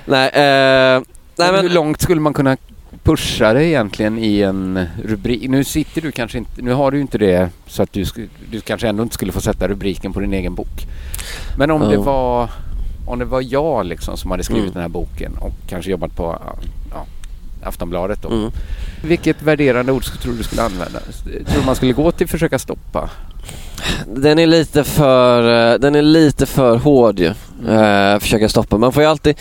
Nej, 0.06 0.28
eh, 0.30 1.02
nej 1.36 1.52
men 1.52 1.62
hur 1.62 1.70
långt 1.70 2.02
skulle 2.02 2.22
man 2.22 2.34
kunna 2.34 2.58
pusha 3.04 3.54
det 3.54 3.66
egentligen 3.66 4.18
i 4.18 4.41
en 4.41 4.86
rubrik? 5.06 5.50
Nu 5.50 5.64
sitter 5.64 6.02
du 6.02 6.12
kanske 6.12 6.38
inte, 6.38 6.62
nu 6.62 6.74
har 6.74 6.91
du 6.91 7.02
inte 7.02 7.18
det 7.18 7.50
så 7.68 7.84
att 7.84 7.94
du, 7.94 8.06
du 8.52 8.62
kanske 8.62 8.88
ändå 8.88 9.04
inte 9.04 9.16
skulle 9.16 9.32
få 9.32 9.41
sätta 9.41 9.68
rubriken 9.68 10.14
på 10.14 10.20
din 10.20 10.34
egen 10.34 10.56
bok. 10.56 10.88
Men 11.58 11.72
om 11.72 11.82
Ja. 11.82 11.88
det 11.88 11.98
var 11.98 12.50
om 13.08 13.20
det 13.20 13.26
var 13.26 13.44
jag 13.54 13.86
liksom 13.86 14.18
som 14.18 14.32
hade 14.32 14.44
skrivit 14.44 14.64
Mm. 14.64 14.74
den 14.74 14.82
här 14.82 14.89
boken 14.89 15.38
och 15.41 15.52
kanske 15.70 15.91
jobbat 15.91 16.16
på 16.16 16.41
Aftonbladet 17.66 18.22
då. 18.22 18.30
Mm. 18.30 18.51
Vilket 19.03 19.41
värderande 19.41 19.91
ord 19.91 20.03
tror 20.03 20.34
du 20.34 20.43
skulle 20.43 20.61
använda? 20.61 20.99
Tror 20.99 21.59
du 21.59 21.66
man 21.66 21.76
skulle 21.76 21.93
gå 21.93 22.11
till 22.11 22.28
försöka 22.28 22.59
stoppa? 22.59 23.09
den 24.05 24.39
är 24.39 24.47
lite 24.47 24.84
för, 24.84 25.72
eh, 25.74 25.80
den 25.80 25.95
är 25.95 26.01
lite 26.01 26.45
för 26.45 26.78
hård 26.78 27.20
ju. 27.20 27.34
Eh, 27.70 28.20
försöka 28.20 28.49
stoppa. 28.49 28.78
Man 28.78 28.93
får 28.93 29.03
ju 29.03 29.09
alltid 29.09 29.36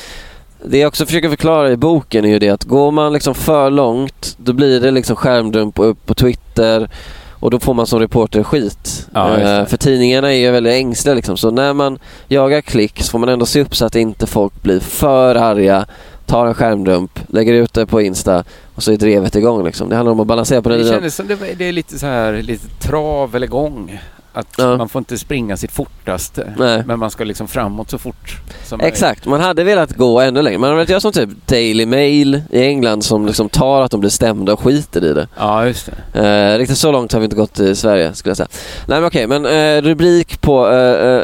det 0.64 0.78
jag 0.78 0.88
också 0.88 1.06
försöker 1.06 1.28
förklara 1.28 1.70
i 1.70 1.76
boken 1.76 2.24
är 2.24 2.28
ju 2.28 2.38
det 2.38 2.48
att 2.48 2.64
går 2.64 2.90
man 2.90 3.12
liksom 3.12 3.34
för 3.34 3.70
långt 3.70 4.36
då 4.38 4.52
blir 4.52 4.80
det 4.80 4.90
liksom 4.90 5.16
skärmdump 5.16 5.78
upp 5.78 6.06
på 6.06 6.14
Twitter 6.14 6.90
och 7.30 7.50
då 7.50 7.60
får 7.60 7.74
man 7.74 7.86
som 7.86 8.00
reporter 8.00 8.42
skit. 8.42 9.08
Ja. 9.14 9.38
Eh, 9.38 9.66
för 9.66 9.76
tidningarna 9.76 10.32
är 10.32 10.36
ju 10.36 10.50
väldigt 10.50 10.72
ängsliga 10.72 11.14
liksom. 11.14 11.36
Så 11.36 11.50
när 11.50 11.72
man 11.72 11.98
jagar 12.28 12.60
klick 12.60 13.02
så 13.02 13.10
får 13.10 13.18
man 13.18 13.28
ändå 13.28 13.46
se 13.46 13.60
upp 13.60 13.76
så 13.76 13.84
att 13.84 13.94
inte 13.94 14.26
folk 14.26 14.62
blir 14.62 14.80
för 14.80 15.34
arga, 15.34 15.86
tar 16.26 16.46
en 16.46 16.54
skärmdump, 16.54 17.20
lägger 17.28 17.52
ut 17.52 17.74
det 17.74 17.86
på 17.86 18.00
Insta 18.00 18.44
och 18.74 18.82
så 18.82 18.92
är 18.92 18.96
drevet 18.96 19.36
igång 19.36 19.64
liksom. 19.64 19.88
Det 19.88 19.96
handlar 19.96 20.12
om 20.12 20.20
att 20.20 20.26
balansera 20.26 20.62
på 20.62 20.68
den 20.68 20.78
Det 20.78 20.88
kändes 20.88 21.14
som 21.14 21.26
det, 21.26 21.36
det 21.58 21.64
är 21.68 21.72
lite 21.72 21.98
så 21.98 22.06
här, 22.06 22.42
lite 22.42 22.68
trav 22.68 23.36
eller 23.36 23.46
gång. 23.46 24.00
Att 24.34 24.46
Ja. 24.58 24.76
man 24.76 24.88
får 24.88 24.98
inte 25.00 25.18
springa 25.18 25.56
sitt 25.56 25.72
fortaste. 25.72 26.52
Nej. 26.58 26.82
Men 26.86 26.98
man 26.98 27.10
ska 27.10 27.24
liksom 27.24 27.48
framåt 27.48 27.90
så 27.90 27.98
fort 27.98 28.38
som 28.64 28.80
Exakt, 28.80 29.26
man 29.26 29.40
hade 29.40 29.64
velat 29.64 29.96
gå 29.96 30.20
ännu 30.20 30.42
längre. 30.42 30.58
Man 30.58 30.68
hade 30.68 30.76
velat 30.76 30.88
göra 30.88 31.00
som 31.00 31.12
typ 31.12 31.28
Daily 31.46 31.86
Mail 31.86 32.42
i 32.50 32.62
England 32.66 33.04
som 33.04 33.26
liksom 33.26 33.48
tar 33.48 33.82
att 33.82 33.90
de 33.90 34.00
blir 34.00 34.10
stämda 34.10 34.52
och 34.52 34.60
skiter 34.60 35.04
i 35.04 35.12
det. 35.12 35.28
Ja, 35.38 35.66
just 35.66 35.90
det. 36.12 36.20
Eh, 36.54 36.58
riktigt 36.58 36.78
så 36.78 36.92
långt 36.92 37.12
har 37.12 37.20
vi 37.20 37.24
inte 37.24 37.36
gått 37.36 37.60
i 37.60 37.74
Sverige 37.74 38.14
skulle 38.14 38.30
jag 38.30 38.36
säga. 38.36 38.48
Nej 38.86 39.00
men 39.00 39.06
okej, 39.06 39.26
men 39.26 39.46
eh, 39.46 39.82
rubrik 39.82 40.40
på 40.40 40.68
eh, 40.70 41.06
eh, 41.08 41.22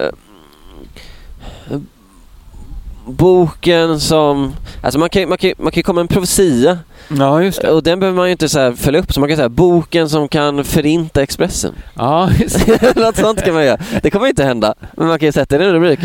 boken 3.08 4.00
som... 4.00 4.52
Alltså 4.82 4.98
man 4.98 5.08
kan, 5.08 5.28
man 5.28 5.38
kan, 5.38 5.52
man 5.58 5.72
kan 5.72 5.82
komma 5.82 5.94
med 5.94 6.02
en 6.02 6.08
profetia 6.08 6.78
Ja, 7.18 7.42
just 7.42 7.60
det. 7.62 7.70
och 7.70 7.82
den 7.82 8.00
behöver 8.00 8.16
man 8.16 8.26
ju 8.26 8.32
inte 8.32 8.48
så 8.48 8.72
följa 8.72 9.00
upp. 9.00 9.12
Så 9.12 9.20
man 9.20 9.28
kan 9.28 9.36
säga 9.36 9.48
boken 9.48 10.08
som 10.08 10.28
kan 10.28 10.64
förinta 10.64 11.22
Expressen. 11.22 11.74
Ja, 11.94 12.30
just 12.40 12.66
det. 12.66 12.96
Något 12.96 13.16
sånt 13.16 13.42
kan 13.44 13.54
man 13.54 13.64
göra. 13.64 13.78
Det 14.02 14.10
kommer 14.10 14.26
inte 14.26 14.44
hända. 14.44 14.74
Men 14.96 15.06
man 15.06 15.18
kan 15.18 15.26
ju 15.26 15.32
sätta 15.32 15.58
det 15.58 15.64
i 15.64 15.66
en 15.68 15.72
rubrik. 15.74 16.00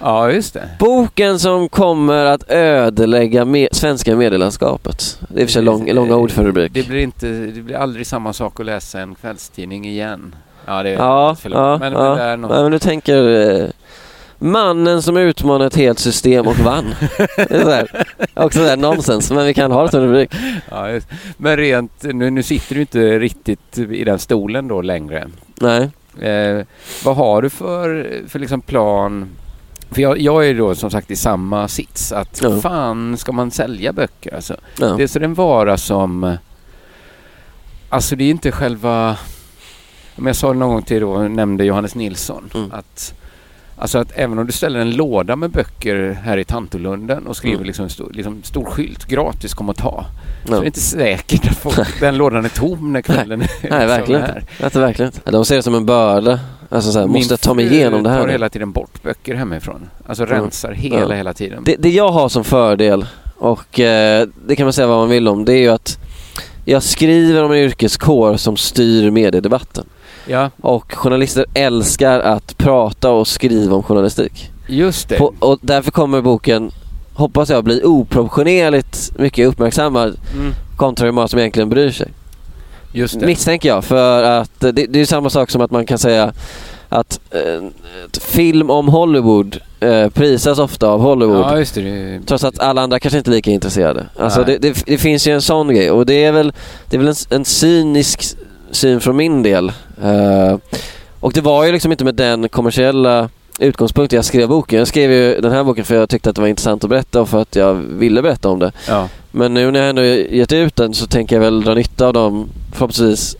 Ja, 0.00 0.30
just 0.30 0.54
det. 0.54 0.68
Boken 0.78 1.38
som 1.38 1.68
kommer 1.68 2.24
att 2.24 2.50
ödelägga 2.50 3.44
me- 3.44 3.68
svenska 3.72 4.16
medielandskapet. 4.16 5.18
Det 5.28 5.38
är 5.38 5.40
i 5.40 5.44
och 5.44 5.48
för 5.48 5.52
sig 5.52 5.62
lång, 5.62 5.92
långa 5.92 6.16
ord 6.16 6.30
för 6.30 6.44
rubrik. 6.44 6.72
Det 6.74 6.88
blir, 6.88 6.98
inte, 7.02 7.26
det 7.28 7.62
blir 7.62 7.76
aldrig 7.76 8.06
samma 8.06 8.32
sak 8.32 8.60
att 8.60 8.66
läsa 8.66 9.00
en 9.00 9.14
kvällstidning 9.14 9.84
igen. 9.88 10.34
Ja, 10.66 10.82
det 10.82 10.90
är 10.90 10.94
Ja, 10.94 11.36
ja. 11.44 11.78
Men, 11.80 11.92
ja. 11.92 12.08
men 12.08 12.16
det 12.18 12.22
är 12.24 12.36
något... 12.36 12.50
ja, 12.56 12.62
men 12.62 12.72
du 12.72 12.78
tänker 12.78 13.50
eh, 13.62 13.66
mannen 14.42 15.02
som 15.02 15.16
utmanade 15.16 15.66
ett 15.66 15.76
helt 15.76 15.98
system 15.98 16.46
och 16.46 16.58
vann. 16.58 16.94
det 17.36 17.50
är 17.50 17.62
så 17.64 17.70
här, 17.70 18.06
också 18.34 18.58
så 18.58 18.64
här 18.66 18.76
nonsens, 18.76 19.30
men 19.30 19.46
vi 19.46 19.54
kan 19.54 19.72
ha 19.72 19.82
det 19.82 19.90
som 19.90 20.00
rubrik. 20.00 20.30
Ja, 20.70 20.90
just. 20.90 21.08
Men 21.36 21.56
rent, 21.56 22.02
nu, 22.02 22.30
nu 22.30 22.42
sitter 22.42 22.74
du 22.74 22.80
inte 22.80 23.18
riktigt 23.18 23.78
i 23.78 24.04
den 24.04 24.18
stolen 24.18 24.68
då 24.68 24.82
längre. 24.82 25.28
Nej. 25.60 25.90
Eh, 26.28 26.64
vad 27.04 27.16
har 27.16 27.42
du 27.42 27.50
för, 27.50 28.08
för 28.28 28.38
liksom 28.38 28.60
plan? 28.60 29.28
För 29.90 30.02
jag, 30.02 30.20
jag 30.20 30.46
är 30.48 30.54
då 30.54 30.74
som 30.74 30.90
sagt 30.90 31.10
i 31.10 31.16
samma 31.16 31.68
sits. 31.68 32.12
Att 32.12 32.40
Ja. 32.42 32.60
fan 32.60 33.16
ska 33.16 33.32
man 33.32 33.50
sälja 33.50 33.92
böcker? 33.92 34.34
Alltså, 34.34 34.56
Ja. 34.80 34.86
Det 34.86 35.02
är 35.02 35.06
så 35.06 35.18
en 35.20 35.34
vara 35.34 35.76
som... 35.76 36.36
Alltså 37.88 38.16
det 38.16 38.24
är 38.24 38.30
inte 38.30 38.52
själva... 38.52 39.16
Om 40.16 40.26
jag 40.26 40.36
sa 40.36 40.52
någon 40.52 40.68
gång 40.68 40.82
till 40.82 41.00
då, 41.00 41.18
nämnde 41.18 41.64
Johannes 41.64 41.94
Nilsson. 41.94 42.50
Mm. 42.54 42.72
Att, 42.72 43.14
alltså 43.82 43.98
att 43.98 44.12
även 44.14 44.38
om 44.38 44.46
du 44.46 44.52
ställer 44.52 44.80
en 44.80 44.90
låda 44.90 45.36
med 45.36 45.50
böcker 45.50 46.18
här 46.24 46.36
i 46.38 46.44
Tantolunden 46.44 47.26
och 47.26 47.36
skriver 47.36 47.54
Mm. 47.56 47.66
liksom, 47.66 47.88
stor, 47.88 48.10
liksom 48.14 48.42
stor 48.42 48.64
skylt, 48.64 49.04
gratis 49.04 49.54
kom 49.54 49.68
och 49.68 49.76
ta. 49.76 50.04
Så 50.44 50.52
Ja. 50.52 50.56
är 50.56 50.60
det 50.60 50.66
inte 50.66 50.80
säkert 50.80 51.50
att 51.50 51.56
folk, 51.56 51.88
den 52.00 52.16
lådan 52.16 52.44
är 52.44 52.48
tom 52.48 52.92
när 52.92 53.00
kvällen 53.00 53.40
är 53.42 53.44
liksom 53.44 53.68
Nej, 53.78 53.86
verkligen 53.86 54.22
här. 54.22 54.44
inte. 54.62 54.80
Verkligen 54.80 55.12
inte. 55.14 55.30
De 55.30 55.44
ser 55.44 55.56
det 55.56 55.62
som 55.62 55.74
en 55.74 55.86
börda. 55.86 56.40
Alltså 56.68 56.92
så 56.92 56.98
här, 56.98 57.06
Min 57.06 57.12
måste 57.14 57.32
jag 57.32 57.40
ta 57.40 57.54
mig 57.54 57.74
igenom 57.74 58.02
det 58.02 58.10
här 58.10 58.18
tar 58.20 58.26
nu? 58.26 58.32
hela 58.32 58.48
tiden 58.48 58.72
bort 58.72 59.02
böcker 59.02 59.34
hemifrån. 59.34 59.88
Alltså 60.06 60.24
Mm. 60.24 60.34
rensar 60.42 60.72
hela, 60.72 60.98
Ja. 61.10 61.14
hela 61.16 61.32
tiden. 61.34 61.62
Det, 61.64 61.76
det 61.78 61.88
jag 61.90 62.08
har 62.12 62.28
som 62.28 62.44
fördel, 62.44 63.06
och 63.38 63.80
eh, 63.80 64.26
det 64.46 64.56
kan 64.56 64.66
man 64.66 64.72
säga 64.72 64.86
vad 64.86 64.98
man 64.98 65.08
vill 65.08 65.28
om, 65.28 65.44
det 65.44 65.52
är 65.52 65.58
ju 65.60 65.68
att 65.68 65.98
jag 66.64 66.82
skriver 66.82 67.42
om 67.44 67.52
en 67.52 67.58
yrkeskår 67.58 68.36
som 68.36 68.56
styr 68.56 69.10
mediedebatten. 69.10 69.84
Ja, 70.26 70.50
Och 70.60 70.92
journalister 70.94 71.44
älskar 71.54 72.20
att 72.20 72.58
prata 72.58 73.10
och 73.10 73.26
skriva 73.28 73.76
om 73.76 73.82
journalistik. 73.82 74.50
just 74.68 75.08
det. 75.08 75.18
På, 75.18 75.34
och 75.38 75.58
därför 75.62 75.90
kommer 75.90 76.20
boken, 76.20 76.70
hoppas 77.14 77.50
jag, 77.50 77.64
bli 77.64 77.82
oproportionerligt 77.84 79.12
mycket 79.18 79.48
uppmärksammad 79.48 80.16
Mm. 80.34 80.52
kontra 80.76 81.04
hur 81.04 81.12
många 81.12 81.28
som 81.28 81.38
egentligen 81.38 81.68
bryr 81.68 81.90
sig. 81.90 82.08
Just 82.92 83.20
det. 83.20 83.26
Misstänker 83.26 83.68
jag, 83.68 83.84
för 83.84 84.22
att 84.22 84.64
eh, 84.64 84.70
det, 84.72 84.86
det 84.86 85.00
är 85.00 85.04
samma 85.06 85.30
sak 85.30 85.50
som 85.50 85.60
att 85.62 85.70
man 85.70 85.86
kan 85.86 85.98
säga 85.98 86.32
att 86.88 87.20
eh, 87.30 87.62
film 88.20 88.70
om 88.70 88.88
Hollywood 88.88 89.60
eh, 89.80 90.08
prisas 90.08 90.58
ofta 90.58 90.86
av 90.88 91.00
Hollywood. 91.00 91.40
Ja, 91.46 91.58
just 91.58 91.74
det. 91.74 92.20
Trots 92.26 92.44
att 92.44 92.58
alla 92.58 92.82
andra 92.82 93.00
kanske 93.00 93.18
inte 93.18 93.30
är 93.30 93.32
lika 93.32 93.50
intresserade. 93.50 94.06
Alltså 94.18 94.44
det, 94.44 94.58
det, 94.58 94.82
det 94.86 94.98
finns 94.98 95.26
ju 95.26 95.32
en 95.34 95.42
sån 95.42 95.68
grej 95.74 95.90
och 95.90 96.06
det 96.06 96.24
är 96.24 96.32
väl, 96.32 96.52
det 96.90 96.96
är 96.96 96.98
väl 96.98 97.08
en, 97.08 97.14
en 97.30 97.44
cynisk 97.44 98.36
syn 98.72 99.00
från 99.00 99.16
min 99.16 99.42
del. 99.42 99.72
Eh, 100.02 100.56
och 101.20 101.32
det 101.32 101.40
var 101.40 101.64
ju 101.64 101.72
liksom 101.72 101.92
inte 101.92 102.04
med 102.04 102.14
den 102.14 102.48
kommersiella 102.48 103.28
utgångspunkten 103.58 104.16
jag 104.16 104.24
skrev 104.24 104.48
boken. 104.48 104.78
Jag 104.78 104.88
skrev 104.88 105.12
ju 105.12 105.40
den 105.40 105.52
här 105.52 105.64
boken 105.64 105.84
för 105.84 105.94
jag 105.94 106.08
tyckte 106.08 106.30
att 106.30 106.36
det 106.36 106.42
var 106.42 106.48
intressant 106.48 106.84
att 106.84 106.90
berätta 106.90 107.20
och 107.20 107.28
för 107.28 107.42
att 107.42 107.56
jag 107.56 107.74
ville 107.74 108.22
berätta 108.22 108.48
om 108.48 108.58
det. 108.58 108.72
Ja. 108.88 109.08
Men 109.30 109.54
nu 109.54 109.70
när 109.70 109.80
jag 109.80 109.88
ändå 109.88 110.02
gett 110.02 110.52
ut 110.52 110.76
den 110.76 110.94
så 110.94 111.06
tänker 111.06 111.36
jag 111.36 111.40
väl 111.40 111.64
dra 111.64 111.74
nytta 111.74 112.06
av 112.06 112.12
dem 112.12 112.48
förhoppningsvis 112.72 113.36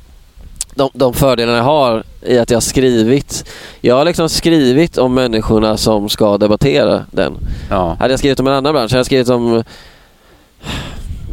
de, 0.74 0.90
de 0.94 1.14
fördelarna 1.14 1.58
jag 1.58 1.64
har 1.64 2.02
i 2.22 2.38
att 2.38 2.50
jag 2.50 2.56
har 2.56 2.60
skrivit. 2.60 3.44
Jag 3.80 3.94
har 3.94 4.04
liksom 4.04 4.28
skrivit 4.28 4.98
om 4.98 5.14
människorna 5.14 5.76
som 5.76 6.08
ska 6.08 6.38
debattera 6.38 7.04
den. 7.10 7.36
Ja. 7.70 7.96
Hade 7.98 8.12
jag 8.12 8.18
skrivit 8.18 8.40
om 8.40 8.46
en 8.46 8.52
annan 8.52 8.72
bransch, 8.72 8.90
hade 8.90 8.98
jag 8.98 9.06
skrivit 9.06 9.28
om 9.28 9.64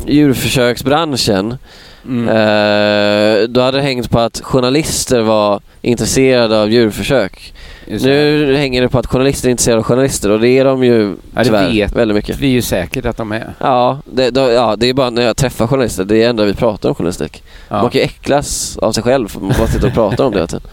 djurförsöksbranschen 0.07 1.57
eh, 2.05 3.47
då 3.49 3.61
hade 3.61 3.77
det 3.77 3.81
hängt 3.83 4.09
på 4.09 4.19
att 4.19 4.41
journalister 4.43 5.21
var 5.21 5.61
intresserade 5.81 6.61
av 6.61 6.71
djurförsök. 6.71 7.53
Just 7.87 8.05
Nu 8.05 8.55
hänger 8.55 8.81
det 8.81 8.89
på 8.89 8.99
att 8.99 9.05
journalister 9.05 9.47
är 9.47 9.51
intresserade 9.51 9.79
av 9.79 9.83
journalister 9.83 10.31
och 10.31 10.39
det 10.39 10.49
är 10.49 10.65
de 10.65 10.83
ju 10.83 11.15
Ja, 11.33 11.39
det 11.39 11.45
tyvärr 11.45 11.71
vet 11.71 11.95
väldigt 11.95 12.15
mycket. 12.15 12.39
vi 12.39 12.47
ju 12.47 12.61
säkert 12.61 13.05
att 13.05 13.17
de 13.17 13.31
är. 13.31 13.53
Ja 13.59 13.99
det, 14.05 14.29
då, 14.29 14.41
ja, 14.51 14.75
det 14.75 14.89
är 14.89 14.93
bara 14.93 15.09
när 15.09 15.21
jag 15.21 15.37
träffar 15.37 15.67
journalister, 15.67 16.05
det 16.05 16.15
är 16.15 16.19
det 16.19 16.25
enda 16.25 16.45
vi 16.45 16.53
pratar 16.53 16.89
om 16.89 16.95
journalistik. 16.95 17.43
Ja. 17.69 17.81
Man 17.81 17.91
kan 17.91 18.01
ju 18.01 18.05
äcklas 18.05 18.77
av 18.77 18.91
sig 18.91 19.03
själv 19.03 19.27
för 19.27 19.39
man 19.39 19.53
bara 19.57 19.67
sitter 19.67 19.87
och 19.87 19.93
pratar 19.93 20.23
om 20.23 20.31
det 20.31 20.37
hela 20.37 20.47
tiden. 20.47 20.67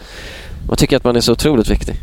Man 0.68 0.76
tycker 0.76 0.96
att 0.96 1.04
man 1.04 1.16
är 1.16 1.20
så 1.20 1.32
otroligt 1.32 1.70
viktig. 1.70 1.94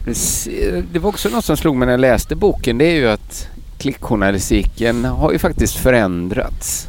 Det 0.92 1.00
var 1.00 1.10
också 1.10 1.30
något 1.30 1.46
som 1.46 1.58
slog 1.58 1.76
mig 1.76 1.86
när 1.86 1.94
jag 1.94 2.00
läste 2.02 2.36
boken. 2.36 2.78
Det 2.78 2.86
är 2.86 2.96
ju 2.96 3.10
att 3.10 3.48
klickjournalistiken 3.78 5.06
har 5.06 5.32
ju 5.32 5.40
faktiskt 5.40 5.76
förändrats. 5.76 6.88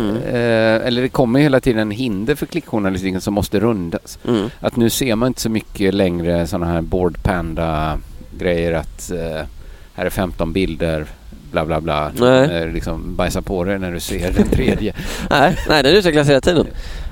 Mm. 0.00 0.16
Eh, 0.16 0.86
eller 0.86 1.02
det 1.02 1.08
kommer 1.08 1.40
hela 1.40 1.60
tiden 1.60 1.90
hinder 1.90 2.34
för 2.34 2.46
klickjournalistiken 2.46 3.20
som 3.20 3.34
måste 3.34 3.60
rundas. 3.60 4.18
Mm. 4.28 4.50
Att 4.60 4.76
nu 4.76 4.90
ser 4.90 5.14
man 5.14 5.26
inte 5.26 5.40
så 5.40 5.50
mycket 5.50 5.94
längre 5.94 6.46
sådana 6.46 6.66
här 6.72 6.80
board 6.80 7.22
panda 7.22 7.98
grejer 8.38 8.72
att 8.72 9.10
eh, 9.10 9.46
här 9.94 10.06
är 10.06 10.10
15 10.10 10.52
bilder 10.52 11.06
bla 11.50 11.64
bla 11.64 11.80
bla. 11.80 12.12
Nej. 12.14 12.72
Liksom 12.72 13.16
bajsa 13.16 13.42
på 13.42 13.64
dig 13.64 13.78
när 13.78 13.92
du 13.92 14.00
ser 14.00 14.32
den 14.32 14.48
tredje. 14.48 14.94
Nej, 15.30 15.56
nej 15.68 15.82
den 15.82 15.94
utvecklas 15.94 16.28
hela 16.28 16.40
tiden. 16.40 16.66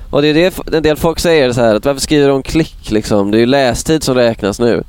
Och 0.09 0.21
det 0.21 0.27
är 0.27 0.33
det 0.33 0.77
en 0.77 0.83
del 0.83 0.97
folk 0.97 1.19
säger 1.19 1.51
så 1.51 1.61
här 1.61 1.75
att 1.75 1.85
varför 1.85 2.01
skriver 2.01 2.27
de 2.27 2.43
klick 2.43 2.91
liksom? 2.91 3.31
Det 3.31 3.37
är 3.37 3.39
ju 3.39 3.45
lästid 3.45 4.03
som 4.03 4.15
räknas 4.15 4.59
nu. 4.59 4.83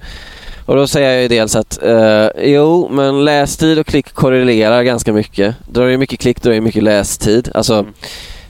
Och 0.67 0.77
då 0.77 0.87
säger 0.87 1.13
jag 1.13 1.23
ju 1.23 1.29
dels 1.29 1.57
att 1.57 1.83
eh, 1.83 2.27
jo, 2.39 2.89
men 2.93 3.25
lästid 3.25 3.79
och 3.79 3.87
klick 3.87 4.15
korrelerar 4.15 4.83
ganska 4.83 5.13
mycket. 5.13 5.55
Drar 5.69 5.87
det 5.87 5.99
mycket 5.99 6.21
klick, 6.21 6.43
drar 6.43 6.53
det 6.53 6.61
mycket 6.61 6.83
lästid. 6.83 7.51
Alltså 7.55 7.87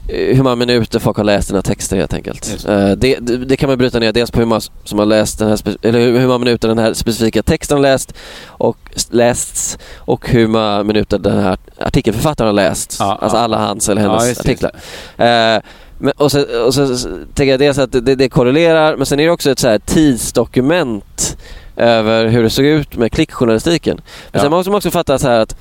eh, 0.09 0.37
hur 0.37 0.43
många 0.43 0.57
minuter 0.57 0.99
folk 0.99 1.17
har 1.17 1.25
läst 1.25 1.49
dina 1.49 1.63
texter 1.63 1.97
helt 1.97 2.15
enkelt. 2.15 2.67
Eh, 2.69 2.91
det, 2.91 3.17
det, 3.21 3.37
det 3.37 3.57
kan 3.57 3.69
man 3.69 3.79
bryta 3.79 3.99
ner 3.99 4.13
dels 4.13 4.31
på 4.31 4.39
hur 4.39 4.47
många 4.47 4.61
som 4.85 4.99
har 4.99 5.07
läst 5.07 5.39
den 5.39 5.49
här, 5.49 5.59
eller 5.83 6.01
hur 6.01 6.19
hur 6.19 6.27
många 6.27 6.39
minuter 6.39 6.69
den 6.69 6.79
här 6.79 6.95
specifika 6.95 7.43
texten 7.43 7.77
har 7.77 7.83
läst 7.83 8.13
och 8.47 8.79
lästs 9.11 9.79
och 9.97 10.29
hur 10.29 10.47
många 10.47 10.83
minuter 10.83 11.19
den 11.19 11.39
här 11.39 11.59
artikelförfattaren 11.79 12.47
har 12.47 12.55
läst. 12.55 12.97
Ja, 12.99 13.19
alltså 13.21 13.37
ja. 13.39 13.43
alla 13.43 13.59
hans 13.59 13.89
eller 13.89 14.03
Ja, 14.03 14.09
hennes 14.09 14.29
just 14.29 14.45
det, 14.45 14.51
just 14.51 14.65
artiklar. 14.65 15.57
Eh, 15.57 15.63
men, 16.03 16.13
och, 16.17 16.33
så, 16.33 16.65
och 16.67 16.75
så 16.75 16.87
tänker 17.35 17.51
jag 17.51 17.61
dels 17.61 17.79
att 17.79 17.93
det, 17.93 18.15
det 18.15 18.29
korrelerar 18.29 18.97
men 18.97 19.07
sen 19.07 19.21
är 19.21 19.25
det 19.25 19.31
också 19.31 19.51
ett 19.51 19.59
så 19.59 19.69
här 19.69 19.79
tidsdokument 19.79 21.37
över 21.77 22.27
hur 22.27 22.43
det 22.43 22.51
såg 22.51 22.65
ut 22.65 22.97
med 22.97 23.13
klickjournalistiken. 23.13 23.97
Men 23.97 24.05
Ja. 24.33 24.41
sen 24.41 24.51
måste 24.51 24.71
man 24.71 24.77
också 24.77 24.91
fatta 24.91 25.19
så 25.19 25.29
här 25.29 25.41
att 25.41 25.57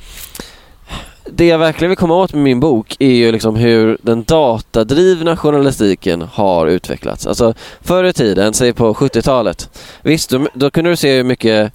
det 1.32 1.46
jag 1.48 1.58
verkligen 1.58 1.90
vill 1.90 1.98
komma 1.98 2.16
åt 2.16 2.34
med 2.34 2.44
min 2.44 2.60
bok 2.60 2.96
är 3.00 3.12
ju 3.12 3.32
liksom 3.32 3.56
hur 3.56 3.98
den 4.02 4.24
datadrivna 4.24 5.38
journalistiken 5.38 6.22
har 6.22 6.68
utvecklats. 6.68 7.28
Alltså 7.28 7.54
förr 7.82 8.04
i 8.04 8.14
tiden, 8.14 8.54
säg 8.54 8.74
på 8.74 8.94
70-talet, 8.94 9.70
visst 10.02 10.30
då, 10.30 10.48
då 10.54 10.72
kunde 10.72 10.90
du 10.90 10.96
se 10.96 11.16
hur 11.18 11.24
mycket 11.24 11.74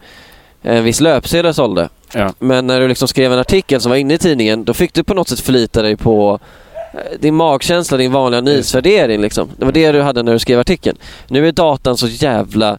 en 0.63 0.85
viss 0.85 1.01
löpsedel 1.01 1.55
sålde. 1.55 1.89
Ja. 2.15 2.33
Men 2.39 2.67
när 2.67 2.81
du 2.81 2.89
liksom 2.89 3.09
skrev 3.09 3.33
en 3.33 3.39
artikel 3.39 3.81
som 3.81 3.91
var 3.91 3.97
inne 3.97 4.15
i 4.15 4.19
tidningen, 4.19 4.65
då 4.65 4.75
fick 4.75 4.95
du 4.95 5.05
på 5.05 5.15
något 5.15 5.29
sätt 5.29 5.41
förlita 5.41 5.83
dig 5.83 5.97
på 5.97 6.39
eh, 6.95 7.19
din 7.21 7.35
magkänsla, 7.35 7.97
din 7.97 8.13
vanliga 8.13 8.41
nyhetsvärdering. 8.41 9.21
Liksom. 9.21 9.49
Det 9.57 9.65
var 9.65 9.73
det 9.73 9.93
du 9.93 10.03
hade 10.03 10.23
när 10.23 10.33
du 10.33 10.39
skrev 10.39 10.61
artikeln. 10.61 10.99
Nu 11.29 11.49
är 11.49 11.53
datan 11.53 11.97
så 11.97 12.07
jävla 12.07 12.79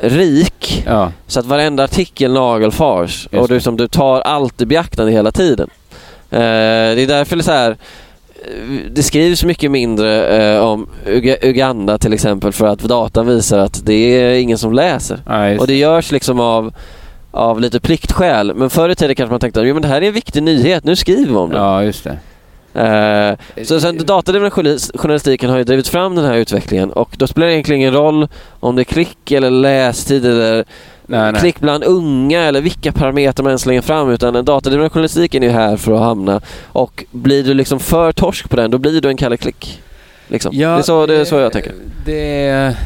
rik 0.00 0.82
Ja. 0.86 1.12
så 1.26 1.40
att 1.40 1.46
varenda 1.46 1.84
artikel 1.84 2.32
nagelfars 2.32 3.28
och 3.32 3.48
du, 3.48 3.60
som 3.60 3.76
du 3.76 3.88
tar 3.88 4.20
allt 4.20 4.60
i 4.60 4.66
beaktande 4.66 5.12
hela 5.12 5.32
tiden. 5.32 5.70
Eh, 6.30 6.38
det 6.38 7.02
är 7.02 7.06
därför 7.06 7.36
det 7.36 7.40
är 7.40 7.44
så 7.44 7.52
här 7.52 7.70
eh, 7.70 7.76
det 8.90 9.02
skrivs 9.02 9.44
mycket 9.44 9.70
mindre 9.70 10.26
eh, 10.54 10.60
om 10.60 10.88
Uga- 11.06 11.38
Uganda 11.42 11.98
till 11.98 12.12
exempel 12.12 12.52
för 12.52 12.66
att 12.66 12.78
datan 12.78 13.26
visar 13.26 13.58
att 13.58 13.80
det 13.86 13.92
är 13.94 14.34
ingen 14.38 14.58
som 14.58 14.72
läser. 14.72 15.48
Just 15.50 15.60
och 15.60 15.66
det 15.66 15.74
görs 15.74 16.12
liksom 16.12 16.40
av, 16.40 16.74
av 17.30 17.60
lite 17.60 17.80
pliktskäl. 17.80 18.54
Men 18.54 18.70
förr 18.70 18.88
i 18.88 18.94
tiden 18.94 19.16
kanske 19.16 19.30
man 19.30 19.40
tänkte 19.40 19.60
att 19.60 19.82
det 19.82 19.88
här 19.88 20.02
är 20.02 20.06
en 20.06 20.12
viktig 20.12 20.42
nyhet, 20.42 20.84
nu 20.84 20.96
skriver 20.96 21.26
vi 21.30 21.36
om 21.36 21.50
den. 21.50 21.62
Ja, 21.62 21.82
just 21.84 22.04
det. 22.04 22.18
Eh, 22.78 23.64
så 23.64 23.80
sen 23.80 23.98
datadriven 24.06 24.50
journalis- 24.50 24.98
journalistiken 24.98 25.50
har 25.50 25.58
ju 25.58 25.64
drivit 25.64 25.88
fram 25.88 26.14
den 26.14 26.24
här 26.24 26.34
utvecklingen 26.34 26.90
och 26.92 27.14
då 27.18 27.26
spelar 27.26 27.46
det 27.46 27.52
egentligen 27.54 27.80
ingen 27.80 27.92
roll 27.94 28.28
om 28.60 28.76
det 28.76 28.82
är 28.82 28.84
klick 28.84 29.30
eller 29.32 29.50
lästid 29.50 30.26
eller 30.26 30.64
Nej, 31.06 31.32
nej. 31.32 31.40
klick 31.40 31.60
bland 31.60 31.84
unga 31.84 32.40
eller 32.42 32.60
vilka 32.60 32.92
parametrar 32.92 33.42
man 33.44 33.52
än 33.52 33.58
slänger 33.58 33.80
fram 33.80 34.10
utan 34.10 34.34
den 34.34 34.44
datadrivna 34.44 34.90
journalistiken 34.90 35.42
är 35.42 35.46
ju 35.46 35.52
här 35.52 35.76
för 35.76 35.92
att 35.92 36.00
hamna 36.00 36.40
och 36.66 37.04
blir 37.10 37.44
du 37.44 37.54
liksom 37.54 37.80
för 37.80 38.12
torsk 38.12 38.50
på 38.50 38.56
den 38.56 38.70
då 38.70 38.78
blir 38.78 39.00
du 39.00 39.08
en 39.08 39.16
Kalle 39.16 39.36
Klick. 39.36 39.82
Liksom. 40.28 40.56
det, 40.56 40.64
är 40.64 40.82
så, 40.82 41.06
det 41.06 41.14
är 41.14 41.24
så 41.24 41.34
jag 41.34 41.52
tänker. 41.52 41.72
Det 42.04 42.46
är 42.48 42.76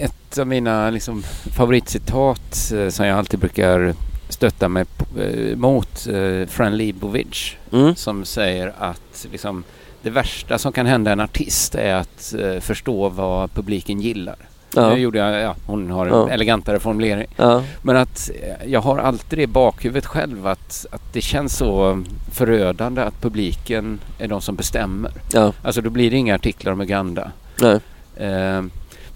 ett 0.00 0.38
av 0.38 0.46
mina 0.46 0.90
liksom, 0.90 1.22
favoritcitat 1.56 2.72
eh, 2.74 2.88
som 2.88 3.06
jag 3.06 3.18
alltid 3.18 3.40
brukar 3.40 3.94
stötta 4.28 4.68
mig 4.68 4.84
eh, 5.18 5.56
mot 5.56 6.06
eh, 6.06 6.46
Fran 6.48 6.76
Libovic 6.76 7.56
Mm. 7.72 7.94
som 7.94 8.24
säger 8.24 8.72
att 8.78 9.26
liksom, 9.32 9.64
det 10.02 10.10
värsta 10.10 10.58
som 10.58 10.72
kan 10.72 10.86
hända 10.86 11.12
en 11.12 11.20
artist 11.20 11.74
är 11.74 11.94
att 11.94 12.34
eh, 12.40 12.60
förstå 12.60 13.08
vad 13.08 13.52
publiken 13.54 14.00
gillar. 14.00 14.36
Ja. 14.74 14.90
Nu 14.94 15.00
gjorde 15.00 15.18
jag, 15.18 15.40
ja, 15.42 15.54
hon 15.66 15.90
har 15.90 16.06
en 16.06 16.12
Ja. 16.12 16.28
elegantare 16.30 16.80
formulering. 16.80 17.26
Ja. 17.36 17.62
Men 17.82 17.96
att 17.96 18.30
eh, 18.42 18.70
jag 18.72 18.80
har 18.80 18.98
alltid 18.98 19.38
det 19.38 19.42
i 19.42 19.46
bakhuvudet 19.46 20.06
själv 20.06 20.46
att, 20.46 20.86
att 20.90 21.02
det 21.12 21.20
känns 21.20 21.56
så 21.56 22.02
förödande 22.32 23.02
att 23.02 23.20
publiken 23.20 24.00
är 24.18 24.28
de 24.28 24.40
som 24.40 24.56
bestämmer. 24.56 25.12
Ja. 25.32 25.52
Alltså 25.62 25.80
då 25.80 25.90
blir 25.90 26.10
det 26.10 26.16
inga 26.16 26.34
artiklar 26.34 26.72
om 26.72 26.80
Uganda. 26.80 27.30
Nej. 27.60 27.78
Eh, 28.16 28.62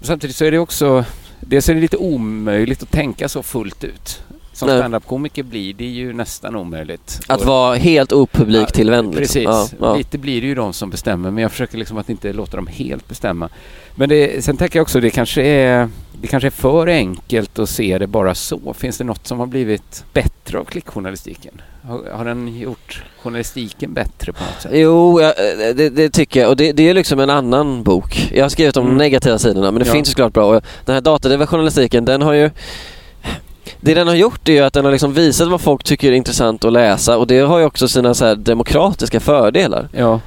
samtidigt 0.01 0.35
så 0.35 0.45
är 0.45 0.51
det 0.51 0.59
också, 0.59 1.05
dels 1.39 1.69
är 1.69 1.73
det 1.75 1.81
lite 1.81 1.97
omöjligt 1.97 2.83
att 2.83 2.91
tänka 2.91 3.29
så 3.29 3.43
fullt 3.43 3.83
ut. 3.83 4.23
Som 4.53 4.69
standup-komiker 4.69 5.43
blir 5.43 5.73
det 5.73 5.85
ju 5.85 6.13
nästan 6.13 6.55
omöjligt. 6.55 7.19
Att 7.27 7.39
Och- 7.41 7.47
vara 7.47 7.75
helt 7.75 8.11
opubliktillvänd. 8.11 9.13
Precis. 9.15 9.35
Liksom. 9.35 9.51
Ja, 9.53 9.67
ja. 9.79 9.95
Lite 9.95 10.17
blir 10.17 10.41
det 10.41 10.47
ju 10.47 10.55
de 10.55 10.73
som 10.73 10.89
bestämmer 10.89 11.31
men 11.31 11.41
jag 11.41 11.51
försöker 11.51 11.77
liksom 11.77 11.97
att 11.97 12.09
inte 12.09 12.33
låta 12.33 12.55
dem 12.57 12.67
helt 12.67 13.07
bestämma. 13.07 13.49
Men 13.95 14.09
det, 14.09 14.43
sen 14.45 14.57
tänker 14.57 14.79
jag 14.79 14.83
också 14.83 14.99
det 14.99 15.09
kanske 15.09 15.41
är 15.43 15.89
det 16.21 16.27
kanske 16.27 16.47
är 16.47 16.51
för 16.51 16.87
enkelt 16.87 17.59
att 17.59 17.69
se 17.69 17.97
det 17.97 18.07
bara 18.07 18.35
så. 18.35 18.73
Finns 18.73 18.97
det 18.97 19.03
något 19.03 19.27
som 19.27 19.39
har 19.39 19.45
blivit 19.45 20.03
bättre 20.13 20.59
av 20.59 20.63
klickjournalistiken? 20.63 21.61
Har, 21.83 22.01
har 22.13 22.25
den 22.25 22.59
gjort 22.59 23.03
journalistiken 23.23 23.93
bättre 23.93 24.33
på 24.33 24.43
något 24.43 24.61
sätt? 24.61 24.71
Jo, 24.75 25.21
ja, 25.21 25.27
eh, 25.27 25.75
det, 25.75 25.89
det 25.89 26.09
tycker 26.09 26.39
jag. 26.39 26.49
Och 26.49 26.57
det, 26.57 26.71
det 26.71 26.89
är 26.89 26.93
liksom 26.93 27.19
en 27.19 27.29
annan 27.29 27.83
bok. 27.83 28.29
Jag 28.33 28.43
har 28.43 28.49
skrivit 28.49 28.77
om 28.77 28.83
de 28.85 28.87
Mm. 28.89 28.97
negativa 28.97 29.33
negativa 29.33 29.39
sidorna 29.39 29.71
men 29.71 29.79
det 29.83 29.87
Ja. 29.87 29.93
finns 29.93 30.07
ju 30.07 30.11
såklart 30.11 30.33
bra. 30.33 30.51
Den 30.85 30.93
här 30.95 31.01
datadrivna 31.01 31.47
journalistiken 31.47 32.05
den 32.05 32.21
har 32.21 32.33
ju 32.33 32.49
det 33.83 33.93
den 33.93 34.07
har 34.07 34.15
gjort 34.15 34.49
är 34.49 34.53
ju 34.53 34.59
att 34.59 34.73
den 34.73 34.85
har 34.85 34.91
liksom 34.91 35.13
visat 35.13 35.47
vad 35.47 35.61
folk 35.61 35.83
tycker 35.83 36.07
är 36.07 36.15
intressant 36.15 36.65
att 36.65 36.73
läsa 36.73 37.17
och 37.17 37.27
det 37.27 37.39
har 37.39 37.59
ju 37.59 37.65
också 37.65 37.87
sina 37.87 38.13
så 38.13 38.35
demokratiska 38.35 39.19
fördelar. 39.19 39.87
Ja. 39.91 40.19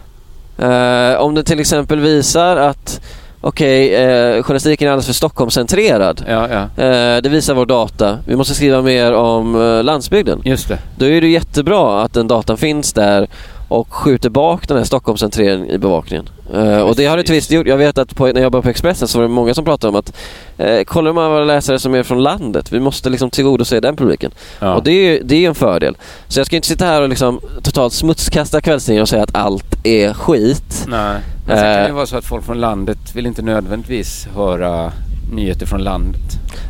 Eh, 0.58 1.20
om 1.20 1.34
det 1.34 1.44
till 1.44 1.60
exempel 1.60 2.00
visar 2.00 2.56
att 2.56 3.00
okej, 3.40 3.94
eh, 3.94 4.42
journalistiken 4.42 4.88
är 4.88 4.92
alldeles 4.92 5.06
för 5.06 5.12
Stockholmscentrerad. 5.12 6.24
Ja, 6.28 6.48
ja. 6.48 6.84
Eh, 6.84 7.22
det 7.22 7.28
visar 7.28 7.54
vår 7.54 7.66
data. 7.66 8.18
Vi 8.26 8.36
måste 8.36 8.54
skriva 8.54 8.82
mer 8.82 9.12
om 9.12 9.62
eh, 9.62 9.84
landsbygden. 9.84 10.42
Just 10.44 10.68
det. 10.68 10.78
Då 10.96 11.06
är 11.06 11.20
det 11.20 11.28
jättebra 11.28 12.02
att 12.02 12.12
den 12.12 12.28
datan 12.28 12.56
finns 12.56 12.92
där 12.92 13.26
och 13.68 13.94
skjuter 13.94 14.30
bak 14.30 14.68
den 14.68 14.76
här 14.76 14.84
Stockholmscentreringen 14.84 15.70
i 15.70 15.78
bevakningen. 15.78 16.28
Eh, 16.54 16.80
och 16.80 16.96
det 16.96 17.06
har 17.06 17.16
det 17.16 17.22
till 17.22 17.34
viss 17.34 17.50
gjort. 17.50 17.66
Jag 17.66 17.76
vet 17.76 17.98
att 17.98 18.16
på, 18.16 18.26
när 18.26 18.34
jag 18.34 18.42
jobbade 18.42 18.62
på 18.62 18.68
Expressen 18.68 19.08
så 19.08 19.18
var 19.18 19.22
det 19.22 19.28
många 19.28 19.54
som 19.54 19.64
pratade 19.64 19.88
om 19.88 19.96
att 19.96 20.12
eh, 20.58 20.84
kollar 20.84 21.12
man 21.12 21.30
våra 21.30 21.44
läsare 21.44 21.78
som 21.78 21.94
är 21.94 22.02
från 22.02 22.22
landet, 22.22 22.72
vi 22.72 22.80
måste 22.80 23.10
liksom 23.10 23.30
tillgodose 23.30 23.80
den 23.80 23.96
publiken. 23.96 24.30
Ja. 24.60 24.74
Och 24.74 24.82
det 24.84 24.90
är 24.90 25.12
ju 25.12 25.22
det 25.24 25.44
är 25.44 25.48
en 25.48 25.54
fördel. 25.54 25.96
Så 26.28 26.40
jag 26.40 26.46
ska 26.46 26.56
inte 26.56 26.68
sitta 26.68 26.84
här 26.84 27.02
och 27.02 27.08
liksom 27.08 27.40
totalt 27.62 27.92
smutskasta 27.92 28.60
kvällstidningar 28.60 29.02
och 29.02 29.08
säga 29.08 29.22
att 29.22 29.36
allt 29.36 29.76
är 29.86 30.12
skit. 30.12 30.84
Nej. 30.88 31.20
Men 31.46 31.56
sen 31.56 31.64
kan 31.64 31.72
det 31.74 31.80
Eh. 31.80 31.86
ju 31.86 31.92
vara 31.92 32.06
så 32.06 32.16
att 32.16 32.24
folk 32.24 32.44
från 32.44 32.60
landet 32.60 32.98
vill 33.14 33.26
inte 33.26 33.42
nödvändigtvis 33.42 34.28
höra 34.36 34.92
nyheter 35.32 35.66
från 35.66 35.82
landet. 35.84 36.20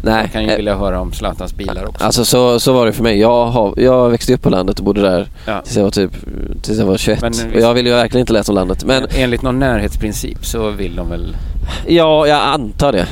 Nej. 0.02 0.22
De 0.22 0.28
kan 0.32 0.44
ju 0.44 0.50
eh, 0.50 0.56
vilja 0.56 0.76
höra 0.76 1.00
om 1.00 1.12
Zlatans 1.12 1.54
bilar 1.54 1.88
också. 1.88 2.04
Alltså 2.04 2.24
så, 2.24 2.60
så 2.60 2.72
var 2.72 2.86
det 2.86 2.92
för 2.92 3.02
mig. 3.02 3.18
Jag, 3.20 3.46
har, 3.46 3.74
jag 3.76 4.10
växte 4.10 4.34
upp 4.34 4.42
på 4.42 4.50
landet 4.50 4.78
och 4.78 4.84
bodde 4.84 5.00
där 5.00 5.28
Ja. 5.46 5.60
tills 5.64 5.76
jag 5.76 5.84
var 5.84 5.90
typ 5.90 6.10
tills 6.62 6.78
jag 6.78 6.86
var 6.86 6.96
21. 6.96 7.20
Men 7.20 7.32
och 7.32 7.38
visst- 7.38 7.56
jag 7.60 7.74
ville 7.74 7.88
ju 7.88 7.94
verkligen 7.94 8.20
inte 8.22 8.32
läsa 8.32 8.52
om 8.52 8.56
landet. 8.56 8.84
Men 8.84 9.06
Enligt 9.16 9.42
någon 9.42 9.58
närhetsprincip 9.58 10.46
så 10.46 10.70
vill 10.70 10.96
de 10.96 11.10
väl... 11.10 11.36
Ja, 11.86 12.26
jag 12.26 12.40
antar 12.40 12.92
det. 12.92 13.06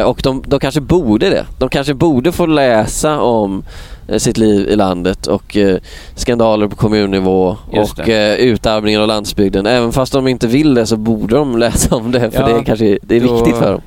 Eh, 0.00 0.06
och 0.08 0.20
de, 0.22 0.42
de 0.46 0.60
kanske 0.60 0.80
borde 0.80 1.30
det. 1.30 1.44
De 1.58 1.68
kanske 1.68 1.94
borde 1.94 2.32
få 2.32 2.46
läsa 2.46 3.20
om 3.20 3.64
eh, 4.08 4.18
sitt 4.18 4.38
liv 4.38 4.68
i 4.68 4.76
landet 4.76 5.26
och 5.26 5.56
eh, 5.56 5.76
skandaler 6.14 6.68
på 6.68 6.76
kommunnivå 6.76 7.56
och 7.72 8.08
eh, 8.08 8.34
utarmningen 8.36 9.00
av 9.00 9.08
landsbygden. 9.08 9.66
Även 9.66 9.92
fast 9.92 10.12
de 10.12 10.28
inte 10.28 10.46
vill 10.46 10.74
det 10.74 10.86
så 10.86 10.96
borde 10.96 11.34
de 11.36 11.58
läsa 11.58 11.96
om 11.96 12.10
det 12.12 12.30
för 12.30 12.40
Ja, 12.40 12.46
det 12.48 12.52
är 12.54 12.62
kanske 12.62 12.98
det 13.02 13.16
är 13.16 13.20
viktigt 13.20 13.56
för 13.56 13.72
dem. 13.72 13.80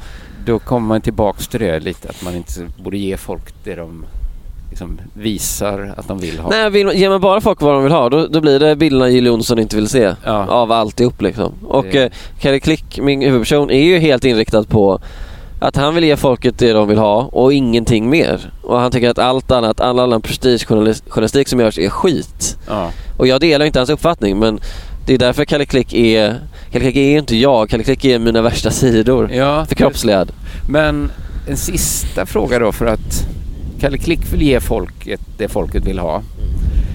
Då 0.45 0.59
kommer 0.59 0.87
man 0.87 1.01
tillbaks 1.01 1.47
till 1.47 1.59
det 1.59 1.79
lite 1.79 2.09
att 2.09 2.23
man 2.23 2.35
inte 2.35 2.51
borde 2.83 2.97
ge 2.97 3.17
folk 3.17 3.53
det 3.63 3.75
de 3.75 4.05
liksom 4.69 4.99
visar 5.13 5.93
att 5.97 6.07
de 6.07 6.19
vill 6.19 6.39
ha. 6.39 6.49
Nej, 6.49 6.69
vill, 6.69 6.87
ger 6.93 7.09
man 7.09 7.21
bara 7.21 7.41
folk 7.41 7.61
vad 7.61 7.73
de 7.73 7.83
vill 7.83 7.91
ha 7.91 8.09
då, 8.09 8.27
då 8.27 8.41
blir 8.41 8.59
det 8.59 8.75
bilderna 8.75 9.09
Jill 9.09 9.25
Johnson 9.25 9.59
inte 9.59 9.75
vill 9.75 9.87
se 9.89 10.15
Ja. 10.25 10.45
av 10.47 10.71
alltihop 10.71 11.21
liksom. 11.21 11.53
Och 11.67 11.85
Det- 11.91 12.03
eh, 12.03 12.11
Kalle 12.39 12.59
Klick, 12.59 12.99
min 13.01 13.21
huvudperson, 13.21 13.71
är 13.71 13.83
ju 13.83 13.97
helt 13.99 14.25
inriktad 14.25 14.63
på 14.63 14.99
att 15.59 15.75
han 15.75 15.95
vill 15.95 16.03
ge 16.03 16.15
folket 16.17 16.57
det 16.57 16.73
de 16.73 16.87
vill 16.87 16.97
ha 16.97 17.21
och 17.31 17.53
ingenting 17.53 18.09
mer. 18.09 18.51
Och 18.63 18.79
han 18.79 18.91
tycker 18.91 19.09
att 19.09 19.19
allt 19.19 19.51
annat, 19.51 19.79
all 19.79 19.99
annan 19.99 20.21
prestigejournalistik 20.21 21.47
som 21.47 21.59
görs 21.59 21.79
är 21.79 21.89
skit. 21.89 22.57
Ja. 22.67 22.89
Och 23.17 23.27
jag 23.27 23.41
delar 23.41 23.65
inte 23.65 23.79
hans 23.79 23.89
uppfattning 23.89 24.39
men 24.39 24.59
det 25.05 25.13
är 25.13 25.17
därför 25.17 25.45
Kalle 25.45 25.65
Klick 25.65 25.93
är... 25.93 26.39
Kalle 26.71 26.83
Klick 26.83 26.95
är 26.95 27.17
inte 27.19 27.35
jag, 27.35 27.69
Kalle 27.69 27.83
Klick 27.83 28.05
är 28.05 28.19
mina 28.19 28.41
värsta 28.41 28.71
sidor. 28.71 29.31
Ja, 29.31 29.65
Förkroppsligad. 29.65 30.31
Men 30.69 31.11
en 31.47 31.57
sista 31.57 32.25
fråga 32.25 32.59
då 32.59 32.71
för 32.71 32.85
att 32.85 33.27
Kalle 33.79 33.97
Klick 33.97 34.33
vill 34.33 34.41
ge 34.41 34.59
folket 34.59 35.21
det 35.37 35.47
folket 35.47 35.85
vill 35.85 35.99
ha. 35.99 36.21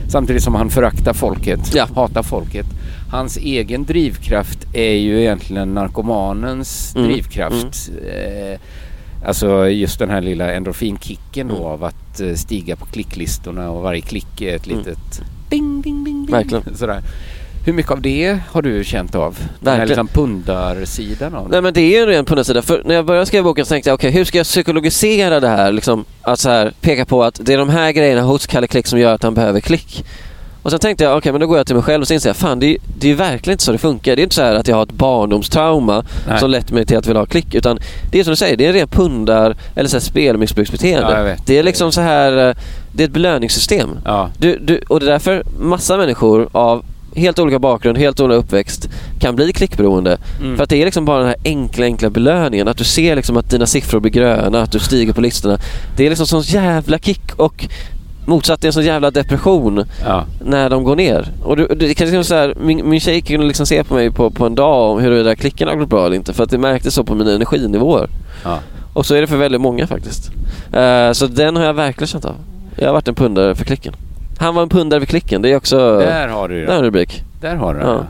Samtidigt 0.09 0.43
som 0.43 0.55
han 0.55 0.71
föraktar 0.71 1.13
folket, 1.13 1.77
hatar 1.95 2.23
folket. 2.23 2.67
Hans 3.11 3.37
egen 3.37 3.85
drivkraft 3.85 4.59
är 4.73 4.93
ju 4.93 5.21
egentligen 5.21 5.75
narkomanens 5.75 6.95
Mm. 6.97 7.09
drivkraft. 7.09 7.91
Eh, 8.13 8.61
alltså 9.27 9.69
just 9.69 9.99
den 9.99 10.11
här 10.11 10.21
lilla 10.21 10.53
endorfinkicken 10.55 11.49
då 11.49 11.55
Mm. 11.55 11.67
av 11.67 11.85
att 11.85 12.21
eh, 12.21 12.35
stiga 12.35 12.77
på 12.77 12.87
klicklistorna 12.87 13.71
och 13.71 13.83
varje 13.83 14.01
klick 14.01 14.43
är 14.43 14.57
ett 14.57 14.67
Mm. 14.67 14.79
litet 14.79 15.23
ding, 15.51 15.83
ding, 15.83 16.05
ding, 16.05 16.27
ding. 16.27 16.33
Verkligen. 16.37 16.77
Sådär. 16.77 17.01
Hur 17.65 17.73
mycket 17.73 17.93
av 17.93 18.01
det 18.01 18.39
har 18.51 18.63
du 18.63 18.85
känt 18.85 19.15
av? 19.15 19.39
Den 19.39 19.47
här 19.73 19.79
Verkligen. 19.79 19.89
liksom 19.89 20.23
pundarsidan 20.23 21.35
av 21.35 21.45
det? 21.45 21.53
Nej 21.53 21.63
men 21.63 21.75
det 21.75 21.81
är 21.81 21.91
ju 21.91 22.03
en 22.03 22.07
ren 22.07 22.25
pundarsida. 22.25 22.63
För 22.63 22.83
när 22.85 22.95
jag 22.95 23.07
började 23.07 23.27
skriva 23.27 23.45
boken 23.45 23.65
så 23.65 23.69
tänkte 23.69 23.91
jag 23.91 23.95
okej 23.95 24.11
hur 24.11 24.25
ska 24.25 24.39
jag 24.39 24.47
psykologisera 24.47 25.41
det 25.41 25.49
här? 25.49 25.73
Liksom, 25.73 26.05
att 26.23 26.39
så 26.39 26.49
här, 26.49 26.73
peka 26.81 27.05
på 27.05 27.25
att 27.25 27.41
det 27.43 27.55
är 27.55 27.59
de 27.59 27.69
här 27.69 27.93
grejerna 27.93 28.23
hos 28.23 28.47
Kalle 28.47 28.67
Klick 28.67 28.87
som 28.87 28.99
gör 28.99 29.15
att 29.15 29.23
han 29.23 29.35
behöver 29.35 29.61
klick. 29.61 30.05
Och 30.63 30.71
sen 30.71 30.81
tänkte 30.81 31.05
jag 31.05 31.17
okej 31.17 31.33
men 31.33 31.41
då 31.41 31.47
går 31.47 31.57
jag 31.57 31.67
till 31.67 31.77
mig 31.77 31.85
själv 31.85 32.01
och 32.01 32.09
så 32.09 32.15
inser 32.15 32.29
jag 32.29 32.37
fan 32.37 32.59
det 32.59 32.67
är, 32.67 32.77
det 32.99 33.11
är 33.11 33.15
verkligen 33.15 33.55
inte 33.55 33.65
så 33.65 33.73
det 33.73 33.79
funkar. 33.79 34.17
Det 34.17 34.23
är 34.23 34.25
inte 34.25 34.35
så 34.35 34.43
här 34.43 34.55
att 34.55 34.69
jag 34.69 34.77
har 34.77 34.83
ett 34.83 34.93
barndomstrauma 34.93 36.05
Nej. 36.29 36.41
som 36.41 36.51
lett 36.51 36.73
mig 36.73 36.87
till 36.87 36.97
att 36.97 37.07
vilja 37.07 37.21
ha 37.21 37.27
klick. 37.27 37.55
Utan 37.55 37.79
det 38.11 38.21
är 38.21 38.25
som 38.25 38.31
du 38.31 38.37
säger, 38.37 38.57
det 38.57 38.65
är 38.65 38.69
en 38.69 38.75
ren 38.75 38.89
pundar 38.89 39.57
eller 39.75 39.89
så 39.89 39.97
här 39.97 40.01
spelmissbruksbeteende. 40.01 41.29
Ja, 41.29 41.37
det 41.47 41.59
är 41.59 41.63
liksom 41.63 41.93
så 41.93 42.01
här, 42.01 42.49
eh, 42.49 42.57
det 42.93 43.03
är 43.03 43.07
ett 43.07 43.13
belöningssystem. 43.13 43.99
Ja. 44.05 44.31
Du, 44.39 44.59
du, 44.59 44.81
och 44.89 45.01
det 45.01 45.07
är 45.07 45.11
därför 45.11 45.43
massa 45.59 45.97
människor 45.97 46.49
av 46.53 46.85
helt 47.15 47.39
olika 47.39 47.59
bakgrund, 47.59 47.99
helt 47.99 48.21
olika 48.21 48.39
uppväxt 48.39 48.89
kan 49.21 49.37
bli 49.37 49.53
klickberoende. 49.53 50.19
Mm. 50.41 50.57
För 50.57 50.63
att 50.65 50.71
det 50.71 50.77
är 50.77 50.85
liksom 50.85 51.05
bara 51.05 51.19
den 51.19 51.27
här 51.29 51.37
enkla, 51.45 51.85
enkla 51.85 52.11
belöningen. 52.11 52.69
Att 52.69 52.77
du 52.77 52.85
ser 52.85 53.17
liksom 53.17 53.37
att 53.37 53.51
dina 53.51 53.67
siffror 53.67 54.01
blir 54.01 54.13
gröna, 54.13 54.63
att 54.63 54.73
du 54.73 54.79
stiger 54.79 55.13
på 55.13 55.21
listorna. 55.21 55.59
Det 55.97 56.07
är 56.07 56.09
liksom 56.09 56.27
sån 56.27 56.43
jävla 56.43 56.99
kick 56.99 57.35
och 57.37 57.69
motsatt 58.27 58.61
det 58.61 58.65
är 58.65 58.69
en 58.69 58.73
sån 58.73 58.85
jävla 58.85 59.11
depression 59.11 59.85
Ja. 60.05 60.25
när 60.45 60.71
de 60.71 60.85
går 60.85 60.97
ner. 60.97 61.29
Och 61.45 61.57
du, 61.57 61.67
det 61.67 61.95
kan 61.95 62.07
liksom 62.07 62.25
så 62.25 62.35
här, 62.35 62.55
min, 62.61 62.89
min 62.89 63.01
tjej 63.01 63.21
kunde 63.21 63.47
liksom 63.47 63.67
se 63.67 63.85
på 63.85 63.95
mig 63.95 64.11
på, 64.11 64.31
på 64.31 64.47
en 64.47 64.55
dag 64.55 64.91
om 64.91 65.01
huruvida 65.01 65.37
klicken 65.37 65.69
har 65.69 65.75
gått 65.75 65.89
bra 65.89 66.07
eller 66.07 66.17
inte. 66.17 66.33
För 66.33 66.45
att 66.45 66.51
det 66.51 66.59
märktes 66.59 66.95
så 66.95 67.05
på 67.05 67.15
mina 67.15 67.33
energinivåer. 67.33 68.09
Ja. 68.45 68.59
Och 68.93 69.07
så 69.07 69.15
är 69.15 69.21
det 69.21 69.27
för 69.27 69.37
väldigt 69.37 69.61
många 69.61 69.87
faktiskt. 69.87 70.31
Eh, 70.73 71.13
så 71.13 71.27
den 71.27 71.57
har 71.57 71.65
jag 71.65 71.75
verkligen 71.75 72.09
känt 72.09 72.25
av. 72.25 72.35
Jag 72.77 72.87
har 72.87 72.93
varit 72.93 73.09
en 73.09 73.15
pundare 73.15 73.55
för 73.55 73.65
klicken. 73.65 73.95
Han 74.39 74.55
var 74.55 74.63
en 74.63 74.69
pundare 74.69 75.01
för 75.01 75.07
klicken. 75.07 75.43
Det 75.43 75.53
är 75.53 75.57
också... 75.57 75.99
Där 75.99 76.29
har 76.29 76.49
du 76.49 76.55
Det 76.55 76.63
är 76.63 76.67
det. 76.67 76.75
en 76.75 76.83
rubrik. 76.83 77.23
Där 77.41 77.57
har 77.57 77.75
du 77.75 77.81
det. 77.81 77.87
Ja. 77.87 78.07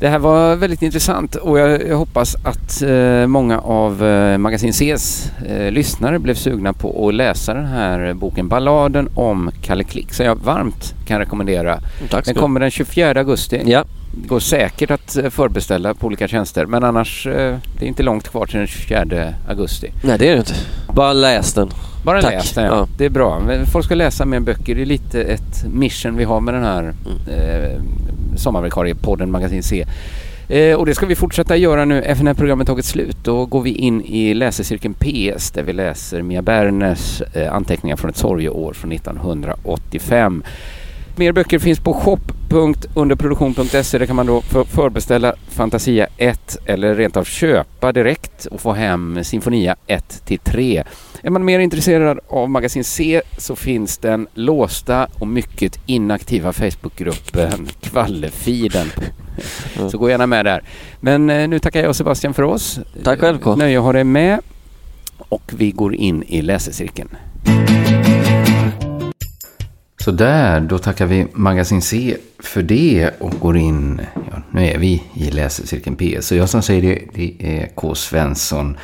Det 0.00 0.08
här 0.08 0.18
var 0.18 0.56
väldigt 0.56 0.82
intressant 0.82 1.34
och 1.34 1.58
jag, 1.58 1.88
jag 1.88 1.96
hoppas 1.96 2.36
att 2.44 2.82
eh, 2.82 3.26
många 3.26 3.58
av 3.60 4.04
eh, 4.04 4.38
Magasin 4.38 4.72
Cs 4.72 5.32
eh, 5.48 5.70
lyssnare 5.70 6.18
blev 6.18 6.34
sugna 6.34 6.72
på 6.72 7.08
att 7.08 7.14
läsa 7.14 7.54
den 7.54 7.66
här 7.66 8.14
boken 8.14 8.48
Balladen 8.48 9.08
om 9.14 9.50
Kalle 9.62 9.84
Klick 9.84 10.12
som 10.14 10.26
jag 10.26 10.36
varmt 10.36 10.94
kan 11.06 11.18
rekommendera. 11.18 11.78
Tack 12.10 12.24
Den 12.24 12.34
kommer 12.34 12.60
den 12.60 12.70
24 12.70 13.18
augusti. 13.20 13.62
Ja. 13.66 13.84
Det 14.22 14.28
går 14.28 14.40
säkert 14.40 14.90
att 14.90 15.16
eh, 15.16 15.30
förbeställa 15.30 15.94
på 15.94 16.06
olika 16.06 16.28
tjänster 16.28 16.66
men 16.66 16.84
annars 16.84 17.26
eh, 17.26 17.56
det 17.78 17.84
är 17.84 17.88
inte 17.88 18.02
långt 18.02 18.28
kvar 18.28 18.46
till 18.46 18.58
den 18.58 18.66
24 18.66 19.34
augusti. 19.48 19.92
Nej 20.04 20.18
det 20.18 20.28
är 20.28 20.32
det 20.32 20.38
inte. 20.38 20.54
Bara 20.94 21.12
läs 21.12 21.54
den. 21.54 21.70
Bara 22.04 22.22
Tack. 22.22 22.32
läs 22.32 22.52
den 22.52 22.64
ja. 22.64 22.70
Ja. 22.70 22.88
Det 22.98 23.04
är 23.04 23.10
bra. 23.10 23.42
Folk 23.72 23.84
ska 23.84 23.94
läsa 23.94 24.24
mer 24.24 24.40
böcker. 24.40 24.74
Det 24.74 24.82
är 24.82 24.86
lite 24.86 25.22
ett 25.22 25.64
mission 25.72 26.16
vi 26.16 26.24
har 26.24 26.40
med 26.40 26.54
den 26.54 26.64
här 26.64 26.94
eh, 27.30 27.80
sommarvikariepodden 28.36 29.30
Magasin 29.30 29.62
C. 29.62 29.86
Eh, 30.48 30.76
och 30.76 30.86
det 30.86 30.94
ska 30.94 31.06
vi 31.06 31.14
fortsätta 31.14 31.56
göra 31.56 31.84
nu 31.84 32.02
efter 32.02 32.24
när 32.24 32.34
programmet 32.34 32.66
tagit 32.66 32.84
slut. 32.84 33.16
Då 33.22 33.46
går 33.46 33.62
vi 33.62 33.70
in 33.70 34.04
i 34.04 34.34
läsecirkeln 34.34 34.94
PS 34.94 35.50
där 35.50 35.62
vi 35.62 35.72
läser 35.72 36.22
Mia 36.22 36.42
Berners 36.42 37.22
eh, 37.32 37.54
anteckningar 37.54 37.96
från 37.96 38.10
ett 38.10 38.16
sorgeår 38.16 38.72
från 38.72 38.92
1985. 38.92 40.42
Mer 41.18 41.32
böcker 41.32 41.58
finns 41.58 41.80
på 41.80 41.94
shop.underproduktion.se. 41.94 43.98
Där 43.98 44.06
kan 44.06 44.16
man 44.16 44.26
då 44.26 44.40
för 44.40 44.64
förbeställa 44.64 45.34
Fantasia 45.48 46.06
1 46.16 46.58
eller 46.66 46.94
rent 46.94 47.16
av 47.16 47.24
köpa 47.24 47.92
direkt 47.92 48.46
och 48.46 48.60
få 48.60 48.72
hem 48.72 49.24
Sinfonia 49.24 49.76
1 49.86 50.22
till 50.24 50.38
3. 50.38 50.84
Är 51.22 51.30
man 51.30 51.44
mer 51.44 51.58
intresserad 51.58 52.18
av 52.28 52.50
Magasin 52.50 52.84
C 52.84 53.22
så 53.38 53.56
finns 53.56 53.98
den 53.98 54.28
låsta 54.34 55.08
och 55.18 55.28
mycket 55.28 55.80
inaktiva 55.86 56.52
Facebookgruppen 56.52 57.68
Kvallefiden. 57.80 58.86
Så 59.90 59.98
gå 59.98 60.10
gärna 60.10 60.26
med 60.26 60.44
där. 60.44 60.62
Men 61.00 61.30
eh, 61.30 61.48
nu 61.48 61.58
tackar 61.58 61.82
jag 61.82 61.96
Sebastian 61.96 62.34
för 62.34 62.42
oss. 62.42 62.80
Tack 63.04 63.20
själv 63.20 63.38
K. 63.38 63.56
Nöje 63.56 63.78
att 63.78 63.84
ha 63.84 63.92
dig 63.92 64.04
med. 64.04 64.40
Och 65.18 65.52
vi 65.56 65.70
går 65.70 65.94
in 65.94 66.22
i 66.22 66.42
läsecirkeln. 66.42 67.08
Så 70.00 70.10
där, 70.10 70.60
då 70.60 70.78
tackar 70.78 71.06
vi 71.06 71.26
Magasin 71.32 71.82
C 71.82 72.16
för 72.38 72.62
det 72.62 73.10
och 73.18 73.30
går 73.40 73.56
in, 73.56 74.00
ja, 74.14 74.42
nu 74.50 74.66
är 74.66 74.78
vi 74.78 75.02
i 75.14 75.30
läsecirkeln 75.30 75.96
PS. 75.96 76.26
Så 76.26 76.34
jag 76.34 76.48
som 76.48 76.62
säger 76.62 76.82
det, 76.82 77.02
det 77.14 77.34
är 77.38 77.66
K. 77.74 77.94
Svensson. 77.94 78.76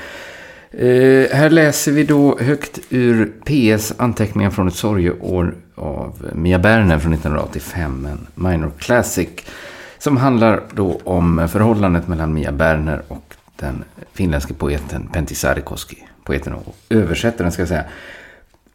Eh, 0.70 1.36
här 1.36 1.50
läser 1.50 1.92
vi 1.92 2.04
då 2.04 2.38
högt 2.40 2.78
ur 2.90 3.32
PS 3.44 3.94
anteckningar 3.96 4.50
från 4.50 4.68
ett 4.68 4.74
sorgeår 4.74 5.54
av 5.74 6.30
Mia 6.34 6.58
Berner 6.58 6.98
från 6.98 7.12
1985, 7.12 8.08
en 8.10 8.26
minor 8.34 8.70
classic. 8.78 9.28
Som 9.98 10.16
handlar 10.16 10.62
då 10.72 11.00
om 11.04 11.48
förhållandet 11.52 12.08
mellan 12.08 12.34
Mia 12.34 12.52
Berner 12.52 13.02
och 13.08 13.34
den 13.56 13.84
finländske 14.12 14.54
poeten 14.54 15.08
Pentti 15.12 15.34
Sarikoski. 15.34 15.98
Poeten 16.24 16.52
och 16.52 16.76
översättaren 16.88 17.52
ska 17.52 17.62
jag 17.62 17.68
säga. 17.68 17.84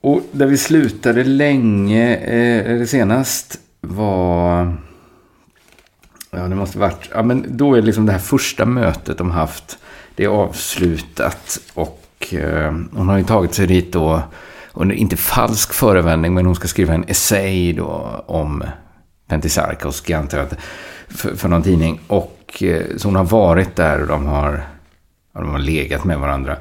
Och 0.01 0.21
där 0.31 0.45
vi 0.45 0.57
slutade 0.57 1.23
länge, 1.23 2.15
eh, 2.15 2.85
senast, 2.85 3.59
var... 3.81 4.77
Ja, 6.31 6.39
det 6.39 6.55
måste 6.55 6.79
varit... 6.79 7.09
Ja, 7.13 7.23
men 7.23 7.45
då 7.57 7.75
är 7.75 7.81
liksom 7.81 8.05
det 8.05 8.11
här 8.11 8.19
första 8.19 8.65
mötet 8.65 9.17
de 9.17 9.31
haft, 9.31 9.77
det 10.15 10.23
är 10.23 10.27
avslutat. 10.29 11.59
Och 11.73 12.05
eh, 12.31 12.73
hon 12.91 13.09
har 13.09 13.17
ju 13.17 13.23
tagit 13.23 13.53
sig 13.53 13.67
dit 13.67 13.93
då, 13.93 14.21
under 14.73 14.95
inte 14.95 15.17
falsk 15.17 15.73
förevändning, 15.73 16.33
men 16.33 16.45
hon 16.45 16.55
ska 16.55 16.67
skriva 16.67 16.93
en 16.93 17.03
essay 17.07 17.73
då 17.73 18.23
om 18.27 18.63
Pentti 19.27 19.49
jag 20.07 20.11
antar 20.19 20.39
att- 20.39 20.57
för, 21.07 21.35
för 21.35 21.49
någon 21.49 21.63
tidning. 21.63 21.99
Och 22.07 22.63
eh, 22.63 22.83
så 22.97 23.07
hon 23.07 23.15
har 23.15 23.23
varit 23.23 23.75
där 23.75 24.01
och 24.01 24.07
de 24.07 24.25
har, 24.25 24.63
ja, 25.33 25.41
de 25.41 25.49
har 25.49 25.59
legat 25.59 26.03
med 26.03 26.19
varandra. 26.19 26.57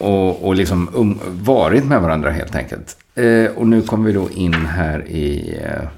Och, 0.00 0.46
och 0.46 0.54
liksom 0.54 0.90
um, 0.94 1.18
varit 1.24 1.84
med 1.84 2.00
varandra 2.00 2.30
helt 2.30 2.54
enkelt. 2.54 2.96
Eh, 3.14 3.46
och 3.56 3.66
nu 3.66 3.82
kommer 3.82 4.06
vi 4.06 4.12
då 4.12 4.30
in 4.30 4.54
här 4.54 5.08
i... 5.08 5.58
Eh, 5.64 5.88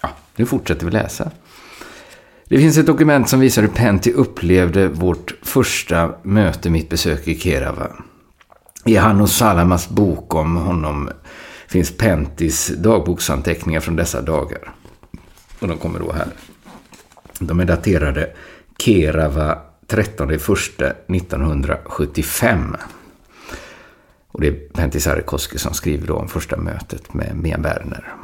ja, 0.00 0.08
nu 0.36 0.46
fortsätter 0.46 0.86
vi 0.86 0.92
läsa. 0.92 1.30
Det 2.48 2.58
finns 2.58 2.78
ett 2.78 2.86
dokument 2.86 3.28
som 3.28 3.40
visar 3.40 3.62
hur 3.62 3.68
Pentti 3.68 4.12
upplevde 4.12 4.88
vårt 4.88 5.34
första 5.42 6.14
möte, 6.22 6.70
mitt 6.70 6.88
besök 6.88 7.28
i 7.28 7.38
Kerava. 7.38 7.86
I 8.84 8.96
Hanno 8.96 9.26
Salamas 9.26 9.88
bok 9.88 10.34
om 10.34 10.56
honom 10.56 11.10
finns 11.68 11.96
Penttis 11.96 12.72
dagboksanteckningar 12.76 13.80
från 13.80 13.96
dessa 13.96 14.20
dagar. 14.20 14.72
Och 15.58 15.68
de 15.68 15.78
kommer 15.78 15.98
då 15.98 16.12
här. 16.12 16.28
De 17.38 17.60
är 17.60 17.64
daterade 17.64 18.30
Kerava 18.78 19.58
13 19.92 20.30
1975. 20.30 22.76
Och 24.28 24.40
det 24.40 24.46
är 24.46 24.52
Pentti 24.52 25.00
Sarikoski 25.00 25.58
som 25.58 25.74
skriver 25.74 26.06
då 26.06 26.14
om 26.14 26.28
första 26.28 26.56
mötet 26.56 27.14
med 27.14 27.36
Mia 27.36 27.58
Berner. 27.58 28.14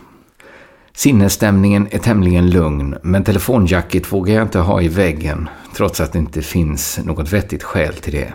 Sinnesstämningen 0.95 1.89
är 1.91 1.99
tämligen 1.99 2.51
lugn, 2.51 2.97
men 3.03 3.25
telefonjacket 3.25 4.13
vågar 4.13 4.35
jag 4.35 4.43
inte 4.43 4.59
ha 4.59 4.83
i 4.83 4.89
väggen, 4.89 5.49
trots 5.77 6.01
att 6.01 6.13
det 6.13 6.19
inte 6.19 6.43
finns 6.43 7.01
något 7.05 7.33
vettigt 7.33 7.63
skäl 7.63 7.95
till 7.95 8.13
det. 8.13 8.33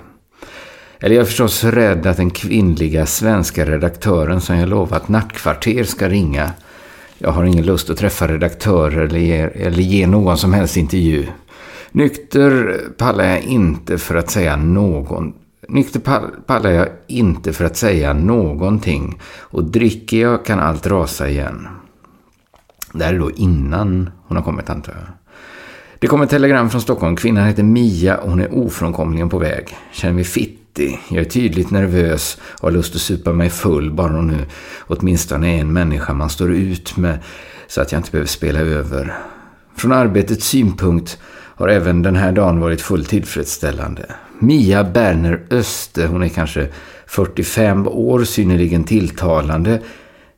Eller 1.00 1.16
jag 1.16 1.22
är 1.22 1.26
förstås 1.26 1.64
rädd 1.64 2.06
att 2.06 2.18
den 2.18 2.30
kvinnliga 2.30 3.06
svenska 3.06 3.66
redaktören 3.66 4.42
som 4.42 4.58
jag 4.58 4.70
lovat 4.70 5.10
nattkvarter 5.10 5.84
ska 5.84 6.10
ringa. 6.10 6.52
Jag 7.18 7.32
har 7.32 7.44
ingen 7.44 7.66
lust 7.66 7.90
att 7.90 7.98
träffa 7.98 8.28
redaktörer 8.28 9.02
eller 9.02 9.20
ge, 9.20 9.38
eller 9.38 9.82
ge 9.82 10.08
någon 10.08 10.38
som 10.38 10.54
helst 10.54 10.78
intervju. 10.78 11.28
Nykter 11.96 12.82
pallar 12.98 13.24
jag 13.24 13.42
inte 13.42 13.98
för 13.98 14.16
att 14.16 14.32
säga 14.32 14.56
någon, 14.56 15.34
Nykter 15.68 16.00
pallar 16.46 16.72
jag 16.72 16.88
inte 17.08 17.54
för 17.54 17.66
att 17.66 17.78
säga 17.78 18.14
någonting 18.14 19.20
och 19.40 19.64
dricker 19.64 20.22
jag 20.22 20.46
kan 20.46 20.60
allt 20.60 20.88
rasa 20.88 21.30
igen. 21.30 21.68
Det 22.94 23.04
här 23.04 23.14
är 23.14 23.20
då 23.20 23.32
innan 23.32 24.10
hon 24.28 24.38
har 24.38 24.44
kommit 24.44 24.70
antar 24.70 24.94
jag. 24.94 25.14
Det 26.00 26.08
kommer 26.08 26.24
ett 26.24 26.30
telegram 26.30 26.70
från 26.70 26.82
Stockholm. 26.82 27.16
Kvinnan 27.16 27.48
heter 27.48 27.64
Mia 27.64 28.18
och 28.18 28.30
hon 28.30 28.40
är 28.40 28.54
ofrånkomligen 28.54 29.30
på 29.30 29.38
väg. 29.38 29.78
Känner 29.92 30.14
mig 30.14 30.24
fittig. 30.24 31.00
Jag 31.10 31.20
är 31.20 31.30
tydligt 31.30 31.72
nervös 31.72 32.38
och 32.44 32.64
har 32.64 32.72
lust 32.72 32.96
att 32.96 33.02
supa 33.02 33.34
mig 33.34 33.50
full 33.50 33.92
bara 33.92 34.12
hon 34.12 34.28
nu 34.28 34.46
åtminstone 34.80 35.56
är 35.56 35.60
en 35.60 35.74
människa 35.74 36.14
man 36.14 36.30
står 36.30 36.54
ut 36.54 36.98
med 36.98 37.20
så 37.68 37.82
att 37.82 37.92
jag 37.92 38.00
inte 38.00 38.12
behöver 38.12 38.28
spela 38.28 38.60
över. 38.60 39.18
Från 39.76 39.92
arbetets 39.92 40.48
synpunkt 40.48 41.20
har 41.56 41.68
även 41.68 42.02
den 42.02 42.16
här 42.16 42.32
dagen 42.32 42.60
varit 42.60 42.82
fullt 42.82 43.10
tillfredsställande. 43.10 44.06
Mia 44.40 44.84
Berner 44.84 45.46
Öste, 45.50 46.08
hon 46.08 46.24
är 46.24 46.30
kanske 46.30 46.68
45 47.06 47.88
år, 47.88 48.24
synnerligen 48.24 48.84
tilltalande. 48.84 49.82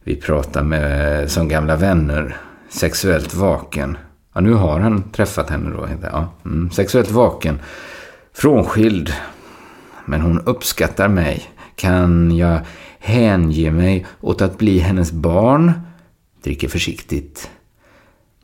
Vi 0.04 0.16
pratar 0.16 0.64
med 0.64 1.32
som 1.32 1.48
gamla 1.48 1.76
vänner, 1.76 2.38
sexuellt 2.70 3.36
vaken. 3.36 3.98
Ja, 4.34 4.42
nu 4.42 4.54
har 4.54 4.80
han 4.80 5.04
träffat 5.12 5.50
henne 5.50 5.70
då. 5.70 5.88
Ja, 6.02 6.34
mm, 6.46 6.72
sexuellt 6.72 7.12
vaken, 7.12 7.60
frånskild. 8.34 9.14
Men 10.06 10.22
hon 10.22 10.40
uppskattar 10.40 11.08
mig. 11.08 11.44
Kan 11.76 12.38
jag 12.38 12.60
hänge 13.00 13.72
mig 13.72 14.06
åt 14.22 14.42
att 14.42 14.58
bli 14.58 14.80
hennes 14.80 15.12
barn? 15.12 15.72
Dricker 16.44 16.68
försiktigt. 16.68 17.50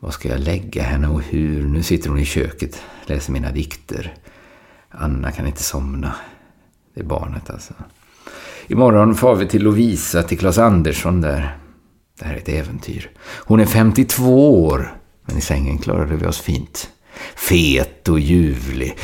Var 0.03 0.11
ska 0.11 0.29
jag 0.29 0.39
lägga 0.39 0.83
henne 0.83 1.07
och 1.07 1.21
hur? 1.21 1.67
Nu 1.67 1.83
sitter 1.83 2.09
hon 2.09 2.19
i 2.19 2.25
köket, 2.25 2.83
läser 3.05 3.31
mina 3.33 3.51
dikter. 3.51 4.13
Anna 4.89 5.31
kan 5.31 5.47
inte 5.47 5.63
somna. 5.63 6.15
Det 6.93 6.99
är 6.99 7.05
barnet 7.05 7.49
alltså. 7.49 7.73
Imorgon 8.67 9.15
far 9.15 9.35
vi 9.35 9.47
till 9.47 9.63
Lovisa, 9.63 10.23
till 10.23 10.39
Claes 10.39 10.57
Andersson 10.57 11.21
där. 11.21 11.57
Det 12.19 12.25
här 12.25 12.33
är 12.33 12.37
ett 12.37 12.49
äventyr. 12.49 13.11
Hon 13.19 13.59
är 13.59 13.65
52 13.65 14.63
år, 14.63 14.97
men 15.25 15.37
i 15.37 15.41
sängen 15.41 15.77
klarade 15.77 16.15
vi 16.15 16.25
oss 16.25 16.39
fint. 16.39 16.89
Fet 17.35 18.09
och 18.09 18.19
ljuvlig. 18.19 18.97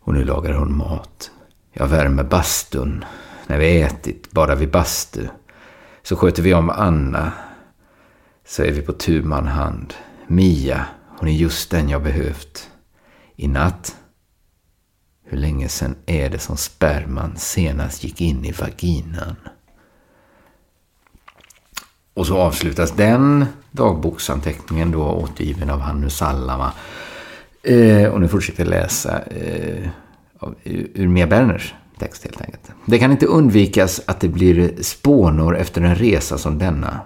Och 0.00 0.14
nu 0.14 0.24
lagar 0.24 0.52
hon 0.52 0.76
mat. 0.76 1.30
Jag 1.72 1.86
värmer 1.86 2.24
bastun. 2.24 3.04
När 3.46 3.58
vi 3.58 3.80
ätit, 3.80 4.30
bara 4.30 4.54
vi 4.54 4.66
bastu. 4.66 5.26
Så 6.02 6.16
sköter 6.16 6.42
vi 6.42 6.54
om 6.54 6.70
Anna. 6.70 7.32
Så 8.46 8.62
är 8.62 8.72
vi 8.72 8.82
på 8.82 8.92
tu 8.92 9.22
man 9.22 9.46
hand. 9.46 9.94
Mia, 10.32 10.86
hon 11.18 11.28
är 11.28 11.32
just 11.32 11.70
den 11.70 11.88
jag 11.88 12.02
behövt. 12.02 12.70
I 13.36 13.48
natt 13.48 13.96
hur 15.24 15.38
länge 15.38 15.68
sen 15.68 15.96
är 16.06 16.30
det 16.30 16.38
som 16.38 16.56
sperman 16.56 17.36
senast 17.36 18.04
gick 18.04 18.20
in 18.20 18.44
i 18.44 18.52
vaginan? 18.52 19.36
Och 22.14 22.26
så 22.26 22.38
avslutas 22.38 22.92
den 22.92 23.46
dagboksanteckningen 23.70 24.90
då 24.90 25.02
återgiven 25.02 25.70
av 25.70 25.80
Hannu 25.80 26.10
Sallama. 26.10 26.72
Eh, 27.62 28.08
och 28.08 28.20
nu 28.20 28.28
fortsätter 28.28 28.64
jag 28.64 28.70
läsa 28.70 29.22
eh, 29.22 29.88
ur 30.64 31.08
Mia 31.08 31.26
Berners 31.26 31.74
text 31.98 32.24
helt 32.24 32.40
enkelt. 32.40 32.70
Det 32.86 32.98
kan 32.98 33.10
inte 33.10 33.26
undvikas 33.26 34.00
att 34.06 34.20
det 34.20 34.28
blir 34.28 34.82
spånor 34.82 35.56
efter 35.56 35.82
en 35.82 35.94
resa 35.94 36.38
som 36.38 36.58
denna. 36.58 37.00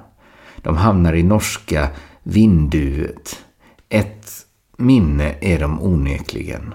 De 0.56 0.76
hamnar 0.76 1.12
i 1.12 1.22
norska 1.22 1.88
vinduet. 2.26 3.44
Ett 3.88 4.30
minne 4.76 5.34
är 5.40 5.58
de 5.58 5.82
onekligen. 5.82 6.74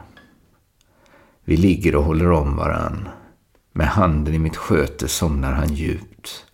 Vi 1.45 1.57
ligger 1.57 1.95
och 1.95 2.03
håller 2.03 2.31
om 2.31 2.55
varann. 2.55 3.09
Med 3.73 3.87
handen 3.87 4.33
i 4.33 4.39
mitt 4.39 4.57
sköte 4.57 5.07
somnar 5.07 5.51
han 5.51 5.73
djupt. 5.73 6.45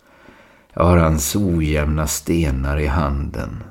Jag 0.73 0.83
har 0.83 0.97
hans 0.97 1.35
ojämna 1.35 2.07
stenar 2.07 2.77
i 2.77 2.87
handen 2.87 3.63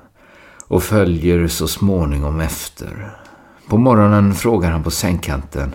och 0.66 0.82
följer 0.82 1.48
så 1.48 1.68
småningom 1.68 2.40
efter. 2.40 3.16
På 3.68 3.78
morgonen 3.78 4.34
frågar 4.34 4.70
han 4.70 4.82
på 4.82 4.90
sängkanten. 4.90 5.74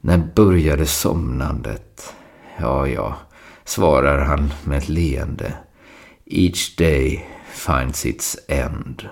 När 0.00 0.30
började 0.34 0.86
somnandet? 0.86 2.14
Ja, 2.58 2.86
ja, 2.86 3.16
svarar 3.64 4.24
han 4.24 4.52
med 4.64 4.78
ett 4.78 4.88
leende. 4.88 5.54
Each 6.26 6.76
day 6.76 7.26
finds 7.58 8.06
its 8.06 8.38
end. 8.48 9.08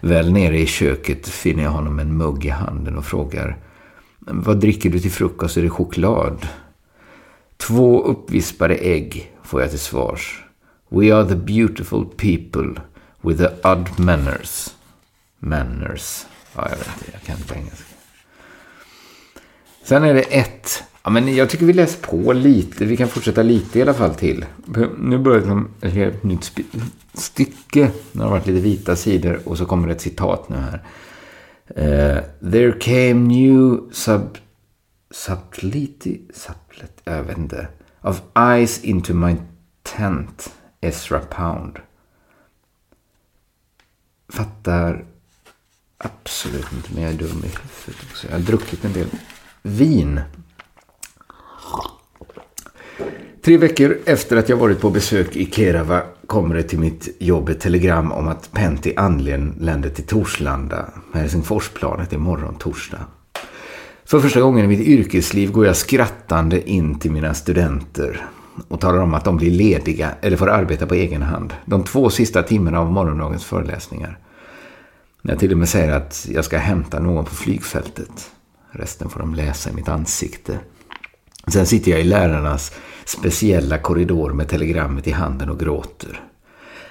Väl 0.00 0.32
nere 0.32 0.58
i 0.58 0.66
köket 0.66 1.28
finner 1.28 1.62
jag 1.62 1.70
honom 1.70 1.98
en 1.98 2.16
mugg 2.16 2.44
i 2.44 2.48
handen 2.48 2.96
och 2.96 3.04
frågar 3.04 3.56
vad 4.18 4.60
dricker 4.60 4.90
du 4.90 5.00
till 5.00 5.10
frukost? 5.10 5.56
Är 5.56 5.62
det 5.62 5.70
choklad? 5.70 6.48
Två 7.56 8.02
uppvispade 8.02 8.74
ägg 8.74 9.32
får 9.42 9.60
jag 9.60 9.70
till 9.70 9.78
svars. 9.78 10.44
We 10.88 11.14
are 11.14 11.28
the 11.28 11.36
beautiful 11.36 12.04
people 12.16 12.82
with 13.20 13.42
the 13.42 13.68
odd 13.68 13.98
manners. 13.98 14.68
Manners. 15.38 16.26
Ja, 16.54 16.68
jag 16.70 16.76
vet 16.76 16.88
inte. 16.88 17.10
Jag 17.12 17.22
kan 17.22 17.36
inte 17.36 17.54
engelska. 17.54 17.84
Sen 19.84 20.04
är 20.04 20.14
det 20.14 20.22
ett. 20.22 20.82
Ja, 21.02 21.10
men 21.10 21.34
jag 21.34 21.50
tycker 21.50 21.66
vi 21.66 21.72
läser 21.72 22.02
på 22.02 22.32
lite. 22.32 22.84
Vi 22.84 22.96
kan 22.96 23.08
fortsätta 23.08 23.42
lite 23.42 23.78
i 23.78 23.82
alla 23.82 23.94
fall 23.94 24.14
till. 24.14 24.44
Nu 24.98 25.18
börjar 25.18 25.40
det 25.80 25.86
ett 25.86 25.94
helt 25.94 26.22
nytt 26.22 26.52
stycke. 27.14 27.90
Det 28.12 28.22
har 28.22 28.30
varit 28.30 28.46
lite 28.46 28.60
vita 28.60 28.96
sidor 28.96 29.40
och 29.44 29.58
så 29.58 29.66
kommer 29.66 29.88
det 29.88 29.94
ett 29.94 30.00
citat 30.00 30.48
nu 30.48 30.56
här. 30.56 30.82
Uh, 31.76 32.50
there 32.50 32.72
came 32.72 33.14
new 33.14 33.80
sub, 33.92 34.38
subtlety, 35.10 36.20
subtlet, 36.34 37.00
jag 37.04 37.22
vet 37.22 37.38
inte, 37.38 37.68
of 38.00 38.22
eyes 38.34 38.84
into 38.84 39.14
my 39.14 39.36
tent, 39.82 40.52
Ezra 40.80 41.20
Pound. 41.20 41.78
Fattar 44.28 45.04
absolut 45.98 46.72
inte, 46.72 46.94
men 46.94 47.02
jag 47.02 47.12
är 47.12 47.18
dum 47.18 47.28
i 47.28 47.32
huvudet 47.32 48.06
också. 48.10 48.26
Jag 48.26 48.34
har 48.34 48.40
druckit 48.40 48.84
en 48.84 48.92
del 48.92 49.08
vin. 49.62 50.20
Tre 53.42 53.56
veckor 53.56 53.98
efter 54.04 54.36
att 54.36 54.48
jag 54.48 54.56
varit 54.56 54.80
på 54.80 54.90
besök 54.90 55.36
i 55.36 55.50
Kerava 55.50 56.02
kommer 56.26 56.54
det 56.54 56.62
till 56.62 56.78
mitt 56.78 57.16
jobb 57.18 57.48
ett 57.48 57.60
telegram 57.60 58.12
om 58.12 58.28
att 58.28 58.52
Pentti 58.52 58.94
anländer 58.96 59.90
till 59.90 60.06
Torslanda 60.06 60.88
med 61.12 61.22
Helsingforsplanet 61.22 62.12
imorgon 62.12 62.54
torsdag. 62.54 62.98
För 64.04 64.20
första 64.20 64.40
gången 64.40 64.64
i 64.64 64.68
mitt 64.68 64.86
yrkesliv 64.86 65.52
går 65.52 65.66
jag 65.66 65.76
skrattande 65.76 66.70
in 66.70 66.98
till 66.98 67.10
mina 67.10 67.34
studenter 67.34 68.26
och 68.68 68.80
talar 68.80 68.98
om 68.98 69.14
att 69.14 69.24
de 69.24 69.36
blir 69.36 69.50
lediga 69.50 70.10
eller 70.20 70.36
får 70.36 70.48
arbeta 70.48 70.86
på 70.86 70.94
egen 70.94 71.22
hand 71.22 71.54
de 71.64 71.84
två 71.84 72.10
sista 72.10 72.42
timmarna 72.42 72.80
av 72.80 72.92
morgondagens 72.92 73.44
föreläsningar. 73.44 74.18
När 75.22 75.32
jag 75.32 75.40
till 75.40 75.52
och 75.52 75.58
med 75.58 75.68
säger 75.68 75.92
att 75.92 76.28
jag 76.30 76.44
ska 76.44 76.58
hämta 76.58 77.00
någon 77.00 77.24
på 77.24 77.34
flygfältet. 77.34 78.30
Resten 78.70 79.08
får 79.08 79.20
de 79.20 79.34
läsa 79.34 79.70
i 79.70 79.72
mitt 79.72 79.88
ansikte. 79.88 80.58
Sen 81.52 81.66
sitter 81.66 81.90
jag 81.90 82.00
i 82.00 82.04
lärarnas 82.04 82.72
speciella 83.04 83.78
korridor 83.78 84.32
med 84.32 84.48
telegrammet 84.48 85.06
i 85.06 85.10
handen 85.10 85.50
och 85.50 85.60
gråter. 85.60 86.20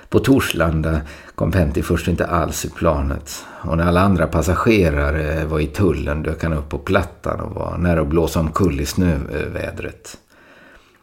På 0.09 0.19
Torslanda 0.19 1.01
kom 1.35 1.51
Pentti 1.51 1.81
först 1.81 2.07
inte 2.07 2.25
alls 2.25 2.65
ur 2.65 2.69
planet 2.69 3.45
och 3.61 3.77
när 3.77 3.87
alla 3.87 4.01
andra 4.01 4.27
passagerare 4.27 5.45
var 5.45 5.59
i 5.59 5.67
tullen 5.67 6.23
dök 6.23 6.43
han 6.43 6.53
upp 6.53 6.69
på 6.69 6.77
plattan 6.77 7.39
och 7.39 7.55
var 7.55 7.77
nära 7.77 8.01
att 8.01 8.07
blåsa 8.07 8.39
omkull 8.39 8.81
i 8.81 8.85
snövädret. 8.85 10.17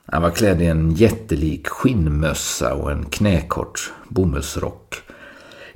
Han 0.06 0.22
var 0.22 0.30
klädd 0.30 0.62
i 0.62 0.66
en 0.66 0.90
jättelik 0.90 1.68
skinnmössa 1.68 2.74
och 2.74 2.92
en 2.92 3.04
knäkort 3.04 3.92
bomullsrock. 4.08 4.94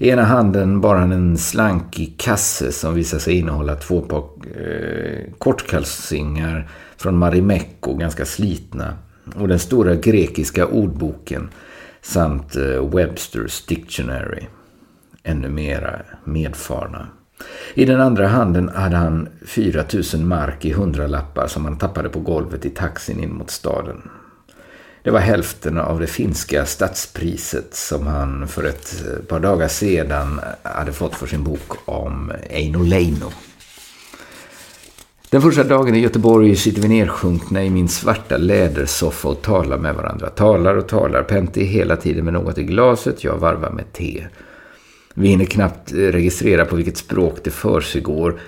I 0.02 0.08
ena 0.08 0.22
handen 0.22 0.80
bar 0.80 0.96
han 0.96 1.12
en 1.12 1.38
slankig 1.38 2.14
kasse 2.18 2.72
som 2.72 2.94
visade 2.94 3.22
sig 3.22 3.34
innehålla 3.34 3.76
två 3.76 4.00
par 4.00 4.18
eh, 4.18 5.32
kortkalsingar 5.38 6.68
från 6.96 7.16
Marimekko, 7.16 7.94
ganska 7.94 8.24
slitna 8.24 8.94
och 9.34 9.48
den 9.48 9.58
stora 9.58 9.94
grekiska 9.94 10.66
ordboken 10.66 11.48
samt 12.02 12.56
eh, 12.56 12.88
Websters 12.94 13.66
Dictionary. 13.66 14.42
Ännu 15.22 15.48
mera 15.48 16.02
medfarna. 16.24 17.08
I 17.74 17.84
den 17.84 18.00
andra 18.00 18.26
handen 18.26 18.68
hade 18.68 18.96
han 18.96 19.28
4000 19.46 20.28
mark 20.28 20.64
i 20.64 20.72
hundralappar 20.72 21.46
som 21.46 21.64
han 21.64 21.78
tappade 21.78 22.08
på 22.08 22.20
golvet 22.20 22.66
i 22.66 22.70
taxin 22.70 23.22
in 23.22 23.34
mot 23.34 23.50
staden. 23.50 24.02
Det 25.02 25.10
var 25.10 25.20
hälften 25.20 25.78
av 25.78 26.00
det 26.00 26.06
finska 26.06 26.66
stadspriset 26.66 27.74
som 27.74 28.06
han 28.06 28.48
för 28.48 28.64
ett 28.64 29.04
eh, 29.06 29.24
par 29.24 29.40
dagar 29.40 29.68
sedan 29.68 30.40
hade 30.62 30.92
fått 30.92 31.14
för 31.14 31.26
sin 31.26 31.44
bok 31.44 31.88
om 31.88 32.32
Eino 32.50 32.82
Leino. 32.82 33.32
Den 35.30 35.42
första 35.42 35.64
dagen 35.64 35.94
i 35.94 36.00
Göteborg 36.00 36.56
sitter 36.56 36.82
vi 36.82 36.88
nedsjunkna 36.88 37.64
i 37.64 37.70
min 37.70 37.88
svarta 37.88 38.36
lädersoffa 38.36 39.28
och 39.28 39.42
talar 39.42 39.78
med 39.78 39.94
varandra. 39.94 40.30
Talar 40.30 40.74
och 40.74 40.88
talar. 40.88 41.22
Pentti 41.22 41.64
hela 41.64 41.96
tiden 41.96 42.24
med 42.24 42.34
något 42.34 42.58
i 42.58 42.64
glaset. 42.64 43.24
Jag 43.24 43.38
varvar 43.38 43.70
med 43.70 43.92
te. 43.92 44.26
Vi 45.14 45.28
hinner 45.28 45.44
knappt 45.44 45.92
eh, 45.92 45.96
registrera 45.96 46.64
på 46.64 46.76
vilket 46.76 46.96
språk 46.96 47.38
det 47.44 47.50
försiggår 47.50 48.40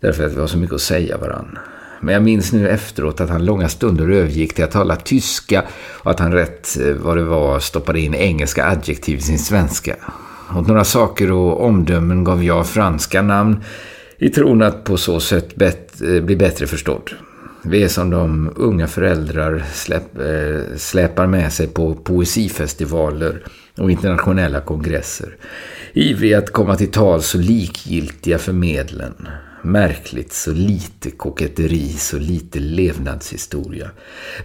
därför 0.00 0.26
att 0.26 0.32
vi 0.32 0.40
har 0.40 0.46
så 0.46 0.58
mycket 0.58 0.74
att 0.74 0.80
säga 0.80 1.18
varandra. 1.18 1.60
Men 2.00 2.14
jag 2.14 2.22
minns 2.22 2.52
nu 2.52 2.68
efteråt 2.68 3.20
att 3.20 3.30
han 3.30 3.44
långa 3.44 3.68
stunder 3.68 4.10
övergick 4.10 4.54
till 4.54 4.64
att 4.64 4.70
tala 4.70 4.96
tyska 4.96 5.64
och 6.02 6.10
att 6.10 6.20
han 6.20 6.32
rätt 6.32 6.78
eh, 6.80 6.94
vad 6.94 7.16
det 7.16 7.24
var 7.24 7.60
stoppade 7.60 8.00
in 8.00 8.14
engelska 8.14 8.66
adjektiv 8.66 9.18
i 9.18 9.22
sin 9.22 9.38
svenska. 9.38 9.96
Åt 10.56 10.66
några 10.66 10.84
saker 10.84 11.32
och 11.32 11.64
omdömen 11.64 12.24
gav 12.24 12.44
jag 12.44 12.66
franska 12.66 13.22
namn 13.22 13.64
i 14.18 14.28
tron 14.28 14.62
att 14.62 14.84
på 14.84 14.96
så 14.96 15.20
sätt 15.20 15.56
bet, 15.56 16.02
eh, 16.02 16.22
bli 16.22 16.36
bättre 16.36 16.66
förstådd. 16.66 17.10
Vi 17.62 17.82
är 17.82 17.88
som 17.88 18.10
de 18.10 18.52
unga 18.56 18.86
föräldrar 18.86 19.64
släp, 19.72 20.18
äh, 20.18 20.26
eh, 20.26 20.60
släpar 20.76 21.26
med 21.26 21.52
sig 21.52 21.66
på 21.66 21.94
poesifestivaler 21.94 23.42
och 23.78 23.90
internationella 23.90 24.60
kongresser. 24.60 25.36
Ivriga 25.92 26.38
att 26.38 26.52
komma 26.52 26.76
till 26.76 26.90
tal 26.90 27.22
så 27.22 27.38
likgiltiga 27.38 28.38
för 28.38 28.52
medlen. 28.52 29.28
Märkligt 29.66 30.32
så 30.32 30.52
lite 30.52 31.10
koketteri, 31.10 31.92
så 31.92 32.18
lite 32.18 32.58
levnadshistoria. 32.58 33.90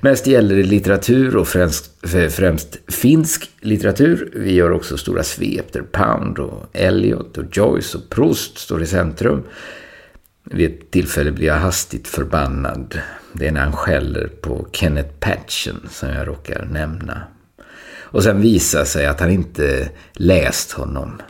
Mest 0.01 0.27
gäller 0.27 0.55
det 0.55 0.63
litteratur 0.63 1.35
och 1.35 1.47
främst, 1.47 2.07
främst 2.29 2.77
finsk 2.87 3.49
litteratur. 3.59 4.31
Vi 4.35 4.53
gör 4.53 4.71
också 4.71 4.97
stora 4.97 5.23
svep 5.23 5.73
där 5.73 5.81
Pound 5.81 6.39
och 6.39 6.69
Eliot 6.73 7.37
och 7.37 7.45
Joyce 7.51 7.97
och 7.97 8.09
Proust 8.09 8.57
står 8.57 8.81
i 8.83 8.85
centrum. 8.85 9.43
Vid 10.43 10.71
ett 10.71 10.91
tillfälle 10.91 11.31
blir 11.31 11.47
jag 11.47 11.55
hastigt 11.55 12.07
förbannad. 12.07 12.99
Det 13.33 13.47
är 13.47 13.51
när 13.51 13.61
han 13.61 13.73
skäller 13.73 14.27
på 14.27 14.67
Kenneth 14.71 15.13
Patchen 15.19 15.75
som 15.89 16.09
jag 16.09 16.27
råkar 16.27 16.67
nämna. 16.71 17.23
Och 17.99 18.23
sen 18.23 18.41
visar 18.41 18.85
sig 18.85 19.05
att 19.05 19.19
han 19.19 19.29
inte 19.29 19.89
läst 20.13 20.71
honom. 20.71 21.21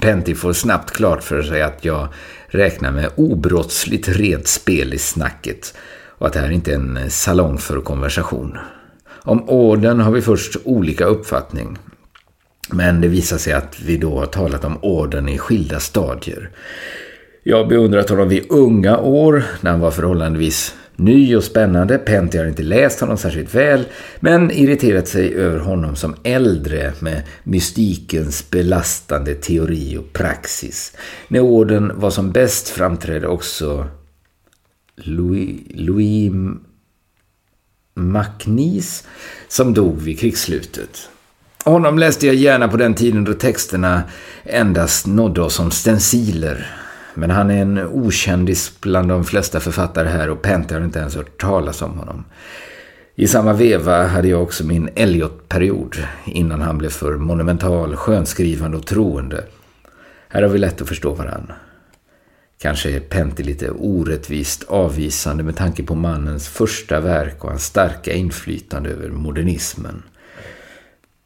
Penty 0.00 0.34
får 0.34 0.52
snabbt 0.52 0.90
klart 0.90 1.22
för 1.22 1.42
sig 1.42 1.62
att 1.62 1.84
jag 1.84 2.08
räknar 2.50 2.90
med 2.92 3.10
obrottsligt 3.16 4.08
rent 4.08 4.46
spel 4.46 4.94
i 4.94 4.98
snacket 4.98 5.74
och 6.18 6.26
att 6.26 6.32
det 6.32 6.40
här 6.40 6.50
inte 6.50 6.70
är 6.70 6.74
en 6.74 7.10
salong 7.10 7.58
för 7.58 7.80
konversation. 7.80 8.58
Om 9.22 9.48
orden 9.48 10.00
har 10.00 10.12
vi 10.12 10.22
först 10.22 10.56
olika 10.64 11.04
uppfattning. 11.04 11.78
Men 12.72 13.00
det 13.00 13.08
visar 13.08 13.38
sig 13.38 13.52
att 13.52 13.80
vi 13.80 13.96
då 13.96 14.18
har 14.18 14.26
talat 14.26 14.64
om 14.64 14.78
orden 14.82 15.28
i 15.28 15.38
skilda 15.38 15.80
stadier. 15.80 16.50
Jag 17.42 17.56
har 17.56 17.64
beundrat 17.64 18.10
honom 18.10 18.28
vid 18.28 18.46
unga 18.50 18.98
år, 18.98 19.44
när 19.60 19.70
han 19.70 19.80
var 19.80 19.90
förhållandevis 19.90 20.74
ny 21.00 21.36
och 21.36 21.44
spännande. 21.44 21.98
Pentti 21.98 22.38
har 22.38 22.46
inte 22.46 22.62
läst 22.62 23.00
honom 23.00 23.18
särskilt 23.18 23.54
väl, 23.54 23.84
men 24.20 24.50
irriterat 24.50 25.08
sig 25.08 25.34
över 25.34 25.58
honom 25.58 25.96
som 25.96 26.14
äldre 26.22 26.92
med 27.00 27.22
mystikens 27.44 28.50
belastande 28.50 29.34
teori 29.34 29.96
och 29.96 30.12
praxis. 30.12 30.96
När 31.28 31.40
orden 31.40 31.92
var 31.94 32.10
som 32.10 32.32
bäst 32.32 32.68
framträdde 32.68 33.26
också 33.26 33.86
Louis, 34.96 35.60
Louis 35.74 36.32
MacNeese 37.94 39.04
som 39.48 39.74
dog 39.74 40.00
vid 40.00 40.18
krigsslutet. 40.18 41.08
Honom 41.64 41.98
läste 41.98 42.26
jag 42.26 42.34
gärna 42.36 42.68
på 42.68 42.76
den 42.76 42.94
tiden 42.94 43.24
då 43.24 43.34
texterna 43.34 44.02
endast 44.44 45.06
nådde 45.06 45.40
oss 45.40 45.54
som 45.54 45.70
stenciler 45.70 46.79
men 47.20 47.30
han 47.30 47.50
är 47.50 47.62
en 47.62 47.78
okändis 47.78 48.80
bland 48.80 49.08
de 49.08 49.24
flesta 49.24 49.60
författare 49.60 50.08
här 50.08 50.30
och 50.30 50.42
Penty 50.42 50.74
har 50.74 50.84
inte 50.84 50.98
ens 50.98 51.16
hört 51.16 51.40
talas 51.40 51.82
om 51.82 51.98
honom. 51.98 52.24
I 53.14 53.26
samma 53.26 53.52
veva 53.52 54.06
hade 54.06 54.28
jag 54.28 54.42
också 54.42 54.64
min 54.64 54.90
Elliot-period 54.94 55.96
innan 56.26 56.60
han 56.60 56.78
blev 56.78 56.90
för 56.90 57.16
monumental, 57.16 57.96
skönskrivande 57.96 58.76
och 58.76 58.86
troende. 58.86 59.44
Här 60.28 60.42
har 60.42 60.48
vi 60.48 60.58
lätt 60.58 60.82
att 60.82 60.88
förstå 60.88 61.14
varann. 61.14 61.52
Kanske 62.58 62.90
är 62.90 63.00
Penty 63.00 63.42
lite 63.42 63.70
orättvist 63.70 64.64
avvisande 64.64 65.42
med 65.42 65.56
tanke 65.56 65.82
på 65.82 65.94
mannens 65.94 66.48
första 66.48 67.00
verk 67.00 67.44
och 67.44 67.50
hans 67.50 67.64
starka 67.64 68.12
inflytande 68.12 68.90
över 68.90 69.08
modernismen. 69.08 70.02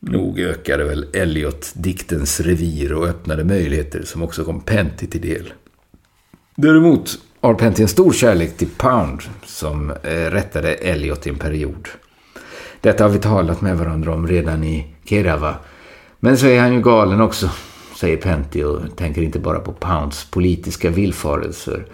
Nog 0.01 0.41
ökade 0.41 0.85
väl 0.85 1.07
Elliot 1.13 1.73
diktens 1.75 2.41
revir 2.41 2.93
och 2.93 3.07
öppnade 3.07 3.45
möjligheter 3.45 4.03
som 4.03 4.23
också 4.23 4.45
kom 4.45 4.61
Penty 4.61 5.07
till 5.07 5.21
del. 5.21 5.53
Däremot 6.57 7.19
har 7.41 7.55
Penty 7.55 7.83
en 7.83 7.89
stor 7.89 8.13
kärlek 8.13 8.57
till 8.57 8.69
Pound 8.77 9.23
som 9.45 9.91
eh, 9.91 10.31
rättade 10.31 10.75
Elliot 10.75 11.27
i 11.27 11.31
en 11.31 11.39
period. 11.39 11.89
Detta 12.81 13.05
har 13.05 13.11
vi 13.11 13.19
talat 13.19 13.61
med 13.61 13.79
varandra 13.79 14.15
om 14.15 14.29
redan 14.29 14.65
i 14.65 14.95
Kerava. 15.05 15.55
Men 16.21 16.39
så 16.39 16.47
är 16.47 16.61
han 16.61 16.75
ju 16.75 16.81
galen 16.81 17.21
också, 17.21 17.51
säger 17.97 18.17
Penty 18.17 18.65
och 18.65 18.97
tänker 18.97 19.23
inte 19.23 19.39
bara 19.39 19.59
på 19.59 19.73
Pounds 19.73 20.31
politiska 20.31 20.91
villfarelser 20.91 21.87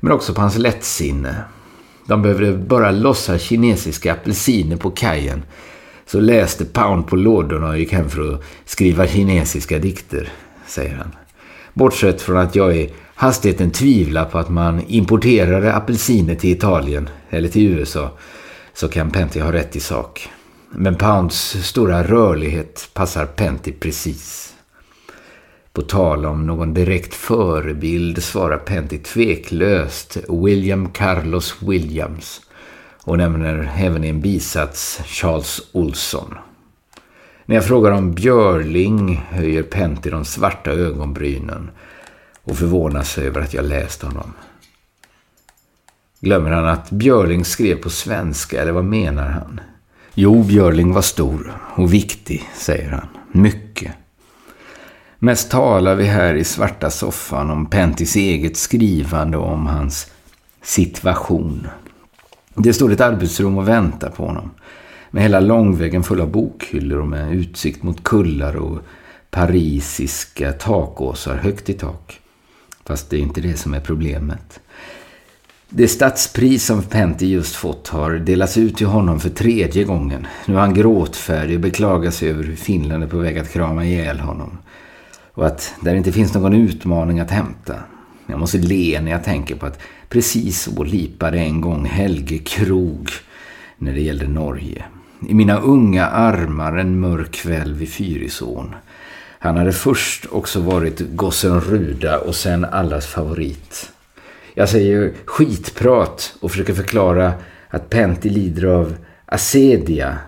men 0.00 0.12
också 0.12 0.34
på 0.34 0.40
hans 0.40 0.58
lättsinne. 0.58 1.36
De 2.06 2.22
behövde 2.22 2.52
bara 2.52 2.90
lossa 2.90 3.38
kinesiska 3.38 4.12
apelsiner 4.12 4.76
på 4.76 4.90
kajen 4.90 5.42
så 6.06 6.20
läste 6.20 6.64
Pound 6.64 7.06
på 7.06 7.16
lådorna 7.16 7.68
och 7.68 7.78
gick 7.78 7.92
hem 7.92 8.10
för 8.10 8.34
att 8.34 8.42
skriva 8.64 9.06
kinesiska 9.06 9.78
dikter, 9.78 10.32
säger 10.66 10.96
han. 10.96 11.25
Bortsett 11.76 12.22
från 12.22 12.36
att 12.36 12.56
jag 12.56 12.76
i 12.76 12.92
hastigheten 13.14 13.70
tvivlar 13.70 14.24
på 14.24 14.38
att 14.38 14.48
man 14.48 14.84
importerade 14.88 15.74
apelsiner 15.74 16.34
till 16.34 16.50
Italien 16.50 17.08
eller 17.30 17.48
till 17.48 17.62
USA 17.62 18.10
så 18.74 18.88
kan 18.88 19.10
Pentti 19.10 19.40
ha 19.40 19.52
rätt 19.52 19.76
i 19.76 19.80
sak. 19.80 20.28
Men 20.70 20.94
Pounds 20.94 21.56
stora 21.66 22.02
rörlighet 22.02 22.90
passar 22.94 23.26
Pentti 23.26 23.72
precis. 23.72 24.54
På 25.72 25.82
tal 25.82 26.26
om 26.26 26.46
någon 26.46 26.74
direkt 26.74 27.14
förebild 27.14 28.22
svarar 28.22 28.58
Pentti 28.58 28.98
tveklöst 28.98 30.16
William 30.28 30.90
Carlos 30.90 31.56
Williams 31.62 32.40
och 33.02 33.18
nämner 33.18 33.72
även 33.78 34.04
i 34.04 34.08
en 34.08 34.20
bisats 34.20 35.00
Charles 35.04 35.60
Olson. 35.72 36.34
När 37.46 37.56
jag 37.56 37.64
frågar 37.64 37.90
om 37.90 38.12
Björling 38.12 39.26
höjer 39.30 39.62
Penty 39.62 40.10
de 40.10 40.24
svarta 40.24 40.70
ögonbrynen 40.70 41.70
och 42.42 42.58
förvånar 42.58 43.02
sig 43.02 43.26
över 43.26 43.40
att 43.40 43.54
jag 43.54 43.64
läst 43.64 44.02
honom. 44.02 44.32
Glömmer 46.20 46.50
han 46.50 46.68
att 46.68 46.90
Björling 46.90 47.44
skrev 47.44 47.76
på 47.76 47.90
svenska 47.90 48.62
eller 48.62 48.72
vad 48.72 48.84
menar 48.84 49.28
han? 49.28 49.60
Jo, 50.14 50.42
Björling 50.42 50.92
var 50.92 51.02
stor 51.02 51.52
och 51.76 51.94
viktig, 51.94 52.50
säger 52.54 52.90
han. 52.90 53.08
Mycket. 53.32 53.92
Mest 55.18 55.50
talar 55.50 55.94
vi 55.94 56.04
här 56.04 56.34
i 56.34 56.44
svarta 56.44 56.90
soffan 56.90 57.50
om 57.50 57.66
Pentis 57.66 58.16
eget 58.16 58.56
skrivande 58.56 59.36
och 59.36 59.52
om 59.52 59.66
hans 59.66 60.10
situation. 60.62 61.66
Det 62.54 62.72
står 62.72 62.92
ett 62.92 63.00
arbetsrum 63.00 63.58
och 63.58 63.68
väntar 63.68 64.10
på 64.10 64.26
honom. 64.26 64.50
Med 65.16 65.22
hela 65.22 65.40
långväggen 65.40 66.02
full 66.02 66.20
av 66.20 66.30
bokhyllor 66.30 66.98
och 66.98 67.06
med 67.06 67.32
utsikt 67.34 67.82
mot 67.82 68.04
kullar 68.04 68.56
och 68.56 68.78
parisiska 69.30 70.52
takåsar 70.52 71.36
högt 71.36 71.70
i 71.70 71.72
tak. 71.72 72.20
Fast 72.84 73.10
det 73.10 73.16
är 73.16 73.20
inte 73.20 73.40
det 73.40 73.56
som 73.56 73.74
är 73.74 73.80
problemet. 73.80 74.60
Det 75.68 75.88
stadspris 75.88 76.66
som 76.66 76.82
Pentti 76.82 77.26
just 77.26 77.54
fått 77.54 77.88
har 77.88 78.12
delats 78.12 78.56
ut 78.56 78.76
till 78.76 78.86
honom 78.86 79.20
för 79.20 79.30
tredje 79.30 79.84
gången. 79.84 80.26
Nu 80.46 80.54
är 80.54 80.58
han 80.58 80.74
gråtfärdig 80.74 81.56
och 81.56 81.62
beklagar 81.62 82.10
sig 82.10 82.30
över 82.30 82.44
hur 82.44 82.56
Finland 82.56 83.02
är 83.02 83.08
på 83.08 83.18
väg 83.18 83.38
att 83.38 83.52
krama 83.52 83.84
ihjäl 83.84 84.20
honom. 84.20 84.58
Och 85.32 85.46
att 85.46 85.74
där 85.80 85.94
inte 85.94 86.12
finns 86.12 86.34
någon 86.34 86.54
utmaning 86.54 87.20
att 87.20 87.30
hämta. 87.30 87.74
Jag 88.26 88.40
måste 88.40 88.58
le 88.58 89.00
när 89.00 89.10
jag 89.10 89.24
tänker 89.24 89.54
på 89.54 89.66
att 89.66 89.80
precis 90.08 90.62
så 90.62 90.82
lipade 90.82 91.38
en 91.38 91.60
gång 91.60 91.84
Helge 91.84 92.38
Krog 92.38 93.10
när 93.78 93.92
det 93.92 94.00
gällde 94.00 94.28
Norge. 94.28 94.84
I 95.20 95.34
mina 95.34 95.60
unga 95.60 96.06
armar 96.06 96.76
en 96.76 97.00
mörk 97.00 97.32
kväll 97.32 97.74
vid 97.74 97.88
Fyrisån. 97.92 98.74
Han 99.38 99.56
hade 99.56 99.72
först 99.72 100.26
också 100.30 100.60
varit 100.60 101.00
gossen 101.00 101.60
Ruda 101.60 102.18
och 102.18 102.34
sen 102.34 102.64
allas 102.64 103.06
favorit. 103.06 103.92
Jag 104.54 104.68
säger 104.68 105.12
skitprat 105.24 106.36
och 106.40 106.50
försöker 106.50 106.74
förklara 106.74 107.32
att 107.68 107.90
Pentti 107.90 108.28
lider 108.28 108.64
av 108.66 108.94
acedia 109.26 110.18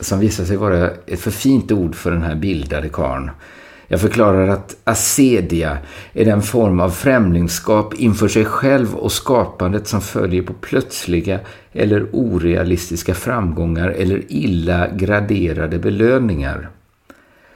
som 0.00 0.20
visar 0.20 0.44
sig 0.44 0.56
vara 0.56 0.90
ett 1.06 1.20
för 1.20 1.30
fint 1.30 1.72
ord 1.72 1.94
för 1.94 2.10
den 2.10 2.22
här 2.22 2.34
bildade 2.34 2.88
karn. 2.88 3.30
Jag 3.92 4.00
förklarar 4.00 4.48
att 4.48 4.76
acedia 4.84 5.78
är 6.12 6.24
den 6.24 6.42
form 6.42 6.80
av 6.80 6.90
främlingskap 6.90 7.94
inför 7.94 8.28
sig 8.28 8.44
själv 8.44 8.94
och 8.94 9.12
skapandet 9.12 9.88
som 9.88 10.00
följer 10.00 10.42
på 10.42 10.52
plötsliga 10.52 11.40
eller 11.72 12.06
orealistiska 12.12 13.14
framgångar 13.14 13.88
eller 13.88 14.22
illa 14.28 14.88
graderade 14.88 15.78
belöningar. 15.78 16.68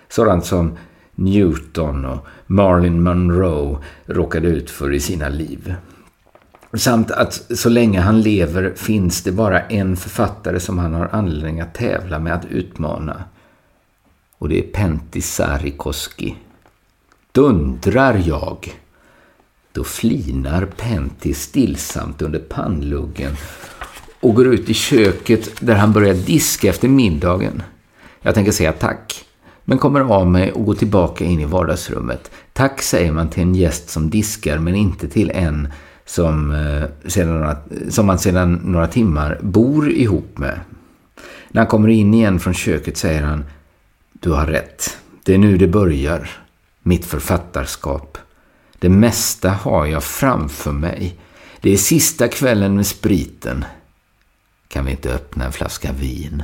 Sådant 0.08 0.46
som 0.46 0.78
Newton 1.14 2.04
och 2.04 2.26
Marilyn 2.46 3.02
Monroe 3.02 3.78
råkade 4.06 4.48
ut 4.48 4.70
för 4.70 4.92
i 4.92 5.00
sina 5.00 5.28
liv. 5.28 5.74
Samt 6.72 7.10
att 7.10 7.32
så 7.34 7.68
länge 7.68 8.00
han 8.00 8.20
lever 8.20 8.72
finns 8.76 9.22
det 9.22 9.32
bara 9.32 9.60
en 9.60 9.96
författare 9.96 10.60
som 10.60 10.78
han 10.78 10.94
har 10.94 11.08
anledning 11.12 11.60
att 11.60 11.74
tävla 11.74 12.18
med 12.18 12.34
att 12.34 12.44
utmana. 12.44 13.24
Och 14.44 14.50
det 14.50 14.58
är 14.58 14.62
Pentti 14.72 15.20
Sarikoski. 15.20 16.34
Dundrar 17.32 18.22
jag? 18.26 18.74
Då 19.72 19.84
flinar 19.84 20.66
Pentti 20.66 21.34
stillsamt 21.34 22.22
under 22.22 22.38
pannluggen 22.38 23.32
och 24.20 24.34
går 24.34 24.46
ut 24.46 24.70
i 24.70 24.74
köket 24.74 25.60
där 25.60 25.74
han 25.74 25.92
börjar 25.92 26.14
diska 26.14 26.68
efter 26.68 26.88
middagen. 26.88 27.62
Jag 28.20 28.34
tänker 28.34 28.52
säga 28.52 28.72
tack, 28.72 29.24
men 29.64 29.78
kommer 29.78 30.00
av 30.00 30.26
mig 30.26 30.52
och 30.52 30.64
går 30.64 30.74
tillbaka 30.74 31.24
in 31.24 31.40
i 31.40 31.44
vardagsrummet. 31.44 32.30
Tack 32.52 32.82
säger 32.82 33.12
man 33.12 33.30
till 33.30 33.42
en 33.42 33.54
gäst 33.54 33.90
som 33.90 34.10
diskar, 34.10 34.58
men 34.58 34.74
inte 34.74 35.08
till 35.08 35.30
en 35.30 35.68
som, 36.04 36.50
eh, 36.50 37.10
sedan 37.10 37.34
några, 37.34 37.56
som 37.90 38.06
man 38.06 38.18
sedan 38.18 38.60
några 38.64 38.86
timmar 38.86 39.38
bor 39.42 39.90
ihop 39.90 40.38
med. 40.38 40.60
När 41.48 41.60
han 41.60 41.68
kommer 41.68 41.88
in 41.88 42.14
igen 42.14 42.40
från 42.40 42.54
köket 42.54 42.96
säger 42.96 43.22
han 43.22 43.44
du 44.24 44.30
har 44.30 44.46
rätt. 44.46 44.98
Det 45.24 45.34
är 45.34 45.38
nu 45.38 45.56
det 45.56 45.66
börjar. 45.66 46.30
Mitt 46.82 47.04
författarskap. 47.04 48.18
Det 48.78 48.88
mesta 48.88 49.50
har 49.50 49.86
jag 49.86 50.04
framför 50.04 50.72
mig. 50.72 51.16
Det 51.60 51.72
är 51.72 51.76
sista 51.76 52.28
kvällen 52.28 52.76
med 52.76 52.86
spriten. 52.86 53.64
Kan 54.68 54.84
vi 54.84 54.90
inte 54.90 55.14
öppna 55.14 55.44
en 55.44 55.52
flaska 55.52 55.92
vin? 55.92 56.42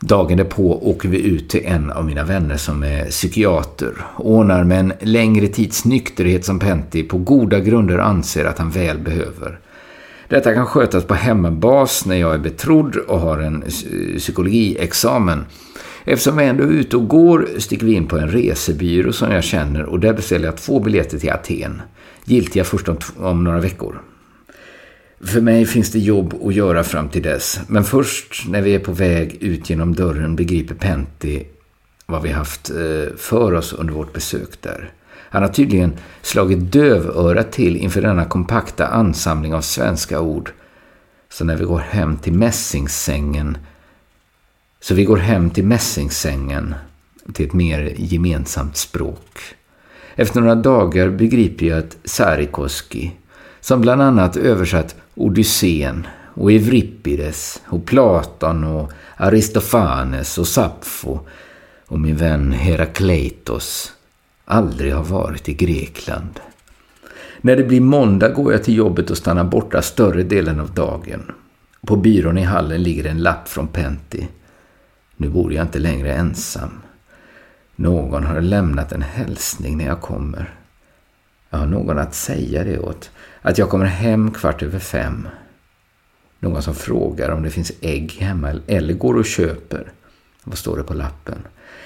Dagen 0.00 0.36
därpå 0.36 0.90
åker 0.90 1.08
vi 1.08 1.22
ut 1.22 1.48
till 1.48 1.64
en 1.64 1.90
av 1.90 2.04
mina 2.04 2.24
vänner 2.24 2.56
som 2.56 2.82
är 2.82 3.10
psykiater. 3.10 3.92
Ordnar 4.16 4.64
med 4.64 4.80
en 4.80 4.92
längre 5.00 5.48
tids 5.48 5.84
nykterhet 5.84 6.44
som 6.44 6.58
Pentti 6.58 7.02
på 7.02 7.18
goda 7.18 7.60
grunder 7.60 7.98
anser 7.98 8.44
att 8.44 8.58
han 8.58 8.70
väl 8.70 8.98
behöver. 8.98 9.58
Detta 10.28 10.54
kan 10.54 10.66
skötas 10.66 11.04
på 11.04 11.14
hemmabas 11.14 12.06
när 12.06 12.16
jag 12.16 12.34
är 12.34 12.38
betrodd 12.38 12.96
och 12.96 13.20
har 13.20 13.38
en 13.38 13.64
psykologiexamen. 14.18 15.44
Eftersom 16.04 16.38
jag 16.38 16.48
ändå 16.48 16.64
är 16.64 16.68
ute 16.68 16.96
och 16.96 17.08
går 17.08 17.48
sticker 17.58 17.86
vi 17.86 17.92
in 17.92 18.06
på 18.06 18.18
en 18.18 18.28
resebyrå 18.28 19.12
som 19.12 19.32
jag 19.32 19.44
känner 19.44 19.82
och 19.84 20.00
där 20.00 20.12
beställer 20.12 20.44
jag 20.44 20.56
två 20.56 20.80
biljetter 20.80 21.18
till 21.18 21.32
Aten. 21.32 21.82
Giltiga 22.24 22.64
först 22.64 22.88
om, 22.88 22.96
om 23.16 23.44
några 23.44 23.60
veckor. 23.60 24.02
För 25.24 25.40
mig 25.40 25.66
finns 25.66 25.92
det 25.92 25.98
jobb 25.98 26.34
att 26.44 26.54
göra 26.54 26.84
fram 26.84 27.08
till 27.08 27.22
dess. 27.22 27.60
Men 27.66 27.84
först 27.84 28.48
när 28.48 28.62
vi 28.62 28.74
är 28.74 28.78
på 28.78 28.92
väg 28.92 29.36
ut 29.40 29.70
genom 29.70 29.94
dörren 29.94 30.36
begriper 30.36 30.74
Pentti 30.74 31.46
vad 32.06 32.22
vi 32.22 32.28
haft 32.28 32.70
eh, 32.70 33.16
för 33.16 33.54
oss 33.54 33.72
under 33.72 33.94
vårt 33.94 34.12
besök 34.12 34.60
där. 34.60 34.90
Han 35.30 35.42
har 35.42 35.48
tydligen 35.48 35.92
slagit 36.22 36.72
dövörat 36.72 37.52
till 37.52 37.76
inför 37.76 38.02
denna 38.02 38.24
kompakta 38.24 38.86
ansamling 38.86 39.54
av 39.54 39.60
svenska 39.60 40.20
ord. 40.20 40.52
Så 41.32 41.44
när 41.44 41.56
vi 41.56 41.64
går 41.64 41.78
hem 41.78 42.16
till 42.16 42.32
mässingssängen 42.32 43.58
så 44.82 44.94
vi 44.94 45.04
går 45.04 45.16
hem 45.16 45.50
till 45.50 45.64
mässingssängen 45.64 46.74
till 47.34 47.46
ett 47.46 47.52
mer 47.52 47.94
gemensamt 47.96 48.76
språk. 48.76 49.38
Efter 50.14 50.40
några 50.40 50.54
dagar 50.54 51.08
begriper 51.08 51.66
jag 51.66 51.78
att 51.78 51.96
Sarikoski, 52.04 53.12
som 53.60 53.80
bland 53.80 54.02
annat 54.02 54.36
översatt 54.36 54.96
Odysseen 55.14 56.06
och 56.34 56.52
Euripides 56.52 57.62
och 57.66 57.86
Platon 57.86 58.64
och 58.64 58.92
Aristofanes 59.16 60.38
och 60.38 60.48
Sappho 60.48 61.18
och 61.86 62.00
min 62.00 62.16
vän 62.16 62.52
Herakleitos 62.52 63.92
aldrig 64.44 64.94
har 64.94 65.04
varit 65.04 65.48
i 65.48 65.54
Grekland. 65.54 66.40
När 67.40 67.56
det 67.56 67.64
blir 67.64 67.80
måndag 67.80 68.28
går 68.28 68.52
jag 68.52 68.64
till 68.64 68.76
jobbet 68.76 69.10
och 69.10 69.16
stannar 69.16 69.44
borta 69.44 69.82
större 69.82 70.22
delen 70.22 70.60
av 70.60 70.70
dagen. 70.74 71.32
På 71.86 71.96
byrån 71.96 72.38
i 72.38 72.42
hallen 72.42 72.82
ligger 72.82 73.06
en 73.06 73.22
lapp 73.22 73.48
från 73.48 73.68
Pentti. 73.68 74.28
Nu 75.22 75.28
bor 75.28 75.52
jag 75.52 75.64
inte 75.64 75.78
längre 75.78 76.14
ensam. 76.14 76.82
Någon 77.76 78.24
har 78.24 78.40
lämnat 78.40 78.92
en 78.92 79.02
hälsning 79.02 79.76
när 79.76 79.84
jag 79.84 80.00
kommer. 80.00 80.54
Jag 81.50 81.58
har 81.58 81.66
någon 81.66 81.98
att 81.98 82.14
säga 82.14 82.64
det 82.64 82.78
åt. 82.78 83.10
Att 83.42 83.58
jag 83.58 83.68
kommer 83.68 83.84
hem 83.84 84.30
kvart 84.30 84.62
över 84.62 84.78
fem. 84.78 85.28
Någon 86.38 86.62
som 86.62 86.74
frågar 86.74 87.30
om 87.30 87.42
det 87.42 87.50
finns 87.50 87.72
ägg 87.80 88.12
hemma 88.12 88.60
eller 88.66 88.94
går 88.94 89.14
och 89.14 89.24
köper. 89.24 89.92
Vad 90.44 90.58
står 90.58 90.76
det 90.76 90.82
på 90.82 90.94
lappen? 90.94 91.38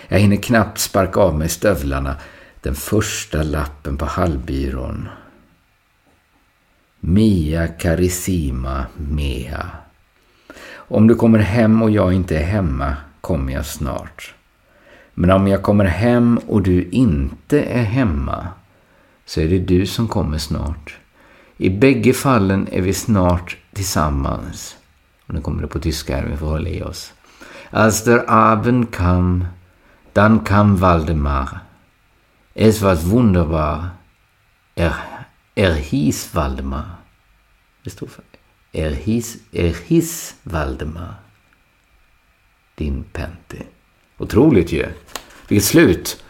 Jag 0.09 0.19
hinner 0.19 0.37
knappt 0.37 0.79
sparka 0.79 1.21
av 1.21 1.39
mig 1.39 1.49
stövlarna. 1.49 2.17
Den 2.61 2.75
första 2.75 3.43
lappen 3.43 3.97
på 3.97 4.05
hallbyrån. 4.05 5.09
Mia 7.01 7.69
Carissima 7.69 8.87
Mea. 8.97 9.71
Om 10.69 11.07
du 11.07 11.15
kommer 11.15 11.39
hem 11.39 11.83
och 11.83 11.91
jag 11.91 12.13
inte 12.13 12.37
är 12.37 12.45
hemma 12.45 12.97
kommer 13.21 13.53
jag 13.53 13.67
snart. 13.67 14.35
Men 15.15 15.31
om 15.31 15.49
jag 15.49 15.63
kommer 15.63 15.85
hem 15.85 16.41
och 16.47 16.63
du 16.63 16.89
inte 16.91 17.63
är 17.63 17.83
hemma 17.83 18.49
så 19.25 19.41
är 19.41 19.49
det 19.49 19.59
du 19.59 19.87
som 19.87 20.09
kommer 20.09 20.39
snart. 20.39 20.97
I 21.57 21.71
bägge 21.71 22.13
fallen 22.13 22.69
är 22.73 22.83
vi 22.83 22.93
snart 22.93 23.57
tillsammans. 23.73 24.77
Och 25.27 25.35
nu 25.35 25.41
kommer 25.41 25.63
det 25.63 25.69
på 25.69 25.79
tyska 25.79 26.17
här, 26.17 26.27
vi 26.27 26.37
får 26.37 26.47
hålla 26.47 26.69
i 26.69 26.83
oss. 26.83 27.13
Als 27.71 28.05
der 28.05 28.25
Abend 28.29 28.91
kam, 28.95 29.45
dann 30.13 30.45
kam 30.45 30.77
Waldemar. 30.77 31.49
Es 32.55 32.83
war 32.83 32.97
wunderbar. 32.97 33.89
Er, 34.75 34.95
er 35.55 35.75
hieß 35.75 36.35
Waldemar. 36.35 36.85
Det 37.85 37.91
står 37.91 38.07
för 38.07 38.25
er 38.77 38.95
hieß, 38.95 39.37
er 39.53 39.75
hieß 39.89 40.35
Waldemar. 40.45 41.26
Din 42.77 43.05
Pentti. 43.13 43.63
Otroligt 44.19 44.73
ju. 44.73 44.87
Vilket 45.49 45.65
slut. 45.65 46.23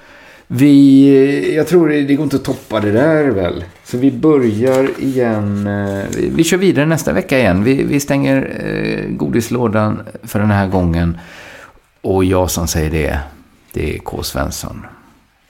Vi, 0.47 1.55
jag 1.55 1.67
tror 1.67 1.89
det 1.89 2.15
går 2.15 2.25
inte 2.25 2.37
att 2.37 2.45
toppa 2.45 2.81
det 2.81 2.93
där 2.93 3.25
väl. 3.25 3.65
Så 3.85 3.99
vi 3.99 4.11
börjar 4.13 4.91
igen. 5.01 5.67
Eh, 5.67 6.05
vi, 6.17 6.29
vi 6.29 6.45
kör 6.45 6.57
vidare 6.57 6.87
nästa 6.87 7.13
vecka 7.13 7.39
igen. 7.39 7.65
Vi, 7.65 7.83
vi 7.83 8.01
stänger 8.01 8.61
eh, 8.65 9.11
godislådan 9.17 10.03
för 10.23 10.39
den 10.39 10.51
här 10.51 10.69
gången. 10.69 11.19
Och 12.01 12.25
jag 12.25 12.51
som 12.51 12.69
säger 12.69 12.91
det, 12.91 13.19
det 13.73 13.95
är 13.95 13.99
K. 13.99 14.23
Svensson. 14.23 14.87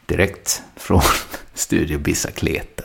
Direkt 0.06 0.62
från 0.76 1.00
Studio 1.54 1.98
Bicicleta. 1.98 2.84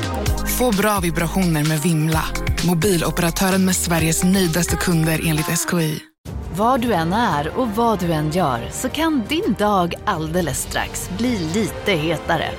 Få 0.57 0.71
bra 0.77 0.99
vibrationer 0.99 1.63
med 1.69 1.79
Vimla. 1.81 2.23
Mobiloperatören 2.67 3.65
med 3.65 3.75
Sveriges 3.75 4.23
nöjdaste 4.23 4.75
kunder 4.75 5.21
enligt 5.27 5.45
SKI. 5.45 5.99
Var 6.55 6.77
du 6.77 6.93
än 6.93 7.13
är 7.13 7.59
och 7.59 7.67
vad 7.67 7.99
du 7.99 8.11
än 8.11 8.31
gör 8.31 8.69
så 8.71 8.89
kan 8.89 9.23
din 9.29 9.55
dag 9.59 9.93
alldeles 10.05 10.61
strax 10.61 11.09
bli 11.17 11.39
lite 11.53 11.91
hetare. 11.91 12.49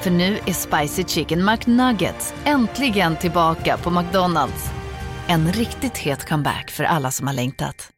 För 0.00 0.10
nu 0.10 0.38
är 0.46 0.52
Spicy 0.52 1.04
Chicken 1.04 1.44
McNuggets 1.44 2.34
äntligen 2.44 3.16
tillbaka 3.16 3.76
på 3.76 3.90
McDonalds. 3.90 4.70
En 5.26 5.52
riktigt 5.52 5.96
het 5.98 6.28
comeback 6.28 6.70
för 6.70 6.84
alla 6.84 7.10
som 7.10 7.26
har 7.26 7.34
längtat. 7.34 7.90